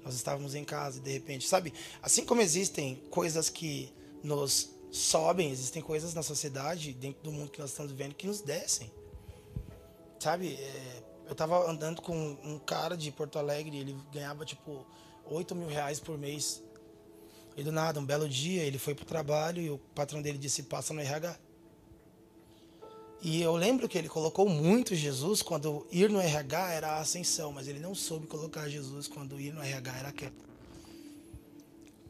Nós 0.05 0.15
estávamos 0.15 0.55
em 0.55 0.63
casa 0.63 0.99
e 0.99 1.01
de 1.01 1.11
repente, 1.11 1.49
sabe? 1.49 1.73
Assim 2.03 2.25
como 2.25 2.43
existem 2.43 2.97
coisas 3.11 3.49
que 3.49 3.93
nos 4.23 4.71
sobem, 4.91 5.51
existem 5.51 5.83
coisas 5.83 6.15
na 6.15 6.23
sociedade, 6.23 6.93
dentro 6.93 7.23
do 7.23 7.33
mundo 7.33 7.51
que 7.51 7.59
nós 7.59 7.71
estamos 7.71 7.93
vivendo, 7.93 8.15
que 8.15 8.27
nos 8.27 8.41
descem. 8.41 8.91
Sabe? 10.19 10.55
É, 10.55 11.03
eu 11.27 11.33
estava 11.33 11.69
andando 11.69 12.01
com 12.03 12.17
um 12.45 12.59
cara 12.59 12.97
de 12.97 13.11
Porto 13.11 13.39
Alegre, 13.39 13.79
ele 13.79 13.97
ganhava 14.13 14.45
tipo 14.45 14.87
8 15.25 15.55
mil 15.55 15.69
reais 15.69 15.99
por 15.99 16.17
mês. 16.19 16.63
E 17.57 17.63
do 17.63 17.73
nada, 17.73 17.99
um 17.99 18.05
belo 18.05 18.29
dia, 18.29 18.63
ele 18.63 18.79
foi 18.79 18.95
pro 18.95 19.07
trabalho 19.07 19.63
e 19.63 19.71
o 19.71 19.79
patrão 19.95 20.21
dele 20.21 20.37
disse: 20.37 20.63
passa 20.65 20.93
no 20.93 21.01
RH. 21.01 21.39
E 23.23 23.41
eu 23.41 23.57
lembro 23.57 23.89
que 23.89 23.97
ele 23.97 24.09
colocou 24.09 24.49
muito 24.49 24.95
Jesus 24.95 25.41
quando 25.41 25.87
ir 25.91 26.11
no 26.11 26.21
RH 26.21 26.73
era 26.73 26.89
a 26.93 27.01
ascensão, 27.01 27.51
mas 27.51 27.67
ele 27.67 27.81
não 27.81 27.95
soube 27.95 28.27
colocar 28.27 28.69
Jesus 28.69 29.09
quando 29.09 29.41
ir 29.41 29.55
no 29.55 29.63
RH 29.63 29.99
era 29.99 30.13
queda. 30.13 30.35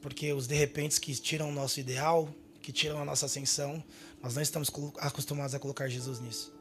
Porque 0.03 0.33
os 0.33 0.47
de 0.47 0.55
repente 0.55 1.01
que 1.01 1.15
tiram 1.15 1.49
o 1.49 1.53
nosso 1.53 1.79
ideal, 1.79 2.29
que 2.61 2.73
tiram 2.73 3.01
a 3.01 3.05
nossa 3.05 3.27
ascensão, 3.27 3.83
nós 4.21 4.35
não 4.35 4.43
estamos 4.43 4.71
acostumados 4.99 5.55
a 5.55 5.59
colocar 5.61 5.89
Jesus 5.89 6.19
nisso. 6.19 6.53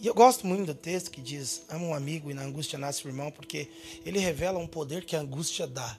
E 0.00 0.06
eu 0.06 0.14
gosto 0.14 0.46
muito 0.46 0.66
do 0.66 0.74
texto 0.74 1.10
que 1.10 1.20
diz: 1.20 1.64
Ama 1.68 1.84
um 1.84 1.94
amigo 1.94 2.30
e 2.30 2.34
na 2.34 2.42
angústia 2.42 2.78
nasce 2.78 3.04
o 3.04 3.08
irmão, 3.08 3.30
porque 3.30 3.70
ele 4.04 4.18
revela 4.18 4.58
um 4.58 4.66
poder 4.66 5.04
que 5.04 5.14
a 5.14 5.20
angústia 5.20 5.66
dá. 5.66 5.96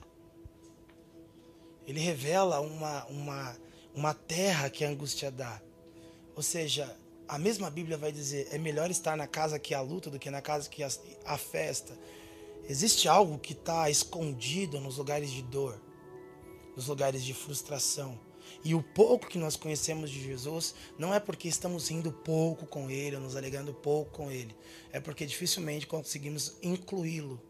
Ele 1.86 2.00
revela 2.00 2.60
uma, 2.60 3.04
uma, 3.06 3.56
uma 3.94 4.14
terra 4.14 4.70
que 4.70 4.84
a 4.84 4.88
angústia 4.88 5.30
dá. 5.30 5.60
Ou 6.34 6.42
seja, 6.42 6.96
a 7.28 7.38
mesma 7.38 7.70
Bíblia 7.70 7.96
vai 7.96 8.12
dizer: 8.12 8.48
é 8.50 8.58
melhor 8.58 8.90
estar 8.90 9.16
na 9.16 9.26
casa 9.26 9.58
que 9.58 9.74
há 9.74 9.80
luta 9.80 10.10
do 10.10 10.18
que 10.18 10.30
na 10.30 10.42
casa 10.42 10.68
que 10.68 10.82
há 10.82 11.38
festa. 11.38 11.96
Existe 12.68 13.08
algo 13.08 13.38
que 13.38 13.52
está 13.52 13.90
escondido 13.90 14.80
nos 14.80 14.96
lugares 14.96 15.30
de 15.30 15.42
dor, 15.42 15.78
nos 16.74 16.86
lugares 16.86 17.22
de 17.22 17.34
frustração. 17.34 18.18
E 18.62 18.74
o 18.74 18.82
pouco 18.82 19.26
que 19.26 19.38
nós 19.38 19.56
conhecemos 19.56 20.10
de 20.10 20.22
Jesus 20.22 20.74
não 20.98 21.12
é 21.12 21.20
porque 21.20 21.48
estamos 21.48 21.88
rindo 21.88 22.10
pouco 22.10 22.66
com 22.66 22.90
Ele, 22.90 23.16
ou 23.16 23.22
nos 23.22 23.36
alegrando 23.36 23.74
pouco 23.74 24.10
com 24.10 24.30
Ele. 24.30 24.54
É 24.90 25.00
porque 25.00 25.26
dificilmente 25.26 25.86
conseguimos 25.86 26.54
incluí-lo, 26.62 27.40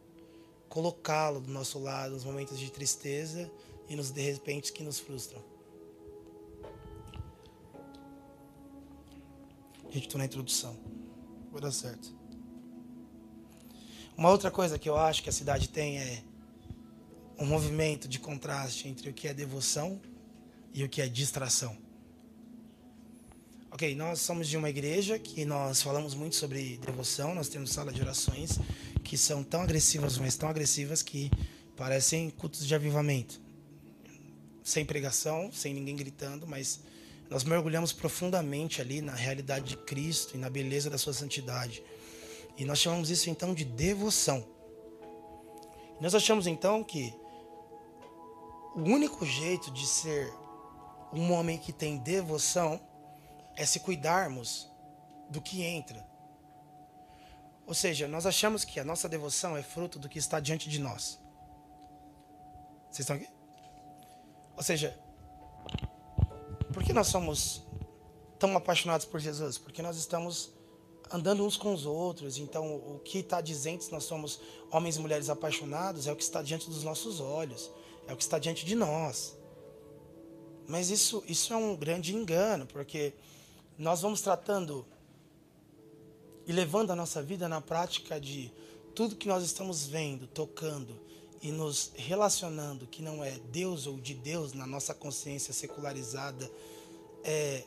colocá-lo 0.68 1.40
do 1.40 1.52
nosso 1.52 1.78
lado 1.78 2.14
nos 2.14 2.24
momentos 2.24 2.58
de 2.58 2.70
tristeza 2.70 3.50
e 3.88 3.96
nos 3.96 4.10
de 4.10 4.22
repente 4.22 4.72
que 4.72 4.82
nos 4.82 4.98
frustram. 4.98 5.42
Gente, 9.90 10.06
estou 10.06 10.18
na 10.18 10.24
introdução. 10.24 10.76
Vai 11.52 11.60
dar 11.60 11.70
certo. 11.70 12.12
Uma 14.16 14.30
outra 14.30 14.50
coisa 14.50 14.78
que 14.78 14.88
eu 14.88 14.96
acho 14.96 15.22
que 15.22 15.28
a 15.28 15.32
cidade 15.32 15.68
tem 15.68 15.98
é 15.98 16.24
um 17.38 17.46
movimento 17.46 18.08
de 18.08 18.18
contraste 18.18 18.88
entre 18.88 19.10
o 19.10 19.12
que 19.12 19.28
é 19.28 19.34
devoção 19.34 20.00
e 20.72 20.82
o 20.82 20.88
que 20.88 21.00
é 21.00 21.08
distração. 21.08 21.76
Ok, 23.70 23.94
nós 23.94 24.20
somos 24.20 24.48
de 24.48 24.56
uma 24.56 24.70
igreja 24.70 25.18
que 25.18 25.44
nós 25.44 25.82
falamos 25.82 26.14
muito 26.14 26.36
sobre 26.36 26.76
devoção, 26.78 27.34
nós 27.34 27.48
temos 27.48 27.70
sala 27.70 27.92
de 27.92 28.00
orações 28.00 28.58
que 29.02 29.16
são 29.18 29.44
tão 29.44 29.62
agressivas, 29.62 30.16
mas 30.16 30.36
tão 30.36 30.48
agressivas 30.48 31.02
que 31.02 31.30
parecem 31.76 32.30
cultos 32.30 32.66
de 32.66 32.74
avivamento 32.74 33.43
sem 34.64 34.84
pregação, 34.84 35.52
sem 35.52 35.74
ninguém 35.74 35.94
gritando, 35.94 36.46
mas 36.46 36.80
nós 37.28 37.44
mergulhamos 37.44 37.92
profundamente 37.92 38.80
ali 38.80 39.02
na 39.02 39.14
realidade 39.14 39.66
de 39.66 39.76
Cristo 39.76 40.34
e 40.34 40.38
na 40.38 40.48
beleza 40.48 40.88
da 40.88 40.96
sua 40.96 41.12
santidade. 41.12 41.84
E 42.56 42.64
nós 42.64 42.78
chamamos 42.78 43.10
isso 43.10 43.28
então 43.28 43.52
de 43.52 43.64
devoção. 43.64 44.42
nós 46.00 46.14
achamos 46.14 46.46
então 46.46 46.82
que 46.82 47.14
o 48.74 48.80
único 48.80 49.24
jeito 49.26 49.70
de 49.70 49.86
ser 49.86 50.32
um 51.12 51.30
homem 51.32 51.58
que 51.58 51.72
tem 51.72 51.98
devoção 51.98 52.80
é 53.56 53.66
se 53.66 53.80
cuidarmos 53.80 54.68
do 55.28 55.40
que 55.40 55.62
entra. 55.62 56.04
Ou 57.66 57.74
seja, 57.74 58.08
nós 58.08 58.26
achamos 58.26 58.64
que 58.64 58.80
a 58.80 58.84
nossa 58.84 59.08
devoção 59.08 59.56
é 59.56 59.62
fruto 59.62 59.98
do 59.98 60.08
que 60.08 60.18
está 60.18 60.40
diante 60.40 60.68
de 60.68 60.78
nós. 60.78 61.18
Vocês 62.90 63.00
estão 63.00 63.16
aqui? 63.16 63.33
Ou 64.56 64.62
seja, 64.62 64.98
por 66.72 66.82
que 66.82 66.92
nós 66.92 67.08
somos 67.08 67.62
tão 68.38 68.56
apaixonados 68.56 69.06
por 69.06 69.20
Jesus? 69.20 69.58
Porque 69.58 69.82
nós 69.82 69.96
estamos 69.96 70.52
andando 71.12 71.44
uns 71.44 71.56
com 71.56 71.72
os 71.72 71.86
outros. 71.86 72.38
Então, 72.38 72.76
o 72.76 73.00
que 73.04 73.18
está 73.18 73.40
dizendo 73.40 73.82
se 73.82 73.92
nós 73.92 74.04
somos 74.04 74.40
homens 74.70 74.96
e 74.96 75.00
mulheres 75.00 75.28
apaixonados 75.28 76.06
é 76.06 76.12
o 76.12 76.16
que 76.16 76.22
está 76.22 76.42
diante 76.42 76.68
dos 76.68 76.82
nossos 76.82 77.20
olhos, 77.20 77.70
é 78.06 78.12
o 78.12 78.16
que 78.16 78.22
está 78.22 78.38
diante 78.38 78.64
de 78.64 78.74
nós. 78.74 79.36
Mas 80.66 80.90
isso, 80.90 81.22
isso 81.28 81.52
é 81.52 81.56
um 81.56 81.76
grande 81.76 82.14
engano, 82.14 82.66
porque 82.66 83.12
nós 83.78 84.00
vamos 84.00 84.20
tratando 84.20 84.86
e 86.46 86.52
levando 86.52 86.90
a 86.90 86.96
nossa 86.96 87.22
vida 87.22 87.48
na 87.48 87.60
prática 87.60 88.20
de 88.20 88.52
tudo 88.94 89.16
que 89.16 89.28
nós 89.28 89.42
estamos 89.42 89.86
vendo, 89.86 90.26
tocando, 90.26 91.00
e 91.44 91.52
nos 91.52 91.92
relacionando 91.94 92.86
que 92.86 93.02
não 93.02 93.22
é 93.22 93.32
Deus 93.32 93.86
ou 93.86 94.00
de 94.00 94.14
Deus 94.14 94.54
na 94.54 94.66
nossa 94.66 94.94
consciência 94.94 95.52
secularizada 95.52 96.50
é 97.22 97.62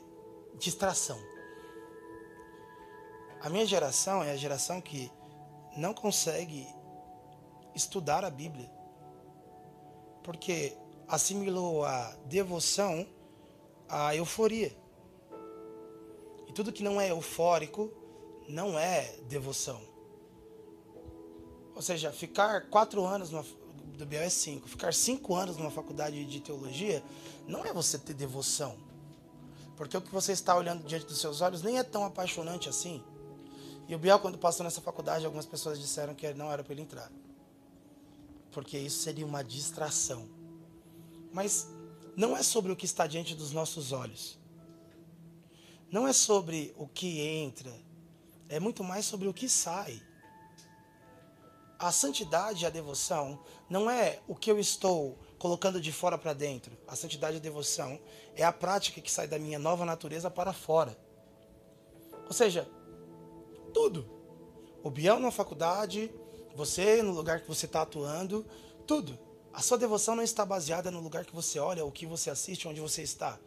distração. 0.57 1.19
A 3.39 3.51
minha 3.51 3.67
geração 3.67 4.23
é 4.23 4.31
a 4.31 4.35
geração 4.35 4.81
que 4.81 5.11
não 5.77 5.93
consegue 5.93 6.67
estudar 7.75 8.25
a 8.25 8.31
Bíblia. 8.31 8.67
Porque 10.23 10.75
assimilou 11.07 11.85
a 11.85 12.15
devoção 12.25 13.07
à 13.87 14.15
euforia. 14.15 14.75
E 16.47 16.51
tudo 16.51 16.73
que 16.73 16.81
não 16.81 16.99
é 16.99 17.11
eufórico 17.11 17.91
não 18.49 18.77
é 18.77 19.03
devoção. 19.29 19.79
Ou 21.75 21.81
seja, 21.83 22.11
ficar 22.11 22.71
quatro 22.71 23.05
anos 23.05 23.29
numa, 23.29 23.45
do 23.97 24.05
Biel 24.05 24.21
é 24.21 24.29
cinco. 24.29 24.67
Ficar 24.69 24.93
cinco 24.93 25.35
anos 25.35 25.57
numa 25.57 25.71
faculdade 25.71 26.23
de 26.25 26.39
teologia 26.39 27.03
não 27.47 27.65
é 27.65 27.73
você 27.73 27.97
ter 27.97 28.13
devoção. 28.13 28.77
Porque 29.75 29.97
o 29.97 30.01
que 30.01 30.11
você 30.11 30.31
está 30.31 30.55
olhando 30.55 30.85
diante 30.85 31.05
dos 31.05 31.19
seus 31.19 31.41
olhos 31.41 31.61
nem 31.61 31.77
é 31.77 31.83
tão 31.83 32.05
apaixonante 32.05 32.69
assim. 32.69 33.03
E 33.87 33.95
o 33.95 33.99
Biel, 33.99 34.19
quando 34.19 34.37
passou 34.37 34.63
nessa 34.63 34.81
faculdade, 34.81 35.25
algumas 35.25 35.45
pessoas 35.45 35.79
disseram 35.79 36.13
que 36.13 36.33
não 36.33 36.51
era 36.51 36.63
para 36.63 36.73
ele 36.73 36.81
entrar. 36.81 37.11
Porque 38.51 38.77
isso 38.77 38.99
seria 38.99 39.25
uma 39.25 39.43
distração. 39.43 40.27
Mas 41.31 41.67
não 42.15 42.35
é 42.35 42.43
sobre 42.43 42.71
o 42.71 42.75
que 42.75 42.85
está 42.85 43.07
diante 43.07 43.35
dos 43.35 43.51
nossos 43.51 43.91
olhos. 43.91 44.37
Não 45.91 46.07
é 46.07 46.13
sobre 46.13 46.73
o 46.77 46.87
que 46.87 47.21
entra. 47.21 47.73
É 48.49 48.59
muito 48.59 48.83
mais 48.83 49.05
sobre 49.05 49.27
o 49.27 49.33
que 49.33 49.47
sai 49.47 50.01
a 51.79 51.91
santidade 51.91 52.63
e 52.63 52.65
a 52.65 52.69
devoção 52.69 53.39
não 53.69 53.89
é 53.89 54.19
o 54.27 54.35
que 54.35 54.49
eu 54.49 54.59
estou 54.59 55.17
colocando 55.37 55.79
de 55.79 55.91
fora 55.91 56.17
para 56.17 56.33
dentro. 56.33 56.75
A 56.87 56.95
santidade 56.95 57.37
e 57.37 57.39
a 57.39 57.41
devoção 57.41 57.99
é 58.35 58.43
a 58.43 58.51
prática 58.51 59.01
que 59.01 59.11
sai 59.11 59.27
da 59.27 59.37
minha 59.37 59.59
nova 59.59 59.85
natureza 59.85 60.29
para 60.29 60.53
fora. 60.53 60.97
Ou 62.25 62.33
seja, 62.33 62.67
tudo. 63.73 64.09
O 64.83 64.89
Biel 64.89 65.19
na 65.19 65.31
faculdade, 65.31 66.11
você 66.55 67.01
no 67.03 67.11
lugar 67.11 67.41
que 67.41 67.47
você 67.47 67.65
está 67.65 67.83
atuando, 67.83 68.45
tudo. 68.85 69.17
A 69.53 69.61
sua 69.61 69.77
devoção 69.77 70.15
não 70.15 70.23
está 70.23 70.45
baseada 70.45 70.91
no 70.91 70.99
lugar 70.99 71.25
que 71.25 71.35
você 71.35 71.59
olha, 71.59 71.85
o 71.85 71.91
que 71.91 72.05
você 72.05 72.29
assiste, 72.29 72.67
onde 72.67 72.81
você 72.81 73.01
está. 73.01 73.39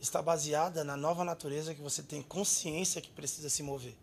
Está 0.00 0.22
baseada 0.22 0.84
na 0.84 0.96
nova 0.96 1.24
natureza 1.24 1.74
que 1.74 1.80
você 1.80 2.02
tem 2.02 2.22
consciência 2.22 3.00
que 3.00 3.10
precisa 3.10 3.48
se 3.48 3.62
mover. 3.62 3.96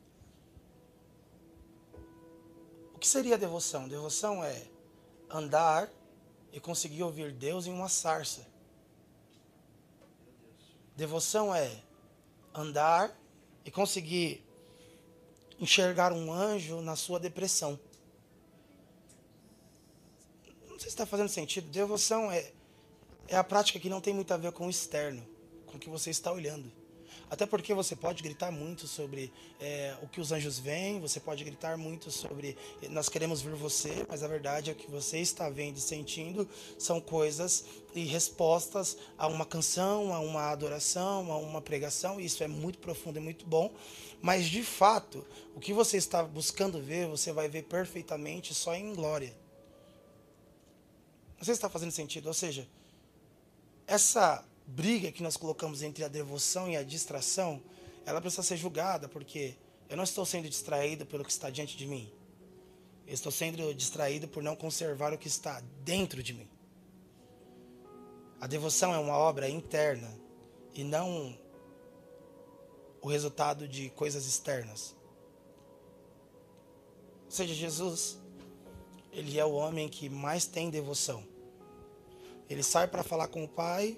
Que 3.05 3.09
seria 3.11 3.37
devoção? 3.37 3.87
Devoção 3.87 4.43
é 4.43 4.63
andar 5.29 5.87
e 6.51 6.59
conseguir 6.59 7.03
ouvir 7.03 7.31
Deus 7.31 7.67
em 7.67 7.71
uma 7.71 7.87
sarça. 7.87 8.47
Devoção 10.95 11.53
é 11.53 11.83
andar 12.51 13.15
e 13.63 13.69
conseguir 13.69 14.43
enxergar 15.59 16.11
um 16.13 16.33
anjo 16.33 16.81
na 16.81 16.95
sua 16.95 17.19
depressão. 17.19 17.79
Não 20.67 20.79
sei 20.79 20.79
se 20.79 20.87
está 20.87 21.05
fazendo 21.05 21.29
sentido. 21.29 21.69
Devoção 21.69 22.31
é, 22.31 22.51
é 23.27 23.37
a 23.37 23.43
prática 23.43 23.79
que 23.79 23.87
não 23.87 24.01
tem 24.01 24.15
muito 24.15 24.33
a 24.33 24.37
ver 24.37 24.51
com 24.51 24.65
o 24.65 24.69
externo, 24.71 25.23
com 25.67 25.77
o 25.77 25.79
que 25.79 25.91
você 25.91 26.09
está 26.09 26.31
olhando. 26.31 26.71
Até 27.29 27.45
porque 27.45 27.73
você 27.73 27.95
pode 27.95 28.21
gritar 28.21 28.51
muito 28.51 28.87
sobre 28.87 29.33
é, 29.59 29.95
o 30.01 30.07
que 30.07 30.21
os 30.21 30.31
anjos 30.31 30.59
veem, 30.59 30.99
você 30.99 31.19
pode 31.19 31.43
gritar 31.43 31.77
muito 31.77 32.11
sobre 32.11 32.55
nós 32.89 33.09
queremos 33.09 33.41
ver 33.41 33.55
você, 33.55 34.05
mas 34.07 34.21
a 34.21 34.27
verdade 34.27 34.69
é 34.69 34.73
que 34.73 34.89
você 34.89 35.19
está 35.19 35.49
vendo 35.49 35.77
e 35.77 35.81
sentindo 35.81 36.47
são 36.77 37.01
coisas 37.01 37.65
e 37.95 38.03
respostas 38.03 38.97
a 39.17 39.27
uma 39.27 39.45
canção, 39.45 40.13
a 40.13 40.19
uma 40.19 40.51
adoração, 40.51 41.31
a 41.31 41.37
uma 41.37 41.61
pregação, 41.61 42.19
isso 42.19 42.43
é 42.43 42.47
muito 42.47 42.77
profundo 42.79 43.17
e 43.17 43.21
muito 43.21 43.45
bom. 43.45 43.73
Mas 44.21 44.45
de 44.45 44.63
fato, 44.63 45.25
o 45.55 45.59
que 45.59 45.73
você 45.73 45.97
está 45.97 46.23
buscando 46.23 46.81
ver, 46.81 47.07
você 47.07 47.31
vai 47.31 47.47
ver 47.47 47.63
perfeitamente 47.63 48.53
só 48.53 48.75
em 48.75 48.93
glória. 48.93 49.35
Se 51.41 51.51
está 51.51 51.69
fazendo 51.69 51.91
sentido. 51.91 52.27
Ou 52.27 52.33
seja, 52.33 52.67
essa 53.85 54.43
briga 54.67 55.11
que 55.11 55.23
nós 55.23 55.37
colocamos 55.37 55.81
entre 55.81 56.03
a 56.03 56.07
devoção 56.07 56.69
e 56.69 56.75
a 56.75 56.83
distração, 56.83 57.61
ela 58.05 58.21
precisa 58.21 58.43
ser 58.43 58.57
julgada, 58.57 59.07
porque 59.07 59.55
eu 59.89 59.97
não 59.97 60.03
estou 60.03 60.25
sendo 60.25 60.49
distraído 60.49 61.05
pelo 61.05 61.23
que 61.23 61.31
está 61.31 61.49
diante 61.49 61.77
de 61.77 61.85
mim. 61.85 62.11
Eu 63.07 63.13
estou 63.13 63.31
sendo 63.31 63.73
distraído 63.73 64.27
por 64.27 64.41
não 64.41 64.55
conservar 64.55 65.13
o 65.13 65.17
que 65.17 65.27
está 65.27 65.61
dentro 65.83 66.23
de 66.23 66.33
mim. 66.33 66.49
A 68.41 68.47
devoção 68.47 68.93
é 68.93 68.97
uma 68.97 69.15
obra 69.15 69.47
interna 69.47 70.11
e 70.73 70.83
não 70.83 71.37
o 73.01 73.07
resultado 73.07 73.67
de 73.67 73.89
coisas 73.91 74.25
externas. 74.25 74.95
Ou 77.25 77.31
seja, 77.31 77.53
Jesus, 77.53 78.17
ele 79.11 79.39
é 79.39 79.45
o 79.45 79.53
homem 79.53 79.87
que 79.87 80.09
mais 80.09 80.45
tem 80.45 80.69
devoção. 80.69 81.23
Ele 82.49 82.63
sai 82.63 82.87
para 82.87 83.03
falar 83.03 83.27
com 83.27 83.43
o 83.43 83.47
Pai, 83.47 83.97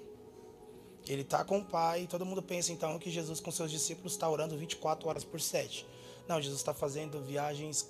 ele 1.12 1.22
está 1.22 1.44
com 1.44 1.58
o 1.58 1.64
Pai, 1.64 2.02
e 2.02 2.06
todo 2.06 2.26
mundo 2.26 2.42
pensa 2.42 2.72
então 2.72 2.98
que 2.98 3.10
Jesus 3.10 3.40
com 3.40 3.50
seus 3.50 3.70
discípulos 3.70 4.12
está 4.12 4.28
orando 4.28 4.56
24 4.56 5.08
horas 5.08 5.24
por 5.24 5.40
7. 5.40 5.86
Não, 6.28 6.40
Jesus 6.40 6.60
está 6.60 6.74
fazendo 6.74 7.22
viagens 7.22 7.88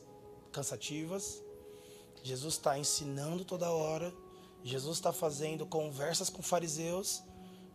cansativas, 0.53 1.43
Jesus 2.23 2.55
está 2.55 2.79
ensinando 2.79 3.45
toda 3.45 3.71
hora, 3.71 4.13
Jesus 4.63 4.99
está 4.99 5.13
fazendo 5.13 5.67
conversas 5.67 6.31
com 6.31 6.43
fariseus. 6.43 7.23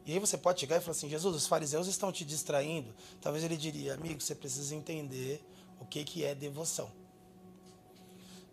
E 0.05 0.13
aí 0.13 0.19
você 0.19 0.37
pode 0.37 0.59
chegar 0.59 0.77
e 0.77 0.79
falar 0.81 0.91
assim: 0.91 1.09
Jesus, 1.09 1.35
os 1.35 1.47
fariseus 1.47 1.87
estão 1.87 2.11
te 2.11 2.25
distraindo. 2.25 2.93
Talvez 3.21 3.43
ele 3.43 3.57
diria: 3.57 3.93
amigo, 3.93 4.21
você 4.21 4.35
precisa 4.35 4.75
entender 4.75 5.41
o 5.79 5.85
que, 5.85 6.03
que 6.03 6.23
é 6.23 6.33
devoção. 6.35 6.89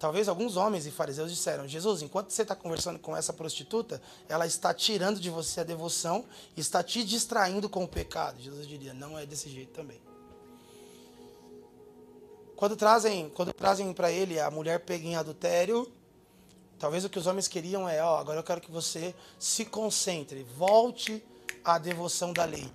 Talvez 0.00 0.30
alguns 0.30 0.56
homens 0.56 0.86
e 0.86 0.90
fariseus 0.90 1.30
disseram: 1.30 1.68
Jesus, 1.68 2.00
enquanto 2.00 2.30
você 2.30 2.40
está 2.40 2.56
conversando 2.56 2.98
com 2.98 3.14
essa 3.14 3.34
prostituta, 3.34 4.00
ela 4.30 4.46
está 4.46 4.72
tirando 4.72 5.20
de 5.20 5.28
você 5.28 5.60
a 5.60 5.64
devoção 5.64 6.24
está 6.56 6.82
te 6.82 7.04
distraindo 7.04 7.68
com 7.68 7.84
o 7.84 7.88
pecado. 7.88 8.40
Jesus 8.40 8.66
diria: 8.66 8.94
Não 8.94 9.18
é 9.18 9.26
desse 9.26 9.50
jeito 9.50 9.72
também. 9.74 10.00
Quando 12.56 12.76
trazem, 12.76 13.28
quando 13.28 13.52
trazem 13.52 13.92
para 13.92 14.10
ele 14.10 14.40
a 14.40 14.50
mulher 14.50 14.80
pega 14.80 15.06
em 15.06 15.16
adultério, 15.16 15.92
talvez 16.78 17.04
o 17.04 17.10
que 17.10 17.18
os 17.18 17.26
homens 17.26 17.46
queriam 17.46 17.86
é: 17.86 18.02
ó, 18.02 18.16
agora 18.16 18.38
eu 18.38 18.44
quero 18.44 18.62
que 18.62 18.70
você 18.70 19.14
se 19.38 19.66
concentre, 19.66 20.46
volte 20.56 21.22
à 21.62 21.76
devoção 21.76 22.32
da 22.32 22.46
lei, 22.46 22.72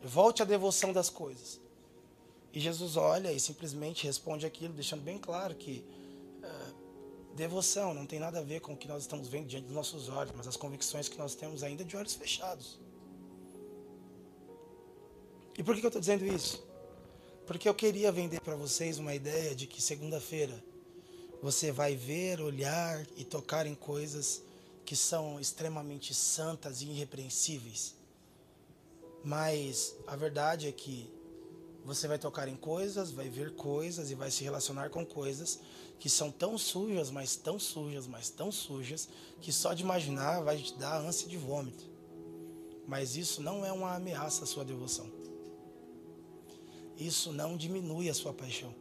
volte 0.00 0.42
à 0.42 0.44
devoção 0.44 0.92
das 0.92 1.10
coisas. 1.10 1.60
E 2.52 2.60
Jesus 2.60 2.96
olha 2.96 3.32
e 3.32 3.40
simplesmente 3.40 4.06
responde 4.06 4.46
aquilo, 4.46 4.74
deixando 4.74 5.02
bem 5.02 5.18
claro 5.18 5.56
que 5.56 5.84
Devoção 7.40 7.94
não 7.94 8.04
tem 8.04 8.18
nada 8.18 8.40
a 8.40 8.42
ver 8.42 8.60
com 8.60 8.74
o 8.74 8.76
que 8.76 8.86
nós 8.86 9.00
estamos 9.00 9.26
vendo 9.26 9.46
diante 9.46 9.64
dos 9.64 9.74
nossos 9.74 10.10
olhos, 10.10 10.30
mas 10.36 10.46
as 10.46 10.58
convicções 10.58 11.08
que 11.08 11.16
nós 11.16 11.34
temos 11.34 11.62
ainda 11.62 11.82
de 11.82 11.96
olhos 11.96 12.14
fechados. 12.14 12.78
E 15.56 15.62
por 15.62 15.74
que 15.74 15.82
eu 15.82 15.88
estou 15.88 16.02
dizendo 16.02 16.26
isso? 16.26 16.62
Porque 17.46 17.66
eu 17.66 17.74
queria 17.74 18.12
vender 18.12 18.42
para 18.42 18.54
vocês 18.56 18.98
uma 18.98 19.14
ideia 19.14 19.54
de 19.54 19.66
que 19.66 19.80
segunda-feira 19.80 20.62
você 21.40 21.72
vai 21.72 21.96
ver, 21.96 22.42
olhar 22.42 23.06
e 23.16 23.24
tocar 23.24 23.66
em 23.66 23.74
coisas 23.74 24.42
que 24.84 24.94
são 24.94 25.40
extremamente 25.40 26.12
santas 26.12 26.82
e 26.82 26.90
irrepreensíveis. 26.90 27.94
Mas 29.24 29.96
a 30.06 30.14
verdade 30.14 30.68
é 30.68 30.72
que 30.72 31.10
você 31.94 32.06
vai 32.06 32.18
tocar 32.18 32.46
em 32.46 32.54
coisas, 32.54 33.10
vai 33.10 33.28
ver 33.28 33.52
coisas 33.56 34.12
e 34.12 34.14
vai 34.14 34.30
se 34.30 34.44
relacionar 34.44 34.90
com 34.90 35.04
coisas 35.04 35.58
que 35.98 36.08
são 36.08 36.30
tão 36.30 36.56
sujas, 36.56 37.10
mas 37.10 37.34
tão 37.34 37.58
sujas, 37.58 38.06
mas 38.06 38.30
tão 38.30 38.52
sujas, 38.52 39.08
que 39.40 39.52
só 39.52 39.74
de 39.74 39.82
imaginar 39.82 40.40
vai 40.40 40.56
te 40.56 40.72
dar 40.78 40.98
ânsia 41.00 41.28
de 41.28 41.36
vômito. 41.36 41.84
Mas 42.86 43.16
isso 43.16 43.42
não 43.42 43.66
é 43.66 43.72
uma 43.72 43.96
ameaça 43.96 44.44
à 44.44 44.46
sua 44.46 44.64
devoção. 44.64 45.10
Isso 46.96 47.32
não 47.32 47.56
diminui 47.56 48.08
a 48.08 48.14
sua 48.14 48.32
paixão. 48.32 48.72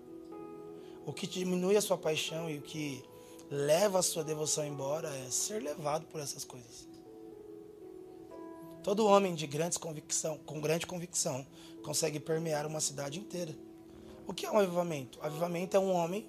O 1.04 1.12
que 1.12 1.26
diminui 1.26 1.76
a 1.76 1.82
sua 1.82 1.98
paixão 1.98 2.48
e 2.48 2.60
o 2.60 2.62
que 2.62 3.04
leva 3.50 4.00
a 4.00 4.04
sua 4.04 4.24
devoção 4.24 4.64
embora 4.64 5.10
é 5.10 5.32
ser 5.32 5.64
levado 5.64 6.06
por 6.06 6.22
essas 6.22 6.46
coisas. 6.46 6.89
Todo 8.90 9.06
homem 9.06 9.36
de 9.36 9.46
grandes 9.46 9.78
convicção, 9.78 10.40
com 10.48 10.60
grande 10.60 10.88
convicção 10.88 11.46
consegue 11.84 12.20
permear 12.20 12.66
uma 12.66 12.80
cidade 12.80 13.20
inteira. 13.20 13.56
O 14.26 14.34
que 14.34 14.48
é 14.48 14.52
um 14.52 14.58
avivamento? 14.58 15.20
Avivamento 15.22 15.78
é 15.78 15.80
um 15.80 15.92
homem 15.92 16.28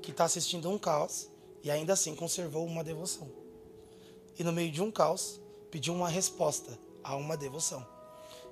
que 0.00 0.12
está 0.12 0.22
assistindo 0.22 0.70
um 0.70 0.78
caos 0.78 1.28
e 1.60 1.72
ainda 1.72 1.94
assim 1.94 2.14
conservou 2.14 2.64
uma 2.64 2.84
devoção. 2.84 3.28
E 4.38 4.44
no 4.44 4.52
meio 4.52 4.70
de 4.70 4.80
um 4.80 4.92
caos, 4.92 5.40
pediu 5.72 5.92
uma 5.92 6.08
resposta 6.08 6.78
a 7.02 7.16
uma 7.16 7.36
devoção. 7.36 7.84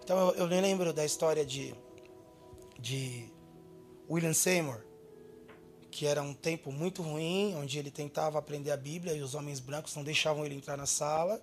Então 0.03 0.30
eu, 0.30 0.34
eu 0.38 0.47
lembro 0.47 0.92
da 0.92 1.05
história 1.05 1.47
de, 1.47 1.72
de 2.80 3.32
William 4.11 4.34
Seymour, 4.34 4.80
que 5.88 6.05
era 6.05 6.20
um 6.20 6.34
tempo 6.34 6.72
muito 6.72 7.01
ruim, 7.01 7.55
onde 7.55 7.78
ele 7.78 7.92
tentava 7.92 8.40
aprender 8.40 8.72
a 8.72 8.76
Bíblia 8.76 9.14
e 9.14 9.22
os 9.22 9.36
homens 9.36 9.61
brancos 9.61 9.94
não 9.94 10.03
deixavam 10.03 10.44
ele 10.44 10.57
entrar 10.57 10.76
na 10.76 10.84
sala, 10.84 11.40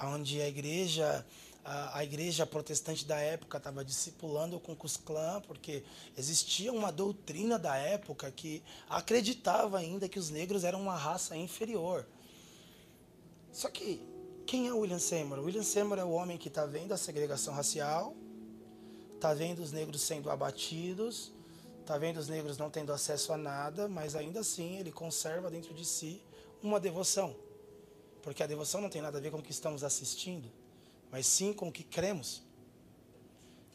onde 0.00 0.40
a 0.40 0.48
igreja 0.48 1.24
a, 1.68 2.02
igreja 2.02 2.46
protestante 2.46 3.04
da 3.04 3.18
época 3.18 3.58
estava 3.58 3.84
discipulando 3.84 4.56
o 4.56 4.60
Ku 4.60 4.74
Klux 4.74 4.98
porque 5.46 5.84
existia 6.16 6.72
uma 6.72 6.90
doutrina 6.90 7.58
da 7.58 7.76
época 7.76 8.30
que 8.30 8.62
acreditava 8.88 9.78
ainda 9.78 10.08
que 10.08 10.18
os 10.18 10.30
negros 10.30 10.64
eram 10.64 10.80
uma 10.80 10.96
raça 10.96 11.36
inferior. 11.36 12.06
Só 13.52 13.68
que 13.68 14.00
quem 14.46 14.66
é 14.66 14.72
William 14.72 14.98
Seymour? 14.98 15.40
William 15.40 15.62
Seymour 15.62 15.98
é 15.98 16.04
o 16.04 16.10
homem 16.10 16.38
que 16.38 16.48
está 16.48 16.64
vendo 16.64 16.92
a 16.92 16.96
segregação 16.96 17.52
racial, 17.52 18.16
está 19.14 19.34
vendo 19.34 19.58
os 19.58 19.72
negros 19.72 20.00
sendo 20.00 20.30
abatidos, 20.30 21.32
está 21.80 21.98
vendo 21.98 22.16
os 22.16 22.28
negros 22.28 22.56
não 22.56 22.70
tendo 22.70 22.92
acesso 22.92 23.32
a 23.32 23.36
nada, 23.36 23.88
mas 23.88 24.16
ainda 24.16 24.40
assim 24.40 24.78
ele 24.78 24.90
conserva 24.90 25.50
dentro 25.50 25.74
de 25.74 25.84
si 25.84 26.22
uma 26.62 26.80
devoção. 26.80 27.36
Porque 28.28 28.42
a 28.42 28.46
devoção 28.46 28.80
não 28.80 28.90
tem 28.90 29.00
nada 29.00 29.18
a 29.18 29.20
ver 29.20 29.30
com 29.30 29.38
o 29.38 29.42
que 29.42 29.50
estamos 29.50 29.82
assistindo 29.82 30.50
mas 31.10 31.26
sim 31.26 31.52
com 31.52 31.68
o 31.68 31.72
que 31.72 31.82
cremos. 31.82 32.42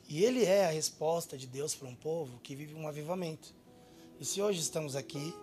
E 0.07 0.23
ele 0.23 0.43
é 0.43 0.65
a 0.65 0.71
resposta 0.71 1.37
de 1.37 1.47
Deus 1.47 1.73
para 1.73 1.87
um 1.87 1.95
povo 1.95 2.39
que 2.39 2.55
vive 2.55 2.75
um 2.75 2.87
avivamento. 2.87 3.53
E 4.19 4.25
se 4.25 4.41
hoje 4.41 4.59
estamos 4.59 4.95
aqui, 4.95 5.33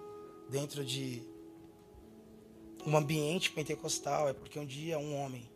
dentro 0.49 0.85
de 0.85 1.23
um 2.87 2.97
ambiente 2.97 3.51
pentecostal, 3.51 4.29
é 4.29 4.33
porque 4.33 4.59
um 4.59 4.67
dia 4.67 4.99
um 4.99 5.17
homem 5.17 5.51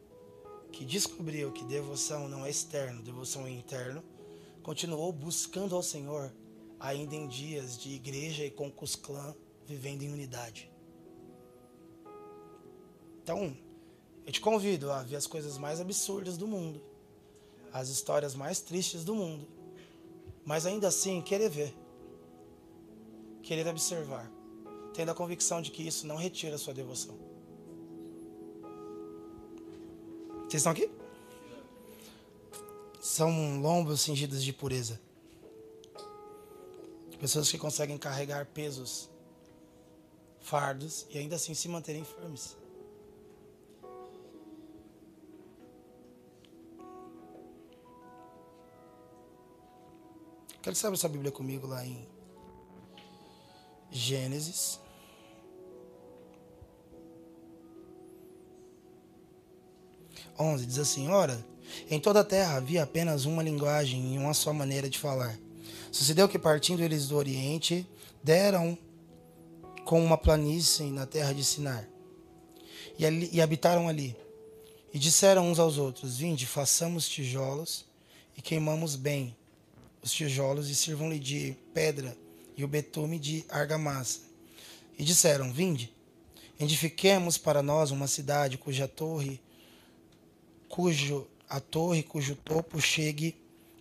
que 0.72 0.84
descobriu 0.84 1.52
que 1.52 1.64
devoção 1.64 2.28
não 2.28 2.44
é 2.44 2.50
externo, 2.50 3.02
devoção 3.02 3.46
é 3.46 3.50
interno, 3.50 4.02
continuou 4.62 5.12
buscando 5.12 5.76
ao 5.76 5.82
Senhor, 5.82 6.34
ainda 6.80 7.14
em 7.14 7.28
dias 7.28 7.78
de 7.78 7.90
igreja 7.90 8.44
e 8.44 8.50
concus 8.50 8.96
clã, 8.96 9.34
vivendo 9.64 10.02
em 10.02 10.12
unidade. 10.12 10.73
Então, 13.24 13.56
eu 14.26 14.30
te 14.30 14.38
convido 14.38 14.92
a 14.92 15.02
ver 15.02 15.16
as 15.16 15.26
coisas 15.26 15.56
mais 15.56 15.80
absurdas 15.80 16.36
do 16.36 16.46
mundo, 16.46 16.78
as 17.72 17.88
histórias 17.88 18.34
mais 18.34 18.60
tristes 18.60 19.02
do 19.02 19.14
mundo, 19.14 19.48
mas 20.44 20.66
ainda 20.66 20.88
assim 20.88 21.22
querer 21.22 21.48
ver, 21.48 21.74
querer 23.42 23.66
observar, 23.66 24.30
tendo 24.92 25.10
a 25.10 25.14
convicção 25.14 25.62
de 25.62 25.70
que 25.70 25.82
isso 25.82 26.06
não 26.06 26.16
retira 26.16 26.56
a 26.56 26.58
sua 26.58 26.74
devoção. 26.74 27.16
Vocês 30.42 30.60
estão 30.60 30.72
aqui? 30.72 30.90
São 33.00 33.58
lombos 33.62 34.02
cingidos 34.02 34.44
de 34.44 34.52
pureza. 34.52 35.00
Pessoas 37.18 37.50
que 37.50 37.56
conseguem 37.56 37.96
carregar 37.96 38.44
pesos, 38.44 39.08
fardos 40.40 41.06
e 41.08 41.16
ainda 41.16 41.36
assim 41.36 41.54
se 41.54 41.68
manterem 41.68 42.04
firmes. 42.04 42.62
Quero 50.64 50.78
abra 50.78 50.94
essa 50.94 51.10
Bíblia 51.10 51.30
comigo 51.30 51.66
lá 51.66 51.84
em 51.84 52.08
Gênesis. 53.90 54.80
Onze 60.38 60.64
diz 60.64 60.78
assim: 60.78 61.08
Ora, 61.08 61.44
Em 61.90 62.00
toda 62.00 62.20
a 62.20 62.24
terra 62.24 62.56
havia 62.56 62.82
apenas 62.82 63.26
uma 63.26 63.42
linguagem 63.42 64.14
e 64.14 64.18
uma 64.18 64.32
só 64.32 64.54
maneira 64.54 64.88
de 64.88 64.98
falar. 64.98 65.38
Sucedeu 65.92 66.26
que, 66.26 66.38
partindo 66.38 66.82
eles 66.82 67.08
do 67.08 67.16
Oriente, 67.18 67.86
deram 68.22 68.78
com 69.84 70.02
uma 70.02 70.16
planície 70.16 70.90
na 70.90 71.04
terra 71.04 71.34
de 71.34 71.44
Sinar. 71.44 71.86
E, 72.98 73.04
ali, 73.04 73.28
e 73.30 73.42
habitaram 73.42 73.86
ali. 73.86 74.16
E 74.94 74.98
disseram 74.98 75.46
uns 75.46 75.58
aos 75.58 75.76
outros: 75.76 76.16
Vinde, 76.16 76.46
façamos 76.46 77.06
tijolos 77.06 77.84
e 78.34 78.40
queimamos 78.40 78.96
bem 78.96 79.36
os 80.04 80.12
tijolos 80.12 80.68
e 80.68 80.74
sirvam-lhe 80.74 81.18
de 81.18 81.56
pedra 81.72 82.14
e 82.54 82.62
o 82.62 82.68
betume 82.68 83.18
de 83.18 83.42
argamassa. 83.48 84.20
E 84.98 85.02
disseram: 85.02 85.50
Vinde, 85.50 85.90
edifiquemos 86.60 87.38
para 87.38 87.62
nós 87.62 87.90
uma 87.90 88.06
cidade 88.06 88.58
cuja 88.58 88.86
torre, 88.86 89.40
cujo 90.68 91.26
a 91.48 91.58
torre 91.58 92.02
cujo 92.02 92.36
topo 92.36 92.80
chegue 92.80 93.34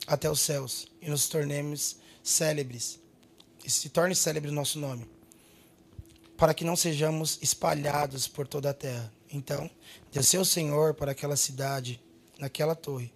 até 0.08 0.30
os 0.30 0.40
céus 0.40 0.88
e 1.02 1.10
nos 1.10 1.28
tornemos 1.28 1.98
célebres 2.24 3.00
e 3.66 3.70
se 3.70 3.90
torne 3.90 4.16
célebre 4.16 4.50
o 4.50 4.54
nosso 4.54 4.80
nome, 4.80 5.06
para 6.38 6.54
que 6.54 6.66
não 6.66 6.76
sejamos 6.76 7.38
espalhados 7.42 8.28
por 8.28 8.48
toda 8.48 8.70
a 8.70 8.74
terra. 8.74 9.12
Então, 9.30 9.70
desceu 10.12 10.42
o 10.42 10.46
Senhor 10.46 10.94
para 10.94 11.12
aquela 11.12 11.36
cidade, 11.36 12.00
naquela 12.38 12.76
torre, 12.76 13.12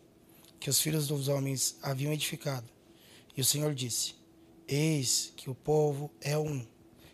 que 0.60 0.70
os 0.70 0.80
filhos 0.80 1.08
dos 1.08 1.28
homens 1.28 1.78
haviam 1.82 2.12
edificado. 2.12 2.77
E 3.38 3.42
o 3.42 3.46
Senhor 3.46 3.76
disse: 3.76 4.16
Eis 4.68 5.32
que 5.38 5.48
o 5.48 5.54
povo 5.54 6.10
é 6.20 6.36
um, 6.36 6.66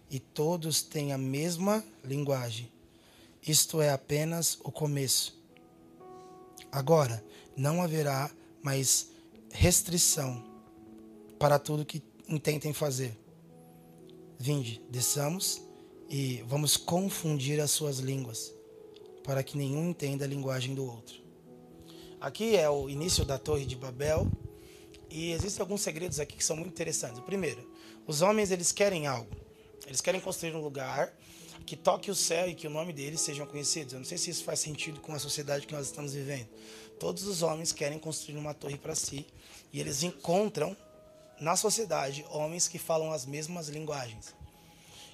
e 0.10 0.20
todos 0.20 0.82
têm 0.82 1.12
a 1.12 1.18
mesma 1.18 1.84
linguagem. 2.02 2.72
Isto 3.46 3.82
é 3.82 3.90
apenas 3.90 4.58
o 4.64 4.72
começo. 4.72 5.38
Agora, 6.72 7.24
não 7.58 7.82
haverá 7.82 8.32
mais 8.64 9.10
restrição 9.52 10.42
para 11.38 11.60
tudo 11.60 11.86
que 11.86 12.02
intentem 12.28 12.72
fazer. 12.72 13.16
Vinde, 14.40 14.82
desçamos 14.90 15.62
e 16.10 16.42
vamos 16.48 16.78
confundir 16.78 17.60
as 17.60 17.72
suas 17.72 18.00
línguas 18.00 18.54
para 19.24 19.44
que 19.44 19.58
nenhum 19.58 19.90
entenda 19.90 20.24
a 20.24 20.28
linguagem 20.28 20.74
do 20.74 20.86
outro. 20.86 21.22
Aqui 22.20 22.56
é 22.56 22.70
o 22.70 22.90
início 22.90 23.26
da 23.26 23.38
Torre 23.38 23.66
de 23.66 23.76
Babel 23.76 24.28
e 25.14 25.32
existem 25.32 25.62
alguns 25.62 25.82
segredos 25.82 26.20
aqui 26.20 26.36
que 26.36 26.44
são 26.44 26.56
muito 26.56 26.72
interessantes. 26.72 27.20
O 27.20 27.22
primeiro, 27.22 27.72
os 28.08 28.24
homens 28.24 28.50
eles 28.50 28.72
querem 28.72 29.06
algo. 29.06 29.30
Eles 29.86 30.02
querem 30.02 30.20
construir 30.20 30.56
um 30.56 30.62
lugar 30.62 31.14
que 31.68 31.76
toque 31.76 32.10
o 32.10 32.16
céu 32.16 32.50
e 32.50 32.56
que 32.56 32.66
o 32.66 32.70
nome 32.72 32.92
deles 32.92 33.22
sejam 33.22 33.46
conhecidos. 33.46 33.94
Eu 33.94 34.00
não 34.00 34.08
sei 34.08 34.18
se 34.18 34.32
isso 34.32 34.44
faz 34.44 34.60
sentido 34.60 35.00
com 35.02 35.14
a 35.14 35.20
sociedade 35.20 35.68
que 35.68 35.74
nós 35.74 35.86
estamos 35.86 36.16
vivendo. 36.16 36.48
Todos 37.00 37.28
os 37.28 37.44
homens 37.44 37.72
querem 37.72 38.00
construir 38.00 38.38
uma 38.38 38.56
torre 38.56 38.76
para 38.76 38.96
si 38.96 39.28
e 39.72 39.80
eles 39.80 40.02
encontram 40.02 40.76
na 41.40 41.56
sociedade 41.56 42.26
homens 42.32 42.68
que 42.68 42.80
falam 42.80 43.12
as 43.12 43.24
mesmas 43.24 43.70
linguagens. 43.70 44.34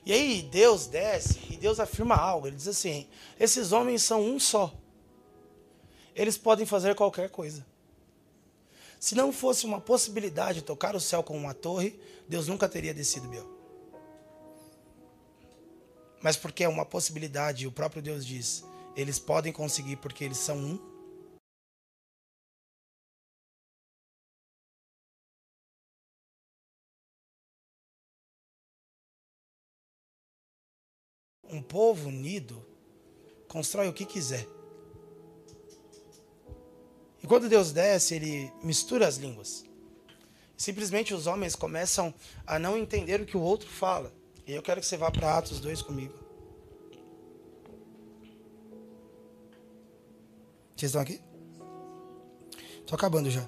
E 0.06 0.14
aí 0.14 0.44
Deus 0.44 0.88
desce 0.88 1.40
e 1.50 1.58
Deus 1.58 1.78
afirma 1.78 2.16
algo. 2.16 2.48
Ele 2.48 2.56
diz 2.56 2.70
assim: 2.70 3.06
esses 3.38 3.74
homens 3.74 4.02
são 4.02 4.22
um 4.22 4.40
só. 4.40 4.74
Eles 6.16 6.38
podem 6.38 6.66
fazer 6.66 6.96
qualquer 6.96 7.30
coisa. 7.30 7.68
Se 9.00 9.16
não 9.16 9.32
fosse 9.32 9.66
uma 9.66 9.80
possibilidade 9.80 10.60
de 10.60 10.66
tocar 10.66 10.94
o 10.94 11.00
céu 11.00 11.24
com 11.24 11.38
uma 11.38 11.54
torre, 11.54 11.98
Deus 12.28 12.50
nunca 12.50 12.68
teria 12.68 12.94
descido 12.94 13.30
Biel. 13.30 13.48
Mas 16.22 16.36
porque 16.36 16.66
é 16.66 16.68
uma 16.68 16.86
possibilidade, 16.86 17.66
o 17.66 17.72
próprio 17.72 18.02
Deus 18.02 18.26
diz, 18.26 18.62
eles 18.98 19.18
podem 19.18 19.54
conseguir 19.54 19.96
porque 19.96 20.26
eles 20.26 20.38
são 20.38 20.58
um. 20.58 20.90
Um 31.46 31.64
povo 31.64 32.10
unido 32.10 32.64
constrói 33.48 33.88
o 33.88 33.94
que 33.94 34.06
quiser. 34.06 34.59
E 37.22 37.28
quando 37.28 37.50
Deus 37.50 37.72
desce, 37.72 38.16
ele 38.16 38.52
mistura 38.64 39.08
as 39.08 39.18
línguas. 39.18 39.66
Simplesmente 40.58 41.14
os 41.14 41.28
homens 41.28 41.56
começam 41.56 42.14
a 42.46 42.60
não 42.60 42.78
entender 42.78 43.22
o 43.22 43.26
que 43.26 43.38
o 43.38 43.42
outro 43.42 43.70
fala. 43.70 44.14
E 44.46 44.54
eu 44.54 44.62
quero 44.62 44.82
que 44.82 44.88
você 44.88 44.98
vá 44.98 45.12
para 45.12 45.38
Atos 45.38 45.60
2 45.60 45.82
comigo. 45.82 46.14
Vocês 50.76 50.90
estão 50.90 51.02
aqui? 51.02 51.22
Estou 52.80 52.96
acabando 52.96 53.30
já. 53.30 53.48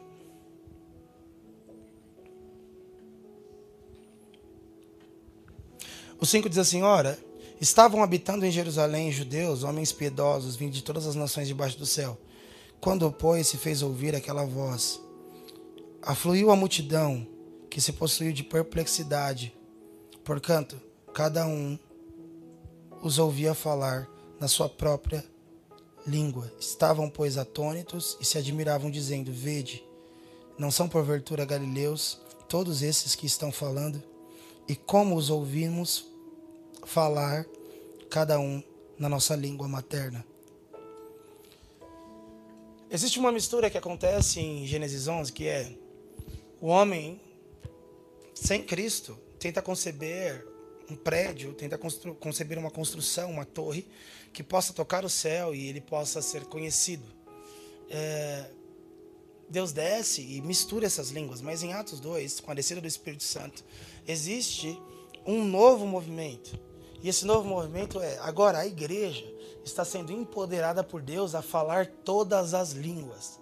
O 6.19 6.25
5 6.25 6.47
diz 6.49 6.57
assim: 6.59 6.83
Ora, 6.83 7.17
Estavam 7.61 8.01
habitando 8.01 8.43
em 8.43 8.49
Jerusalém 8.49 9.11
judeus, 9.11 9.61
homens 9.61 9.91
piedosos, 9.91 10.55
vindos 10.55 10.77
de 10.77 10.83
todas 10.83 11.05
as 11.05 11.13
nações 11.13 11.47
debaixo 11.47 11.77
do 11.77 11.85
céu. 11.85 12.17
Quando, 12.81 13.11
pois, 13.11 13.47
se 13.47 13.57
fez 13.57 13.83
ouvir 13.83 14.15
aquela 14.15 14.43
voz, 14.43 14.99
afluiu 16.01 16.49
a 16.49 16.55
multidão, 16.55 17.27
que 17.69 17.79
se 17.79 17.93
possuiu 17.93 18.33
de 18.33 18.43
perplexidade. 18.43 19.55
Porquanto, 20.23 20.81
cada 21.13 21.45
um 21.45 21.77
os 23.03 23.19
ouvia 23.19 23.53
falar 23.53 24.09
na 24.39 24.47
sua 24.47 24.67
própria 24.67 25.23
língua. 26.07 26.51
Estavam, 26.59 27.07
pois, 27.07 27.37
atônitos 27.37 28.17
e 28.19 28.25
se 28.25 28.39
admiravam, 28.39 28.89
dizendo: 28.89 29.31
Vede, 29.31 29.83
não 30.57 30.71
são 30.71 30.89
porventura 30.89 31.45
galileus 31.45 32.19
todos 32.49 32.81
esses 32.81 33.13
que 33.13 33.27
estão 33.27 33.51
falando? 33.51 34.01
E 34.67 34.75
como 34.75 35.15
os 35.15 35.29
ouvimos 35.29 36.07
falar 36.83 37.45
cada 38.09 38.39
um 38.39 38.63
na 38.97 39.07
nossa 39.07 39.35
língua 39.35 39.67
materna. 39.67 40.25
Existe 42.93 43.19
uma 43.19 43.31
mistura 43.31 43.69
que 43.69 43.77
acontece 43.77 44.41
em 44.41 44.67
Gênesis 44.67 45.07
11, 45.07 45.31
que 45.31 45.47
é 45.47 45.71
o 46.59 46.67
homem 46.67 47.21
sem 48.33 48.61
Cristo 48.61 49.17
tenta 49.39 49.61
conceber 49.61 50.45
um 50.89 50.95
prédio, 50.97 51.53
tenta 51.53 51.77
conceber 51.77 52.59
uma 52.59 52.69
construção, 52.69 53.31
uma 53.31 53.45
torre 53.45 53.87
que 54.33 54.43
possa 54.43 54.73
tocar 54.73 55.05
o 55.05 55.09
céu 55.09 55.55
e 55.55 55.69
ele 55.69 55.79
possa 55.79 56.21
ser 56.21 56.43
conhecido. 56.43 57.05
É, 57.89 58.49
Deus 59.49 59.71
desce 59.71 60.21
e 60.21 60.41
mistura 60.41 60.85
essas 60.85 61.11
línguas, 61.11 61.39
mas 61.39 61.63
em 61.63 61.71
Atos 61.71 62.01
2, 62.01 62.41
com 62.41 62.51
a 62.51 62.53
descida 62.53 62.81
do 62.81 62.87
Espírito 62.87 63.23
Santo, 63.23 63.63
existe 64.05 64.77
um 65.25 65.45
novo 65.45 65.87
movimento 65.87 66.59
e 67.03 67.09
esse 67.09 67.25
novo 67.25 67.47
movimento 67.47 67.99
é: 67.99 68.17
agora 68.19 68.59
a 68.59 68.67
igreja 68.67 69.25
está 69.65 69.83
sendo 69.83 70.11
empoderada 70.11 70.83
por 70.83 71.01
Deus 71.01 71.35
a 71.35 71.41
falar 71.41 71.87
todas 71.87 72.53
as 72.53 72.71
línguas. 72.71 73.39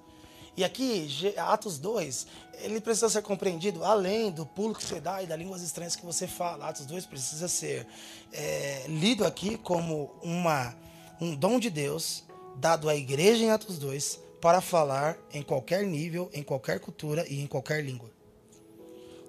E 0.55 0.63
aqui, 0.63 1.07
Atos 1.37 1.77
2, 1.77 2.27
ele 2.61 2.81
precisa 2.81 3.09
ser 3.09 3.21
compreendido 3.21 3.83
além 3.85 4.29
do 4.29 4.45
pulo 4.45 4.75
que 4.75 4.83
você 4.83 4.99
dá 4.99 5.23
e 5.23 5.27
das 5.27 5.37
línguas 5.37 5.61
estranhas 5.61 5.95
que 5.95 6.05
você 6.05 6.27
fala. 6.27 6.67
Atos 6.67 6.85
2 6.85 7.05
precisa 7.05 7.47
ser 7.47 7.87
é, 8.33 8.83
lido 8.87 9.25
aqui 9.25 9.57
como 9.57 10.11
uma, 10.21 10.75
um 11.21 11.33
dom 11.33 11.59
de 11.59 11.69
Deus 11.69 12.25
dado 12.57 12.89
à 12.89 12.95
igreja 12.95 13.43
em 13.43 13.51
Atos 13.51 13.77
2 13.77 14.19
para 14.41 14.59
falar 14.59 15.17
em 15.31 15.41
qualquer 15.41 15.85
nível, 15.85 16.29
em 16.33 16.43
qualquer 16.43 16.79
cultura 16.81 17.25
e 17.29 17.39
em 17.39 17.47
qualquer 17.47 17.81
língua. 17.81 18.09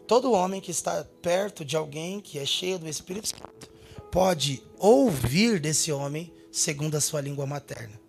Todo 0.08 0.32
homem 0.32 0.60
que 0.60 0.72
está 0.72 1.04
perto 1.22 1.64
de 1.64 1.76
alguém 1.76 2.20
que 2.20 2.40
é 2.40 2.44
cheio 2.44 2.76
do 2.76 2.88
Espírito 2.88 3.28
Santo 3.28 3.69
pode 4.10 4.62
ouvir 4.78 5.60
desse 5.60 5.92
homem 5.92 6.32
segundo 6.50 6.96
a 6.96 7.00
sua 7.00 7.20
língua 7.20 7.46
materna. 7.46 8.00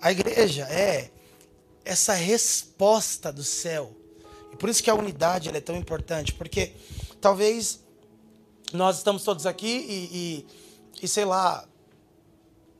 A 0.00 0.12
igreja 0.12 0.64
é 0.70 1.10
essa 1.84 2.12
resposta 2.14 3.32
do 3.32 3.42
céu. 3.42 3.94
E 4.52 4.56
por 4.56 4.68
isso 4.68 4.82
que 4.82 4.90
a 4.90 4.94
unidade 4.94 5.48
é 5.48 5.60
tão 5.60 5.76
importante, 5.76 6.32
porque 6.32 6.72
talvez 7.20 7.80
nós 8.72 8.98
estamos 8.98 9.22
todos 9.22 9.46
aqui 9.46 9.66
e, 9.66 10.46
e, 11.00 11.04
e 11.04 11.08
sei 11.08 11.24
lá, 11.24 11.66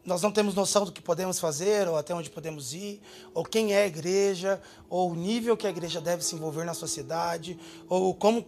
nós 0.05 0.23
não 0.23 0.31
temos 0.31 0.55
noção 0.55 0.85
do 0.85 0.93
que 0.93 1.03
podemos 1.03 1.41
fazer, 1.41 1.89
ou 1.89 1.97
até 1.97 2.15
onde 2.15 2.31
podemos 2.31 2.73
ir, 2.73 3.01
ou 3.35 3.45
quem 3.45 3.75
é 3.75 3.83
a 3.83 3.87
igreja, 3.87 4.63
ou 4.89 5.11
o 5.11 5.15
nível 5.17 5.57
que 5.57 5.67
a 5.67 5.71
igreja 5.71 6.01
deve 6.01 6.25
se 6.25 6.37
envolver 6.37 6.65
na 6.65 6.75
sociedade, 6.75 7.59
ou 7.89 8.15
como, 8.15 8.47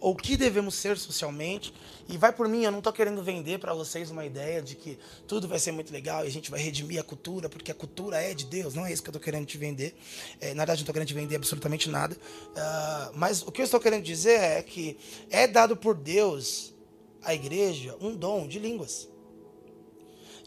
ou 0.00 0.12
o 0.12 0.16
que 0.16 0.36
devemos 0.36 0.74
ser 0.74 0.98
socialmente. 0.98 1.72
E 2.08 2.16
vai 2.16 2.32
por 2.32 2.48
mim, 2.48 2.62
eu 2.62 2.70
não 2.70 2.78
estou 2.78 2.92
querendo 2.92 3.22
vender 3.22 3.58
para 3.58 3.74
vocês 3.74 4.10
uma 4.10 4.24
ideia 4.24 4.62
de 4.62 4.76
que 4.76 4.98
tudo 5.26 5.48
vai 5.48 5.58
ser 5.58 5.72
muito 5.72 5.92
legal 5.92 6.24
e 6.24 6.28
a 6.28 6.30
gente 6.30 6.50
vai 6.50 6.60
redimir 6.60 7.00
a 7.00 7.02
cultura, 7.02 7.48
porque 7.48 7.70
a 7.72 7.74
cultura 7.74 8.20
é 8.20 8.32
de 8.32 8.44
Deus. 8.44 8.74
Não 8.74 8.86
é 8.86 8.92
isso 8.92 9.02
que 9.02 9.08
eu 9.08 9.12
estou 9.12 9.22
querendo 9.22 9.46
te 9.46 9.58
vender. 9.58 9.96
É, 10.40 10.54
na 10.54 10.62
verdade, 10.62 10.80
não 10.80 10.82
estou 10.82 10.92
querendo 10.92 11.08
te 11.08 11.14
vender 11.14 11.36
absolutamente 11.36 11.88
nada. 11.88 12.14
Uh, 12.16 13.16
mas 13.16 13.42
o 13.42 13.50
que 13.50 13.60
eu 13.60 13.64
estou 13.64 13.80
querendo 13.80 14.04
dizer 14.04 14.38
é 14.38 14.62
que 14.62 14.96
é 15.30 15.46
dado 15.46 15.76
por 15.76 15.94
Deus 15.94 16.72
à 17.22 17.34
igreja 17.34 17.96
um 18.00 18.14
dom 18.14 18.46
de 18.46 18.58
línguas. 18.58 19.08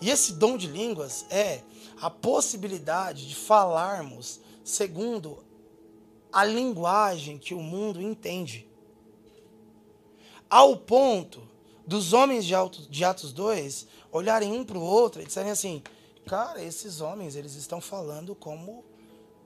E 0.01 0.09
esse 0.09 0.33
dom 0.33 0.55
de 0.55 0.67
línguas 0.67 1.25
é 1.29 1.61
a 1.99 2.09
possibilidade 2.09 3.27
de 3.27 3.35
falarmos 3.35 4.39
segundo 4.63 5.43
a 6.31 6.45
linguagem 6.45 7.37
que 7.37 7.53
o 7.53 7.59
mundo 7.59 8.01
entende. 8.01 8.68
Ao 10.49 10.75
ponto 10.75 11.47
dos 11.85 12.13
homens 12.13 12.43
de, 12.45 12.53
de 12.89 13.03
Atos 13.03 13.31
2 13.31 13.85
olharem 14.11 14.51
um 14.51 14.63
para 14.63 14.77
o 14.77 14.83
outro 14.83 15.21
e 15.21 15.25
disserem 15.25 15.51
assim: 15.51 15.83
cara, 16.25 16.63
esses 16.63 17.01
homens 17.01 17.35
eles 17.35 17.55
estão 17.55 17.79
falando 17.79 18.33
como, 18.33 18.83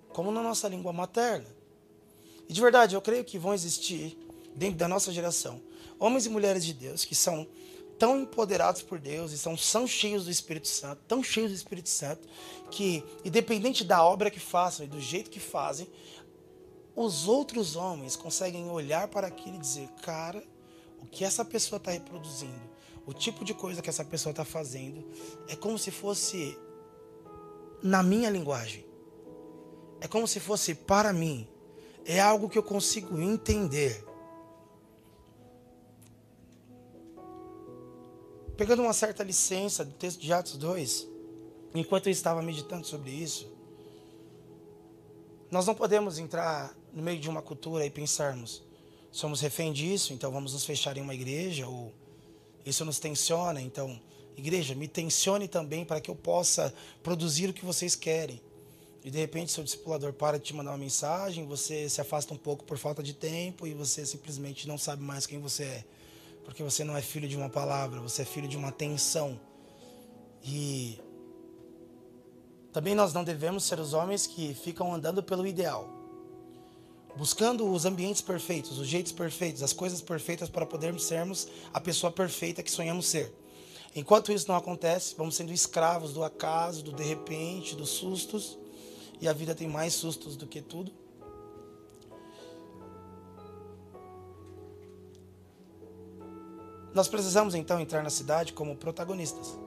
como 0.10 0.32
na 0.32 0.42
nossa 0.42 0.68
língua 0.68 0.94
materna. 0.94 1.48
E 2.48 2.54
de 2.54 2.62
verdade, 2.62 2.96
eu 2.96 3.02
creio 3.02 3.24
que 3.24 3.38
vão 3.38 3.54
existir, 3.54 4.18
dentro 4.56 4.78
da 4.78 4.88
nossa 4.88 5.12
geração, 5.12 5.62
homens 6.00 6.26
e 6.26 6.30
mulheres 6.30 6.64
de 6.64 6.74
Deus 6.74 7.04
que 7.04 7.16
são 7.16 7.48
tão 7.98 8.22
empoderados 8.22 8.82
por 8.82 9.00
Deus 9.00 9.32
e 9.32 9.38
são, 9.38 9.56
são 9.56 9.88
cheios 9.88 10.26
do 10.26 10.32
Espírito 10.32 10.68
Santo, 10.68 11.02
tão 11.08 11.24
cheios 11.24 11.52
do 11.52 11.56
Espírito 11.56 11.90
Santo, 11.90 12.28
que, 12.70 13.04
independente 13.24 13.84
da 13.84 14.04
obra 14.04 14.32
que 14.32 14.40
façam 14.40 14.86
e 14.86 14.90
do 14.90 15.00
jeito 15.00 15.30
que 15.30 15.40
fazem, 15.40 15.88
os 16.96 17.28
outros 17.28 17.76
homens 17.76 18.16
conseguem 18.16 18.70
olhar 18.70 19.08
para 19.08 19.28
aquilo 19.28 19.56
e 19.56 19.60
dizer: 19.60 19.90
cara, 20.02 20.44
o 21.04 21.06
que 21.06 21.26
essa 21.26 21.44
pessoa 21.44 21.78
está 21.78 21.92
reproduzindo, 21.92 22.62
o 23.06 23.14
tipo 23.14 23.44
de 23.44 23.54
coisa 23.54 23.82
que 23.82 23.90
essa 23.90 24.06
pessoa 24.06 24.32
está 24.32 24.46
fazendo, 24.46 25.06
é 25.50 25.56
como 25.56 25.78
se 25.78 25.92
fosse 25.92 26.58
na 27.82 28.02
minha 28.02 28.30
linguagem. 28.30 28.86
É 30.00 30.08
como 30.08 30.26
se 30.26 30.40
fosse 30.40 30.74
para 30.74 31.12
mim. 31.12 31.48
É 32.06 32.22
algo 32.22 32.50
que 32.50 32.58
eu 32.58 32.64
consigo 32.64 33.20
entender. 33.20 34.06
Pegando 38.56 38.82
uma 38.82 38.94
certa 38.94 39.24
licença 39.24 39.84
do 39.84 39.92
texto 39.92 40.22
de 40.22 40.32
Atos 40.32 40.56
2, 40.58 41.08
enquanto 41.76 42.08
eu 42.08 42.12
estava 42.12 42.42
meditando 42.42 42.88
sobre 42.88 43.12
isso, 43.12 43.52
nós 45.52 45.68
não 45.68 45.76
podemos 45.76 46.18
entrar 46.18 46.74
no 46.94 47.04
meio 47.04 47.20
de 47.20 47.30
uma 47.30 47.42
cultura 47.42 47.86
e 47.86 47.90
pensarmos, 47.90 48.63
somos 49.14 49.42
refém 49.42 49.72
disso, 49.72 50.12
então 50.12 50.32
vamos 50.32 50.54
nos 50.54 50.66
fechar 50.66 50.98
em 50.98 51.02
uma 51.02 51.14
igreja, 51.14 51.68
ou 51.68 51.94
isso 52.66 52.84
nos 52.84 52.98
tensiona, 52.98 53.62
então, 53.62 54.02
igreja, 54.36 54.74
me 54.74 54.88
tensione 54.88 55.48
também 55.48 55.86
para 55.86 56.02
que 56.02 56.10
eu 56.10 56.16
possa 56.16 56.74
produzir 57.04 57.48
o 57.48 57.54
que 57.54 57.64
vocês 57.64 57.96
querem. 57.96 58.42
E 59.04 59.12
de 59.12 59.20
repente 59.20 59.52
seu 59.52 59.64
discipulador 59.64 60.14
para 60.14 60.40
de 60.40 60.46
te 60.46 60.56
mandar 60.56 60.72
uma 60.72 60.78
mensagem, 60.80 61.46
você 61.46 61.88
se 61.88 62.02
afasta 62.02 62.34
um 62.34 62.38
pouco 62.38 62.64
por 62.64 62.78
falta 62.78 63.04
de 63.04 63.14
tempo 63.14 63.68
e 63.68 63.74
você 63.74 64.04
simplesmente 64.04 64.68
não 64.68 64.80
sabe 64.80 65.04
mais 65.04 65.28
quem 65.28 65.40
você 65.40 65.64
é. 65.64 65.86
Porque 66.44 66.64
você 66.64 66.84
não 66.84 66.98
é 66.98 67.02
filho 67.02 67.28
de 67.28 67.38
uma 67.38 67.50
palavra, 67.50 68.02
você 68.02 68.24
é 68.24 68.26
filho 68.26 68.48
de 68.48 68.58
uma 68.58 68.72
tensão. 68.72 69.40
E 70.44 71.00
também 72.72 72.96
nós 72.96 73.14
não 73.14 73.24
devemos 73.24 73.66
ser 73.66 73.80
os 73.80 73.94
homens 73.94 74.26
que 74.26 74.56
ficam 74.56 74.94
andando 74.94 75.22
pelo 75.22 75.46
ideal 75.46 76.03
buscando 77.16 77.70
os 77.70 77.86
ambientes 77.86 78.22
perfeitos, 78.22 78.80
os 78.80 78.88
jeitos 78.88 79.12
perfeitos, 79.12 79.62
as 79.62 79.74
coisas 79.74 80.02
perfeitas 80.02 80.50
para 80.50 80.66
podermos 80.66 81.06
sermos 81.06 81.48
a 81.74 81.80
pessoa 81.80 82.12
perfeita 82.12 82.64
que 82.64 82.72
sonhamos 82.72 83.08
ser. 83.08 83.34
Enquanto 83.96 84.32
isso 84.32 84.48
não 84.48 84.56
acontece, 84.56 85.14
vamos 85.16 85.36
sendo 85.36 85.52
escravos 85.52 86.14
do 86.14 86.24
acaso, 86.24 86.84
do 86.84 86.92
de 86.92 87.04
repente, 87.04 87.76
dos 87.76 87.90
sustos, 87.90 88.58
e 89.22 89.28
a 89.28 89.34
vida 89.34 89.54
tem 89.54 89.68
mais 89.68 89.94
sustos 89.94 90.36
do 90.36 90.48
que 90.48 90.62
tudo. 90.62 90.92
Nós 96.94 97.08
precisamos 97.08 97.56
então 97.56 97.80
entrar 97.80 98.04
na 98.04 98.10
cidade 98.10 98.54
como 98.54 98.76
protagonistas. 98.76 99.58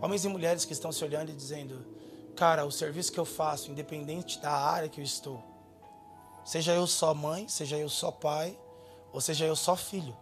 Homens 0.00 0.24
e 0.24 0.28
mulheres 0.28 0.64
que 0.64 0.72
estão 0.72 0.90
se 0.92 1.02
olhando 1.04 1.30
e 1.30 1.34
dizendo: 1.34 1.95
cara, 2.36 2.66
o 2.66 2.70
serviço 2.70 3.10
que 3.10 3.18
eu 3.18 3.24
faço, 3.24 3.70
independente 3.70 4.38
da 4.38 4.52
área 4.52 4.88
que 4.88 5.00
eu 5.00 5.04
estou, 5.04 5.42
seja 6.44 6.74
eu 6.74 6.86
só 6.86 7.14
mãe, 7.14 7.48
seja 7.48 7.78
eu 7.78 7.88
só 7.88 8.12
pai, 8.12 8.56
ou 9.12 9.20
seja 9.20 9.46
eu 9.46 9.56
só 9.56 9.74
filho, 9.74 10.14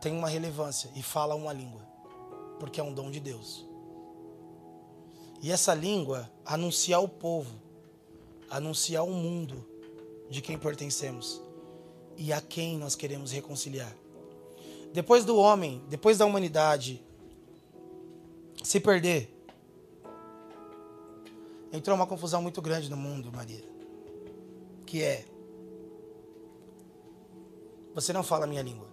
tem 0.00 0.16
uma 0.16 0.28
relevância 0.28 0.88
e 0.94 1.02
fala 1.02 1.34
uma 1.34 1.52
língua, 1.52 1.82
porque 2.60 2.80
é 2.80 2.84
um 2.84 2.94
dom 2.94 3.10
de 3.10 3.18
Deus. 3.18 3.66
E 5.42 5.50
essa 5.50 5.74
língua 5.74 6.30
anuncia 6.44 6.96
ao 6.96 7.08
povo, 7.08 7.52
anuncia 8.48 9.00
ao 9.00 9.08
mundo 9.08 9.66
de 10.30 10.40
quem 10.40 10.56
pertencemos 10.56 11.40
e 12.16 12.32
a 12.32 12.40
quem 12.40 12.78
nós 12.78 12.94
queremos 12.94 13.32
reconciliar. 13.32 13.94
Depois 14.92 15.24
do 15.24 15.36
homem, 15.36 15.82
depois 15.88 16.16
da 16.16 16.24
humanidade 16.24 17.02
se 18.62 18.80
perder, 18.80 19.35
entrou 21.76 21.96
uma 21.96 22.06
confusão 22.06 22.42
muito 22.42 22.60
grande 22.62 22.90
no 22.90 22.96
mundo, 22.96 23.30
Maria. 23.32 23.64
Que 24.84 25.02
é: 25.02 25.24
você 27.94 28.12
não 28.12 28.22
fala 28.22 28.44
a 28.44 28.46
minha 28.48 28.62
língua. 28.62 28.86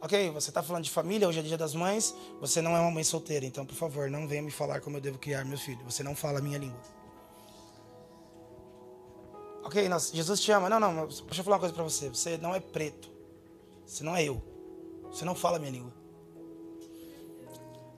Ok, 0.00 0.30
você 0.30 0.50
está 0.50 0.62
falando 0.62 0.84
de 0.84 0.90
família, 0.90 1.28
hoje 1.28 1.40
é 1.40 1.42
dia 1.42 1.58
das 1.58 1.74
mães, 1.74 2.14
você 2.40 2.62
não 2.62 2.76
é 2.76 2.80
uma 2.80 2.90
mãe 2.90 3.02
solteira, 3.02 3.44
então 3.44 3.66
por 3.66 3.74
favor, 3.74 4.08
não 4.08 4.28
venha 4.28 4.42
me 4.42 4.50
falar 4.50 4.80
como 4.80 4.96
eu 4.96 5.00
devo 5.00 5.18
criar 5.18 5.44
meu 5.44 5.58
filho. 5.58 5.84
Você 5.84 6.04
não 6.04 6.14
fala 6.14 6.38
a 6.38 6.42
minha 6.42 6.56
língua. 6.56 6.80
Ok, 9.64 9.88
nós, 9.88 10.10
Jesus 10.14 10.40
te 10.40 10.50
ama. 10.52 10.70
Não, 10.70 10.80
não, 10.80 11.06
deixa 11.06 11.40
eu 11.40 11.44
falar 11.44 11.56
uma 11.56 11.60
coisa 11.60 11.74
para 11.74 11.84
você. 11.84 12.08
Você 12.08 12.38
não 12.38 12.54
é 12.54 12.60
preto. 12.60 13.10
Você 13.84 14.02
não 14.02 14.16
é 14.16 14.24
eu. 14.24 14.42
Você 15.10 15.24
não 15.24 15.34
fala 15.34 15.56
a 15.56 15.60
minha 15.60 15.72
língua. 15.72 15.97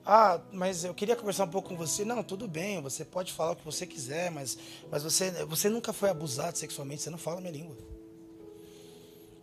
Ah, 0.05 0.41
mas 0.51 0.83
eu 0.83 0.93
queria 0.93 1.15
conversar 1.15 1.43
um 1.45 1.49
pouco 1.49 1.69
com 1.69 1.77
você. 1.77 2.03
Não, 2.03 2.23
tudo 2.23 2.47
bem, 2.47 2.81
você 2.81 3.05
pode 3.05 3.31
falar 3.33 3.51
o 3.51 3.55
que 3.55 3.65
você 3.65 3.85
quiser, 3.85 4.31
mas, 4.31 4.57
mas 4.89 5.03
você, 5.03 5.31
você 5.45 5.69
nunca 5.69 5.93
foi 5.93 6.09
abusado 6.09 6.57
sexualmente, 6.57 7.03
você 7.03 7.09
não 7.09 7.17
fala 7.17 7.39
minha 7.39 7.53
língua. 7.53 7.77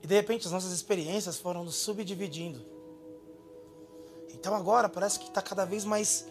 E 0.02 0.06
de 0.06 0.14
repente 0.14 0.46
as 0.46 0.52
nossas 0.52 0.72
experiências 0.72 1.38
foram 1.38 1.64
nos 1.64 1.76
subdividindo. 1.76 2.64
Então 4.34 4.54
agora 4.54 4.88
parece 4.88 5.18
que 5.18 5.26
está 5.26 5.40
cada 5.40 5.64
vez 5.64 5.84
mais, 5.84 6.26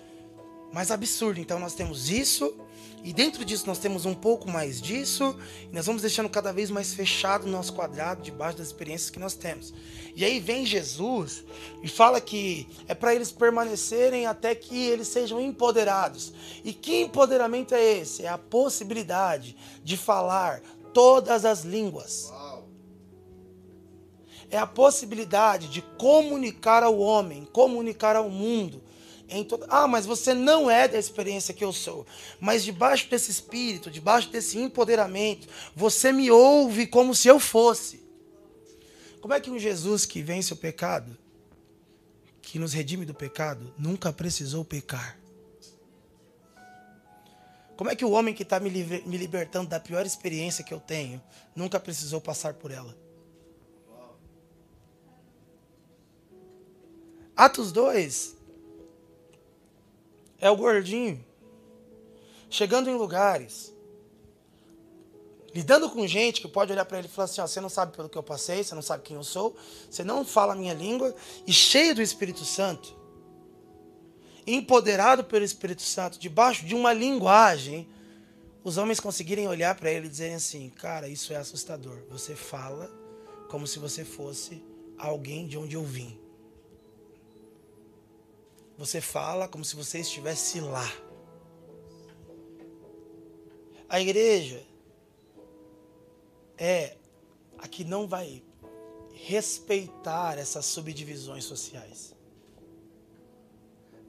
mais 0.74 0.92
absurdo. 0.92 1.40
Então 1.40 1.60
nós 1.60 1.74
temos 1.74 2.10
isso, 2.10 2.54
e 3.04 3.14
dentro 3.14 3.46
disso 3.46 3.66
nós 3.68 3.78
temos 3.78 4.06
um 4.06 4.14
pouco 4.14 4.50
mais 4.50 4.82
disso, 4.82 5.38
e 5.72 5.76
nós 5.76 5.86
vamos 5.86 6.02
deixando 6.02 6.30
cada 6.30 6.52
vez 6.52 6.70
mais 6.70 6.94
fechado 6.94 7.46
o 7.46 7.50
nosso 7.50 7.74
quadrado 7.74 8.22
debaixo 8.22 8.58
das 8.58 8.68
experiências 8.68 9.10
que 9.10 9.20
nós 9.20 9.34
temos. 9.34 9.74
E 10.16 10.26
aí 10.26 10.40
vem 10.40 10.66
Jesus 10.66 11.44
e 11.84 11.88
fala 11.88 12.20
que 12.20 12.68
é 12.88 12.96
para 12.96 13.14
eles 13.14 13.32
permanecerem 13.32 14.26
até 14.26 14.56
que 14.56 14.76
eles 14.76 15.08
sejam 15.08 15.40
empoderados. 15.40 16.34
E 16.64 16.74
que 16.74 17.02
empoderamento 17.02 17.76
é 17.76 18.00
esse? 18.00 18.24
É 18.24 18.28
a 18.28 18.38
possibilidade 18.38 19.56
de 19.84 19.96
falar 19.96 20.60
todas 20.92 21.46
as 21.46 21.64
línguas. 21.64 22.34
É 24.50 24.58
a 24.58 24.66
possibilidade 24.66 25.68
de 25.68 25.82
comunicar 25.82 26.82
ao 26.82 26.98
homem, 26.98 27.46
comunicar 27.46 28.16
ao 28.16 28.30
mundo, 28.30 28.82
Toda... 29.48 29.66
Ah, 29.70 29.88
mas 29.88 30.06
você 30.06 30.34
não 30.34 30.70
é 30.70 30.88
da 30.88 30.98
experiência 30.98 31.54
que 31.54 31.64
eu 31.64 31.74
sou. 31.74 32.06
Mas 32.40 32.64
debaixo 32.64 33.10
desse 33.10 33.30
espírito, 33.30 33.92
debaixo 33.92 34.30
desse 34.30 34.58
empoderamento, 34.58 35.48
você 35.76 36.12
me 36.12 36.32
ouve 36.32 36.88
como 36.88 37.14
se 37.14 37.28
eu 37.28 37.40
fosse. 37.40 38.02
Como 39.20 39.34
é 39.34 39.42
que 39.42 39.52
um 39.52 39.60
Jesus 39.60 40.06
que 40.06 40.22
vence 40.22 40.54
o 40.54 40.56
pecado, 40.56 41.18
que 42.42 42.58
nos 42.58 42.72
redime 42.72 43.06
do 43.06 43.14
pecado, 43.14 43.74
nunca 43.78 44.14
precisou 44.14 44.64
pecar? 44.64 45.20
Como 47.76 47.90
é 47.90 47.96
que 47.96 48.06
o 48.06 48.12
homem 48.12 48.34
que 48.34 48.44
está 48.44 48.60
me, 48.60 48.70
me 48.70 49.18
libertando 49.18 49.70
da 49.70 49.80
pior 49.80 50.06
experiência 50.06 50.64
que 50.64 50.74
eu 50.74 50.80
tenho, 50.80 51.22
nunca 51.54 51.80
precisou 51.80 52.22
passar 52.22 52.54
por 52.54 52.72
ela? 52.72 52.98
Atos 57.36 57.72
2 57.74 58.37
é 60.40 60.50
o 60.50 60.56
gordinho. 60.56 61.24
Chegando 62.50 62.90
em 62.90 62.96
lugares, 62.96 63.74
lidando 65.54 65.90
com 65.90 66.06
gente 66.08 66.40
que 66.40 66.48
pode 66.48 66.72
olhar 66.72 66.86
para 66.86 67.00
ele 67.00 67.08
e 67.08 67.12
falar 67.12 67.26
assim: 67.26 67.42
você 67.42 67.60
não 67.60 67.70
sabe 67.70 67.96
pelo 67.96 68.08
que 68.08 68.18
eu 68.18 68.24
passei, 68.24 68.64
você 68.64 68.76
não 68.76 68.82
sabe 68.82 69.04
quem 69.04 69.16
eu 69.16 69.24
sou, 69.24 69.56
você 69.90 70.04
não 70.04 70.24
fala 70.24 70.54
a 70.54 70.56
minha 70.56 70.74
língua, 70.74 71.16
e 71.46 71.52
cheio 71.52 71.96
do 71.96 72.02
Espírito 72.02 72.46
Santo, 72.46 72.96
empoderado 74.46 75.24
pelo 75.24 75.44
Espírito 75.44 75.82
Santo, 75.82 76.20
debaixo 76.20 76.66
de 76.66 76.76
uma 76.76 76.94
linguagem, 76.94 77.88
os 78.64 78.78
homens 78.78 79.00
conseguirem 79.00 79.48
olhar 79.48 79.76
para 79.76 79.92
ele 79.92 80.08
e 80.08 80.10
dizerem 80.10 80.36
assim: 80.36 80.70
cara, 80.70 81.08
isso 81.10 81.34
é 81.34 81.36
assustador. 81.36 82.04
Você 82.10 82.36
fala 82.36 82.90
como 83.50 83.66
se 83.66 83.80
você 83.80 84.06
fosse 84.06 84.64
alguém 84.98 85.48
de 85.48 85.58
onde 85.58 85.76
eu 85.76 85.84
vim. 85.84 86.27
Você 88.78 89.02
fala 89.02 89.48
como 89.48 89.66
se 89.66 89.76
você 89.76 90.00
estivesse 90.00 90.60
lá. 90.60 90.88
A 93.90 94.00
igreja 94.00 94.64
é 96.58 96.96
a 97.58 97.68
que 97.68 97.84
não 97.84 98.08
vai 98.08 98.44
respeitar 99.14 100.38
essas 100.38 100.66
subdivisões 100.66 101.44
sociais. 101.44 102.16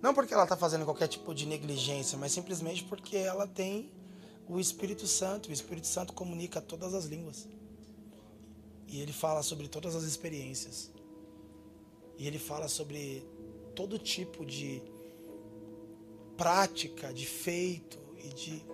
Não 0.02 0.12
porque 0.12 0.34
ela 0.34 0.44
está 0.44 0.56
fazendo 0.56 0.84
qualquer 0.84 1.08
tipo 1.08 1.34
de 1.34 1.46
negligência, 1.46 2.18
mas 2.18 2.32
simplesmente 2.32 2.84
porque 2.84 3.16
ela 3.16 3.46
tem 3.46 3.90
o 4.48 4.60
Espírito 4.60 5.06
Santo. 5.06 5.48
O 5.48 5.52
Espírito 5.52 5.86
Santo 5.86 6.12
comunica 6.12 6.60
todas 6.60 6.92
as 6.94 7.06
línguas. 7.06 7.48
E 8.86 9.00
ele 9.00 9.12
fala 9.12 9.42
sobre 9.42 9.66
todas 9.66 9.96
as 9.96 10.04
experiências. 10.04 10.90
E 12.16 12.26
ele 12.26 12.38
fala 12.38 12.68
sobre 12.68 13.26
todo 13.78 13.96
tipo 13.96 14.44
de 14.44 14.82
prática, 16.36 17.14
de 17.14 17.24
feito 17.24 17.96
e 18.16 18.26
de 18.34 18.64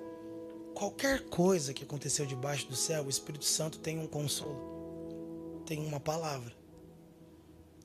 qualquer 0.74 1.26
coisa 1.26 1.74
que 1.74 1.84
aconteceu 1.84 2.24
debaixo 2.24 2.66
do 2.68 2.74
céu. 2.74 3.04
O 3.04 3.10
Espírito 3.10 3.44
Santo 3.44 3.78
tem 3.80 3.98
um 3.98 4.06
consolo, 4.06 5.62
tem 5.66 5.84
uma 5.84 6.00
palavra. 6.00 6.56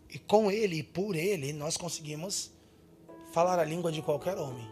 E 0.09 0.17
com 0.17 0.49
ele 0.49 0.77
e 0.77 0.83
por 0.83 1.13
ele 1.13 1.51
nós 1.51 1.75
conseguimos 1.75 2.53
falar 3.33 3.59
a 3.59 3.65
língua 3.65 3.91
de 3.91 4.01
qualquer 4.01 4.37
homem. 4.37 4.65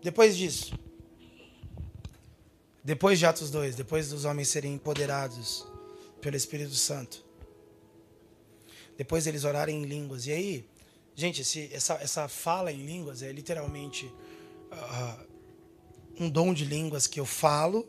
Depois 0.00 0.36
disso, 0.36 0.78
depois 2.84 3.18
de 3.18 3.26
Atos 3.26 3.50
2, 3.50 3.74
depois 3.74 4.10
dos 4.10 4.24
homens 4.24 4.50
serem 4.50 4.74
empoderados 4.74 5.66
pelo 6.20 6.36
Espírito 6.36 6.76
Santo, 6.76 7.23
depois 8.96 9.26
eles 9.26 9.44
orarem 9.44 9.82
em 9.82 9.84
línguas. 9.84 10.26
E 10.26 10.32
aí, 10.32 10.68
gente, 11.14 11.42
esse, 11.42 11.70
essa, 11.72 11.94
essa 11.94 12.28
fala 12.28 12.72
em 12.72 12.84
línguas 12.84 13.22
é 13.22 13.32
literalmente 13.32 14.06
uh, 14.72 15.26
um 16.18 16.28
dom 16.28 16.54
de 16.54 16.64
línguas 16.64 17.06
que 17.06 17.18
eu 17.18 17.26
falo 17.26 17.88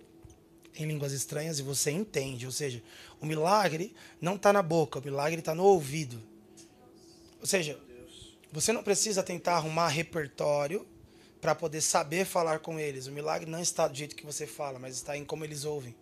em 0.76 0.86
línguas 0.86 1.14
estranhas 1.14 1.60
e 1.60 1.64
você 1.64 1.91
entende. 1.91 2.45
Ou 2.45 2.51
seja, 2.51 2.84
o 3.22 3.26
milagre 3.26 3.95
não 4.20 4.36
está 4.36 4.51
na 4.51 4.62
boca, 4.62 4.99
o 4.99 5.03
milagre 5.03 5.39
está 5.39 5.56
no 5.56 5.64
ouvido. 5.64 6.22
Ou 7.39 7.47
seja, 7.47 7.80
você 8.51 8.72
não 8.74 8.84
precisa 8.84 9.22
tentar 9.22 9.56
arrumar 9.56 9.88
repertório 9.88 10.86
para 11.39 11.53
poder 11.53 11.82
saber 11.82 12.26
falar 12.26 12.60
com 12.60 12.80
eles. 12.80 13.08
O 13.08 13.12
milagre 13.12 13.49
não 13.49 13.62
está 13.62 13.88
do 13.88 13.95
jeito 13.95 14.16
que 14.16 14.26
você 14.26 14.47
fala, 14.47 14.80
mas 14.80 14.95
está 14.95 15.16
em 15.16 15.24
como 15.24 15.45
eles 15.45 15.64
ouvem. 15.64 15.95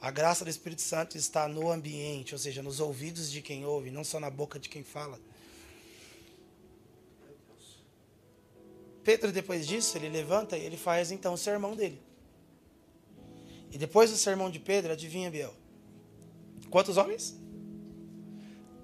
A 0.00 0.10
graça 0.12 0.44
do 0.44 0.50
Espírito 0.50 0.80
Santo 0.80 1.16
está 1.16 1.48
no 1.48 1.70
ambiente, 1.70 2.32
ou 2.32 2.38
seja, 2.38 2.62
nos 2.62 2.78
ouvidos 2.78 3.30
de 3.30 3.42
quem 3.42 3.66
ouve, 3.66 3.90
não 3.90 4.04
só 4.04 4.20
na 4.20 4.30
boca 4.30 4.58
de 4.58 4.68
quem 4.68 4.84
fala. 4.84 5.18
Pedro, 9.02 9.32
depois 9.32 9.66
disso, 9.66 9.96
ele 9.96 10.08
levanta 10.08 10.56
e 10.56 10.64
ele 10.64 10.76
faz 10.76 11.10
então 11.10 11.34
o 11.34 11.38
sermão 11.38 11.74
dele. 11.74 12.00
E 13.72 13.78
depois 13.78 14.10
do 14.10 14.16
sermão 14.16 14.50
de 14.50 14.60
Pedro, 14.60 14.92
adivinha, 14.92 15.30
Biel? 15.30 15.54
Quantos 16.70 16.96
homens? 16.96 17.36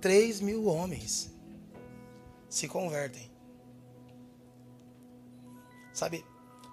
Três 0.00 0.40
mil 0.40 0.66
homens 0.66 1.30
se 2.48 2.66
convertem. 2.66 3.30
Sabe, 5.92 6.24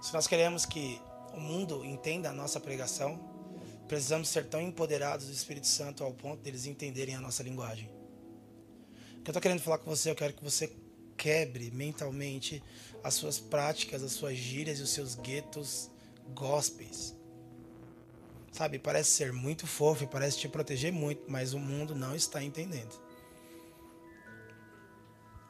se 0.02 0.14
nós 0.14 0.26
queremos 0.26 0.66
que 0.66 1.00
o 1.34 1.40
mundo 1.40 1.86
entenda 1.86 2.30
a 2.30 2.34
nossa 2.34 2.60
pregação, 2.60 3.31
precisamos 3.92 4.30
ser 4.30 4.46
tão 4.46 4.62
empoderados 4.62 5.26
do 5.26 5.34
Espírito 5.34 5.68
Santo 5.68 6.02
ao 6.02 6.14
ponto 6.14 6.42
deles 6.42 6.66
entenderem 6.66 7.14
a 7.14 7.20
nossa 7.20 7.44
linguagem. 7.44 7.90
O 9.18 9.22
que 9.22 9.30
eu 9.30 9.32
estou 9.32 9.42
querendo 9.42 9.60
falar 9.60 9.80
com 9.80 9.94
você, 9.94 10.10
eu 10.10 10.16
quero 10.16 10.32
que 10.32 10.42
você 10.42 10.74
quebre 11.18 11.70
mentalmente 11.72 12.64
as 13.04 13.16
suas 13.16 13.38
práticas, 13.38 14.02
as 14.02 14.14
suas 14.14 14.38
gírias 14.38 14.80
e 14.80 14.82
os 14.82 14.92
seus 14.92 15.16
guetos 15.16 15.92
gospels. 16.34 17.14
Sabe, 18.54 18.80
parece 18.80 19.10
ser 19.10 19.34
muito 19.34 19.68
fofo, 19.68 20.08
parece 20.08 20.40
te 20.40 20.48
proteger 20.48 20.94
muito, 20.94 21.30
mas 21.30 21.54
o 21.54 21.60
mundo 21.60 21.94
não 21.94 22.16
está 22.16 22.42
entendendo. 22.42 22.98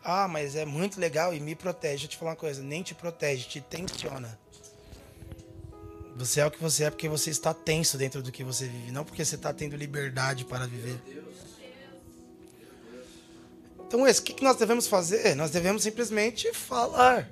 Ah, 0.03 0.27
mas 0.27 0.55
é 0.55 0.65
muito 0.65 0.99
legal 0.99 1.31
e 1.31 1.39
me 1.39 1.53
protege. 1.53 1.91
Deixa 1.91 2.05
eu 2.05 2.09
te 2.09 2.17
falar 2.17 2.31
uma 2.31 2.37
coisa, 2.37 2.63
nem 2.63 2.81
te 2.81 2.95
protege, 2.95 3.47
te 3.47 3.61
tensiona. 3.61 4.39
Você 6.21 6.39
é 6.39 6.45
o 6.45 6.51
que 6.51 6.61
você 6.61 6.83
é 6.83 6.89
porque 6.91 7.09
você 7.09 7.31
está 7.31 7.51
tenso 7.51 7.97
dentro 7.97 8.21
do 8.21 8.31
que 8.31 8.43
você 8.43 8.67
vive, 8.67 8.91
não 8.91 9.03
porque 9.03 9.25
você 9.25 9.33
está 9.33 9.51
tendo 9.51 9.75
liberdade 9.75 10.45
para 10.45 10.67
viver. 10.67 11.01
Então, 13.87 14.07
esse, 14.07 14.21
o 14.21 14.23
que 14.23 14.43
nós 14.43 14.55
devemos 14.55 14.85
fazer? 14.85 15.35
Nós 15.35 15.49
devemos 15.49 15.81
simplesmente 15.81 16.53
falar. 16.53 17.27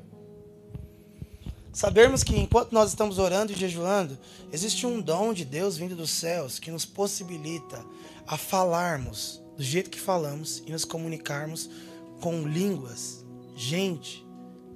Sabermos 1.72 2.24
que 2.24 2.36
enquanto 2.36 2.72
nós 2.72 2.90
estamos 2.90 3.20
orando 3.20 3.54
e 3.54 3.56
jejuando, 3.56 4.18
existe 4.52 4.88
um 4.88 5.00
dom 5.00 5.34
de 5.34 5.46
Deus 5.46 5.78
vindo 5.78 5.96
dos 5.96 6.10
céus 6.10 6.58
que 6.58 6.72
nos 6.72 6.84
possibilita 6.84 7.86
a 8.26 8.38
falarmos 8.38 9.40
do 9.56 9.62
jeito 9.62 9.92
que 9.92 10.00
falamos 10.00 10.64
e 10.66 10.72
nos 10.72 10.84
comunicarmos 10.84 11.70
com 12.20 12.42
línguas, 12.42 13.24
gente, 13.56 14.26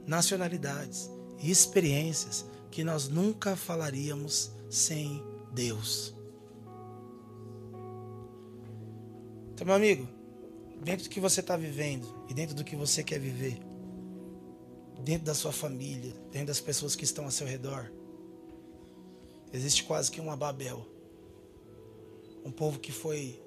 nacionalidades 0.05 1.09
e 1.39 1.49
experiências 1.49 2.45
que 2.73 2.83
nós 2.83 3.07
nunca 3.07 3.55
falaríamos 3.55 4.51
sem 4.67 5.23
Deus. 5.53 6.11
Então, 9.53 9.67
meu 9.67 9.75
amigo, 9.75 10.07
dentro 10.83 11.03
do 11.03 11.09
que 11.11 11.19
você 11.19 11.41
está 11.41 11.55
vivendo 11.55 12.25
e 12.27 12.33
dentro 12.33 12.55
do 12.55 12.63
que 12.63 12.75
você 12.75 13.03
quer 13.03 13.19
viver, 13.19 13.59
dentro 15.03 15.23
da 15.23 15.35
sua 15.35 15.51
família, 15.51 16.15
dentro 16.31 16.47
das 16.47 16.59
pessoas 16.59 16.95
que 16.95 17.03
estão 17.03 17.25
ao 17.25 17.31
seu 17.31 17.45
redor, 17.45 17.91
existe 19.53 19.83
quase 19.83 20.09
que 20.09 20.19
uma 20.19 20.35
Babel. 20.35 20.83
Um 22.43 22.51
povo 22.51 22.79
que 22.79 22.91
foi 22.91 23.39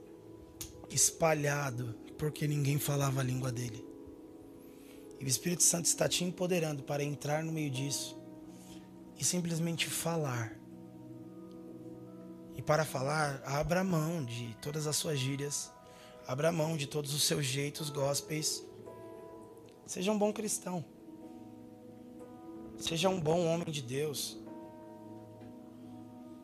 espalhado 0.89 1.97
porque 2.17 2.47
ninguém 2.47 2.79
falava 2.79 3.23
a 3.23 3.25
língua 3.25 3.51
dele. 3.51 3.85
E 5.19 5.25
o 5.25 5.29
Espírito 5.29 5.65
Santo 5.65 5.87
está 5.87 6.09
te 6.09 6.23
empoderando 6.23 6.85
para 6.85 7.03
entrar 7.03 7.43
no 7.43 7.51
meio 7.51 7.73
disso 7.73 8.25
e 9.17 9.25
simplesmente 9.25 9.89
falar. 9.89 10.59
E 12.55 12.63
para 12.63 12.85
falar, 12.85 13.43
abra 13.45 13.85
mão 13.85 14.25
de 14.25 14.57
todas 14.61 14.87
as 14.87 14.97
suas 14.97 15.19
gírias, 15.19 15.73
abra 16.27 16.53
mão 16.53 16.77
de 16.77 16.87
todos 16.87 17.13
os 17.15 17.23
seus 17.23 17.45
jeitos 17.45 17.91
gospels. 17.91 18.65
Seja 19.87 20.11
um 20.11 20.19
bom 20.19 20.33
cristão. 20.33 20.85
Seja 22.79 23.09
um 23.09 23.21
bom 23.21 23.47
homem 23.47 23.71
de 23.71 23.83
Deus. 23.83 24.39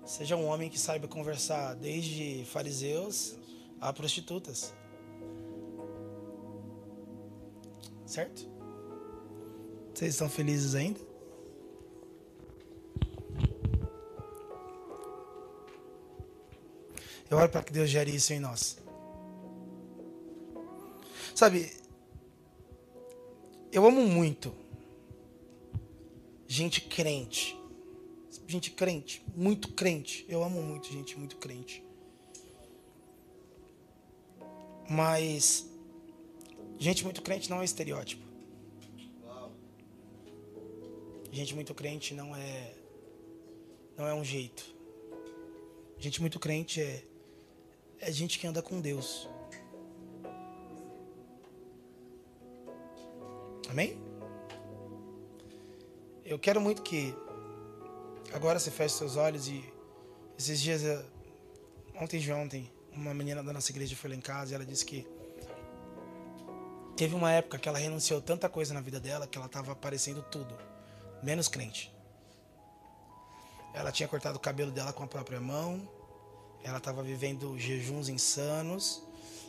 Seja 0.04 0.36
um 0.36 0.46
homem 0.46 0.68
que 0.68 0.78
saiba 0.78 1.06
conversar 1.06 1.74
desde 1.74 2.44
fariseus 2.46 3.36
a 3.80 3.92
prostitutas. 3.92 4.74
Certo? 8.06 8.50
Vocês 9.94 10.14
estão 10.14 10.28
felizes 10.28 10.74
ainda? 10.74 11.11
Eu 17.32 17.38
oro 17.38 17.48
para 17.48 17.62
que 17.62 17.72
Deus 17.72 17.88
gere 17.88 18.14
isso 18.14 18.30
em 18.34 18.38
nós. 18.38 18.76
Sabe, 21.34 21.72
eu 23.72 23.86
amo 23.86 24.02
muito 24.02 24.54
gente 26.46 26.82
crente. 26.82 27.58
Gente 28.46 28.70
crente, 28.72 29.24
muito 29.34 29.72
crente. 29.72 30.26
Eu 30.28 30.44
amo 30.44 30.60
muito 30.60 30.92
gente 30.92 31.18
muito 31.18 31.38
crente. 31.38 31.82
Mas 34.90 35.66
gente 36.78 37.02
muito 37.02 37.22
crente 37.22 37.48
não 37.48 37.62
é 37.62 37.64
estereótipo. 37.64 38.26
Gente 41.30 41.54
muito 41.54 41.72
crente 41.72 42.12
não 42.12 42.36
é 42.36 42.74
não 43.96 44.06
é 44.06 44.12
um 44.12 44.22
jeito. 44.22 44.62
Gente 45.98 46.20
muito 46.20 46.38
crente 46.38 46.78
é 46.78 47.11
é 48.02 48.10
gente 48.10 48.38
que 48.38 48.46
anda 48.46 48.60
com 48.60 48.80
Deus. 48.80 49.28
Amém? 53.70 53.96
Eu 56.24 56.38
quero 56.38 56.60
muito 56.60 56.82
que 56.82 57.14
agora 58.32 58.58
você 58.58 58.70
feche 58.70 58.96
seus 58.96 59.16
olhos 59.16 59.46
e 59.46 59.64
esses 60.36 60.60
dias, 60.60 60.82
ontem 61.94 62.18
de 62.18 62.32
ontem, 62.32 62.70
uma 62.92 63.14
menina 63.14 63.42
da 63.42 63.52
nossa 63.52 63.70
igreja 63.70 63.94
foi 63.94 64.10
lá 64.10 64.16
em 64.16 64.20
casa 64.20 64.50
e 64.50 64.54
ela 64.56 64.66
disse 64.66 64.84
que 64.84 65.06
teve 66.96 67.14
uma 67.14 67.30
época 67.30 67.56
que 67.56 67.68
ela 67.68 67.78
renunciou 67.78 68.20
tanta 68.20 68.48
coisa 68.48 68.74
na 68.74 68.80
vida 68.80 68.98
dela 68.98 69.28
que 69.28 69.38
ela 69.38 69.46
estava 69.46 69.76
parecendo 69.76 70.22
tudo, 70.22 70.58
menos 71.22 71.46
crente. 71.46 71.94
Ela 73.72 73.92
tinha 73.92 74.08
cortado 74.08 74.36
o 74.36 74.40
cabelo 74.40 74.72
dela 74.72 74.92
com 74.92 75.04
a 75.04 75.06
própria 75.06 75.40
mão, 75.40 75.88
ela 76.62 76.78
estava 76.78 77.02
vivendo 77.02 77.58
jejuns 77.58 78.08
insanos, 78.08 79.02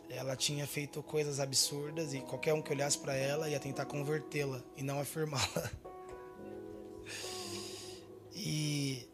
ela 0.10 0.36
tinha 0.36 0.68
feito 0.68 1.02
coisas 1.02 1.40
absurdas 1.40 2.14
e 2.14 2.20
qualquer 2.22 2.54
um 2.54 2.62
que 2.62 2.72
olhasse 2.72 2.98
para 2.98 3.16
ela 3.16 3.50
ia 3.50 3.60
tentar 3.60 3.86
convertê-la 3.86 4.62
e 4.76 4.84
não 4.84 5.00
afirmá-la. 5.00 5.72
E 8.36 9.08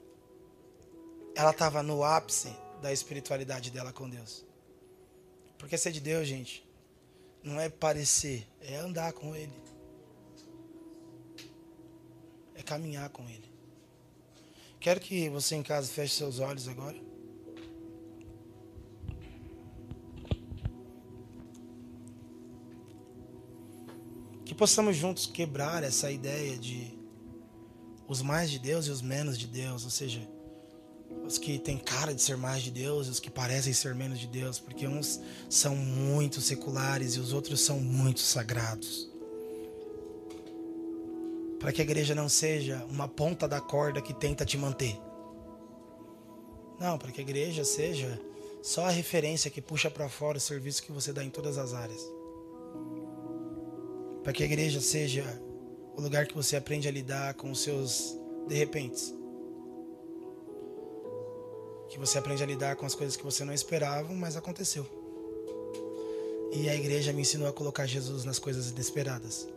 ela 1.35 1.51
estava 1.51 1.83
no 1.83 2.03
ápice 2.03 2.49
da 2.81 2.91
espiritualidade 2.91 3.69
dela 3.69 3.91
com 3.91 4.09
Deus. 4.09 4.45
Porque 5.57 5.77
ser 5.77 5.91
de 5.91 5.99
Deus, 5.99 6.25
gente, 6.25 6.65
não 7.43 7.59
é 7.59 7.69
parecer, 7.69 8.47
é 8.61 8.77
andar 8.77 9.13
com 9.13 9.35
Ele. 9.35 9.53
É 12.55 12.63
caminhar 12.63 13.09
com 13.09 13.23
Ele. 13.29 13.49
Quero 14.79 14.99
que 15.01 15.29
você 15.29 15.55
em 15.55 15.63
casa 15.63 15.87
feche 15.87 16.15
seus 16.15 16.39
olhos 16.39 16.67
agora. 16.67 17.08
Possamos 24.59 24.97
juntos 24.97 25.25
quebrar 25.25 25.83
essa 25.83 26.11
ideia 26.11 26.57
de 26.57 26.93
os 28.09 28.21
mais 28.21 28.51
de 28.51 28.59
Deus 28.59 28.87
e 28.87 28.89
os 28.91 29.01
menos 29.01 29.37
de 29.37 29.47
Deus, 29.47 29.85
ou 29.85 29.89
seja, 29.89 30.27
os 31.25 31.37
que 31.37 31.57
têm 31.57 31.77
cara 31.77 32.13
de 32.13 32.21
ser 32.21 32.35
mais 32.35 32.61
de 32.61 32.69
Deus 32.69 33.07
e 33.07 33.09
os 33.09 33.21
que 33.21 33.29
parecem 33.29 33.71
ser 33.71 33.95
menos 33.95 34.19
de 34.19 34.27
Deus, 34.27 34.59
porque 34.59 34.85
uns 34.85 35.21
são 35.49 35.77
muito 35.77 36.41
seculares 36.41 37.15
e 37.15 37.21
os 37.21 37.31
outros 37.31 37.61
são 37.61 37.79
muito 37.79 38.19
sagrados. 38.19 39.09
Para 41.57 41.71
que 41.71 41.79
a 41.81 41.85
igreja 41.85 42.13
não 42.13 42.27
seja 42.27 42.85
uma 42.89 43.07
ponta 43.07 43.47
da 43.47 43.61
corda 43.61 44.01
que 44.01 44.13
tenta 44.13 44.43
te 44.43 44.57
manter. 44.57 44.99
Não, 46.77 46.97
para 46.97 47.13
que 47.13 47.21
a 47.21 47.23
igreja 47.23 47.63
seja 47.63 48.19
só 48.61 48.87
a 48.87 48.91
referência 48.91 49.49
que 49.49 49.61
puxa 49.61 49.89
para 49.89 50.09
fora 50.09 50.37
o 50.37 50.41
serviço 50.41 50.83
que 50.83 50.91
você 50.91 51.13
dá 51.13 51.23
em 51.23 51.29
todas 51.29 51.57
as 51.57 51.73
áreas. 51.73 52.18
Para 54.23 54.33
que 54.33 54.43
a 54.43 54.45
igreja 54.45 54.81
seja 54.81 55.23
o 55.95 56.01
lugar 56.01 56.27
que 56.27 56.35
você 56.35 56.55
aprende 56.55 56.87
a 56.87 56.91
lidar 56.91 57.33
com 57.33 57.51
os 57.51 57.61
seus 57.61 58.17
de 58.47 58.55
repentes 58.55 59.13
que 61.89 61.97
você 61.97 62.17
aprende 62.19 62.43
a 62.43 62.45
lidar 62.45 62.75
com 62.75 62.85
as 62.85 62.93
coisas 62.93 63.17
que 63.17 63.23
você 63.23 63.43
não 63.43 63.53
esperava, 63.53 64.13
mas 64.13 64.37
aconteceu. 64.37 64.85
E 66.53 66.69
a 66.69 66.75
igreja 66.75 67.11
me 67.11 67.21
ensinou 67.21 67.47
a 67.47 67.53
colocar 67.53 67.85
Jesus 67.85 68.23
nas 68.23 68.39
coisas 68.39 68.69
inesperadas. 68.69 69.47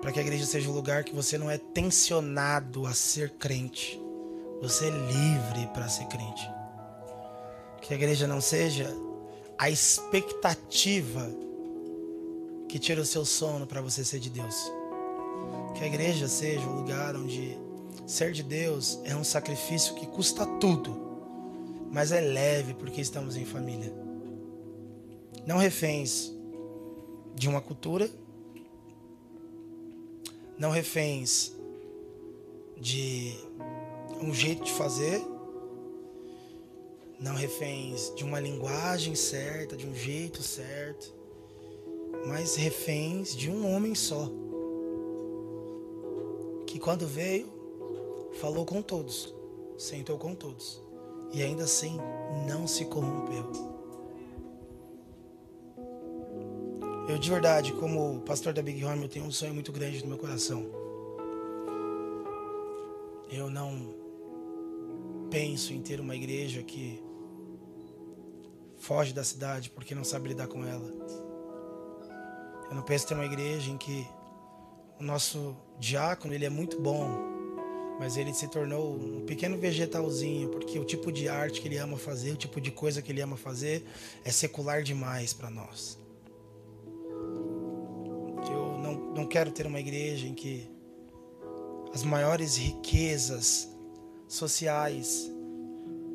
Para 0.00 0.12
que 0.12 0.18
a 0.18 0.22
igreja 0.22 0.44
seja 0.44 0.68
um 0.68 0.72
lugar 0.72 1.04
que 1.04 1.14
você 1.14 1.38
não 1.38 1.50
é 1.50 1.58
tensionado 1.58 2.86
a 2.86 2.92
ser 2.92 3.30
crente. 3.30 4.00
Você 4.60 4.86
é 4.86 4.90
livre 4.90 5.66
para 5.72 5.88
ser 5.88 6.06
crente. 6.06 6.48
Que 7.82 7.94
a 7.94 7.96
igreja 7.96 8.26
não 8.26 8.40
seja 8.40 8.86
a 9.58 9.70
expectativa 9.70 11.28
que 12.68 12.78
tira 12.78 13.00
o 13.00 13.06
seu 13.06 13.24
sono 13.24 13.66
para 13.66 13.80
você 13.80 14.04
ser 14.04 14.20
de 14.20 14.30
Deus. 14.30 14.72
Que 15.74 15.84
a 15.84 15.86
igreja 15.86 16.28
seja 16.28 16.66
o 16.66 16.76
lugar 16.76 17.14
onde 17.14 17.58
Ser 18.06 18.30
de 18.30 18.44
Deus 18.44 19.00
é 19.02 19.16
um 19.16 19.24
sacrifício 19.24 19.96
que 19.96 20.06
custa 20.06 20.46
tudo, 20.60 20.96
mas 21.90 22.12
é 22.12 22.20
leve 22.20 22.72
porque 22.72 23.00
estamos 23.00 23.36
em 23.36 23.44
família. 23.44 23.92
Não 25.44 25.56
reféns 25.56 26.32
de 27.34 27.48
uma 27.48 27.60
cultura, 27.60 28.08
não 30.56 30.70
reféns 30.70 31.52
de 32.80 33.34
um 34.22 34.32
jeito 34.32 34.62
de 34.62 34.72
fazer, 34.72 35.20
não 37.18 37.34
reféns 37.34 38.14
de 38.14 38.22
uma 38.22 38.38
linguagem 38.38 39.16
certa, 39.16 39.76
de 39.76 39.84
um 39.84 39.94
jeito 39.94 40.44
certo, 40.44 41.12
mas 42.26 42.56
reféns 42.56 43.36
de 43.36 43.48
um 43.48 43.72
homem 43.72 43.94
só. 43.94 44.28
Que 46.66 46.78
quando 46.78 47.06
veio, 47.06 47.46
falou 48.40 48.66
com 48.66 48.82
todos, 48.82 49.32
sentou 49.78 50.18
com 50.18 50.34
todos, 50.34 50.82
e 51.32 51.40
ainda 51.40 51.64
assim 51.64 51.96
não 52.46 52.66
se 52.66 52.84
corrompeu. 52.86 53.76
Eu 57.08 57.16
de 57.16 57.30
verdade, 57.30 57.72
como 57.74 58.20
pastor 58.22 58.52
da 58.52 58.60
Big 58.60 58.84
Home, 58.84 59.04
eu 59.04 59.08
tenho 59.08 59.24
um 59.24 59.30
sonho 59.30 59.54
muito 59.54 59.70
grande 59.70 60.02
no 60.02 60.08
meu 60.08 60.18
coração. 60.18 60.66
Eu 63.30 63.48
não 63.48 63.94
penso 65.30 65.72
em 65.72 65.80
ter 65.80 66.00
uma 66.00 66.16
igreja 66.16 66.64
que 66.64 67.00
foge 68.76 69.12
da 69.12 69.22
cidade 69.22 69.70
porque 69.70 69.94
não 69.94 70.02
sabe 70.02 70.28
lidar 70.28 70.48
com 70.48 70.64
ela. 70.64 71.25
Eu 72.68 72.74
não 72.74 72.82
penso 72.82 73.06
ter 73.06 73.14
uma 73.14 73.24
igreja 73.24 73.70
em 73.70 73.76
que 73.76 74.06
o 74.98 75.02
nosso 75.02 75.56
diácono 75.78 76.34
ele 76.34 76.44
é 76.44 76.50
muito 76.50 76.80
bom, 76.80 77.08
mas 77.98 78.16
ele 78.16 78.32
se 78.34 78.48
tornou 78.48 78.94
um 78.94 79.24
pequeno 79.24 79.56
vegetalzinho, 79.56 80.48
porque 80.50 80.78
o 80.78 80.84
tipo 80.84 81.10
de 81.10 81.28
arte 81.28 81.60
que 81.60 81.68
ele 81.68 81.78
ama 81.78 81.96
fazer, 81.96 82.32
o 82.32 82.36
tipo 82.36 82.60
de 82.60 82.70
coisa 82.70 83.00
que 83.00 83.12
ele 83.12 83.20
ama 83.20 83.36
fazer 83.36 83.84
é 84.24 84.30
secular 84.30 84.82
demais 84.82 85.32
para 85.32 85.50
nós. 85.50 85.98
Eu 88.50 88.78
não, 88.78 89.14
não 89.14 89.26
quero 89.26 89.50
ter 89.50 89.66
uma 89.66 89.80
igreja 89.80 90.26
em 90.26 90.34
que 90.34 90.70
as 91.94 92.02
maiores 92.02 92.56
riquezas 92.56 93.68
sociais 94.28 95.30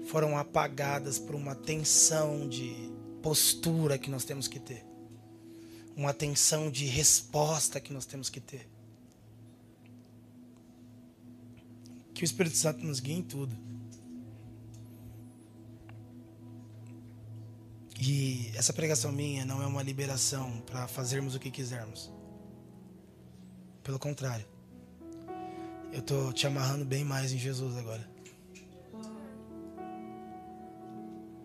foram 0.06 0.38
apagadas 0.38 1.18
por 1.18 1.36
uma 1.36 1.56
tensão 1.56 2.48
de 2.48 2.92
postura 3.22 3.98
que 3.98 4.10
nós 4.10 4.26
temos 4.26 4.48
que 4.48 4.60
ter, 4.60 4.84
uma 5.96 6.14
tensão 6.14 6.70
de 6.70 6.86
resposta 6.86 7.80
que 7.80 7.94
nós 7.94 8.06
temos 8.06 8.30
que 8.30 8.40
ter. 8.40 8.68
Que 12.14 12.24
o 12.24 12.26
Espírito 12.26 12.56
Santo 12.56 12.86
nos 12.86 13.00
guie 13.00 13.14
em 13.14 13.24
tudo. 13.24 13.56
E 18.00 18.52
essa 18.56 18.74
pregação 18.74 19.12
minha 19.12 19.46
não 19.46 19.62
é 19.62 19.68
uma 19.68 19.84
liberação 19.84 20.62
para 20.62 20.88
fazermos 20.88 21.36
o 21.36 21.40
que 21.40 21.52
quisermos. 21.52 22.12
Pelo 23.84 24.00
contrário. 24.00 24.46
Eu 25.92 26.02
tô 26.02 26.32
te 26.32 26.48
amarrando 26.48 26.86
bem 26.86 27.04
mais 27.04 27.32
em 27.32 27.38
Jesus 27.38 27.78
agora. 27.78 28.10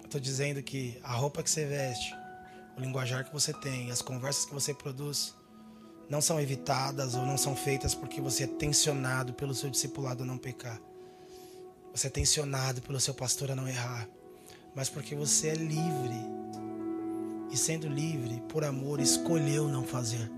Eu 0.03 0.09
tô 0.09 0.19
dizendo 0.21 0.63
que 0.63 0.99
a 1.03 1.13
roupa 1.13 1.43
que 1.43 1.51
você 1.51 1.67
veste, 1.67 2.15
o 2.77 2.81
linguajar 2.81 3.25
que 3.25 3.33
você 3.33 3.53
tem, 3.53 3.91
as 3.91 4.03
conversas 4.03 4.45
que 4.45 4.55
você 4.55 4.75
produz, 4.75 5.35
não 6.09 6.21
são 6.21 6.41
evitadas 6.41 7.15
ou 7.15 7.25
não 7.25 7.37
são 7.37 7.57
feitas 7.57 7.95
porque 7.95 8.21
você 8.21 8.45
é 8.45 8.47
tensionado 8.47 9.33
pelo 9.33 9.55
seu 9.55 9.71
discipulado 9.71 10.23
a 10.23 10.27
não 10.27 10.39
pecar. 10.39 10.81
Você 11.93 12.07
é 12.09 12.11
tensionado 12.11 12.83
pelo 12.83 13.01
seu 13.01 13.15
pastor 13.15 13.51
a 13.51 13.57
não 13.57 13.67
errar. 13.67 14.07
Mas 14.75 14.89
porque 14.91 15.15
você 15.15 15.49
é 15.49 15.55
livre. 15.55 16.21
E 17.51 17.57
sendo 17.57 17.89
livre, 17.89 18.43
por 18.49 18.65
amor, 18.65 19.01
escolheu 19.01 19.69
não 19.69 19.83
fazer. 19.83 20.31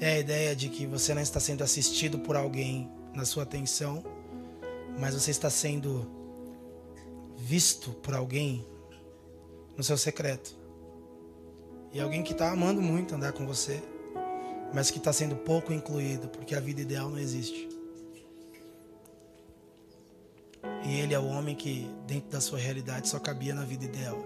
É 0.00 0.14
a 0.14 0.18
ideia 0.18 0.56
de 0.56 0.70
que 0.70 0.86
você 0.86 1.12
não 1.12 1.20
está 1.20 1.38
sendo 1.38 1.62
assistido 1.62 2.18
por 2.20 2.34
alguém 2.34 2.90
na 3.14 3.26
sua 3.26 3.42
atenção, 3.42 4.02
mas 4.98 5.14
você 5.14 5.30
está 5.30 5.50
sendo 5.50 6.10
visto 7.36 7.90
por 7.90 8.14
alguém 8.14 8.64
no 9.80 9.84
seu 9.84 9.96
secreto. 9.96 10.54
E 11.90 11.98
alguém 11.98 12.22
que 12.22 12.32
está 12.32 12.52
amando 12.52 12.82
muito 12.82 13.14
andar 13.14 13.32
com 13.32 13.46
você, 13.46 13.82
mas 14.74 14.90
que 14.90 14.98
está 14.98 15.10
sendo 15.10 15.36
pouco 15.36 15.72
incluído, 15.72 16.28
porque 16.28 16.54
a 16.54 16.60
vida 16.60 16.82
ideal 16.82 17.08
não 17.08 17.18
existe. 17.18 17.66
E 20.84 21.00
ele 21.00 21.14
é 21.14 21.18
o 21.18 21.24
homem 21.24 21.54
que, 21.54 21.90
dentro 22.06 22.28
da 22.28 22.42
sua 22.42 22.58
realidade, 22.58 23.08
só 23.08 23.18
cabia 23.18 23.54
na 23.54 23.64
vida 23.64 23.86
ideal. 23.86 24.22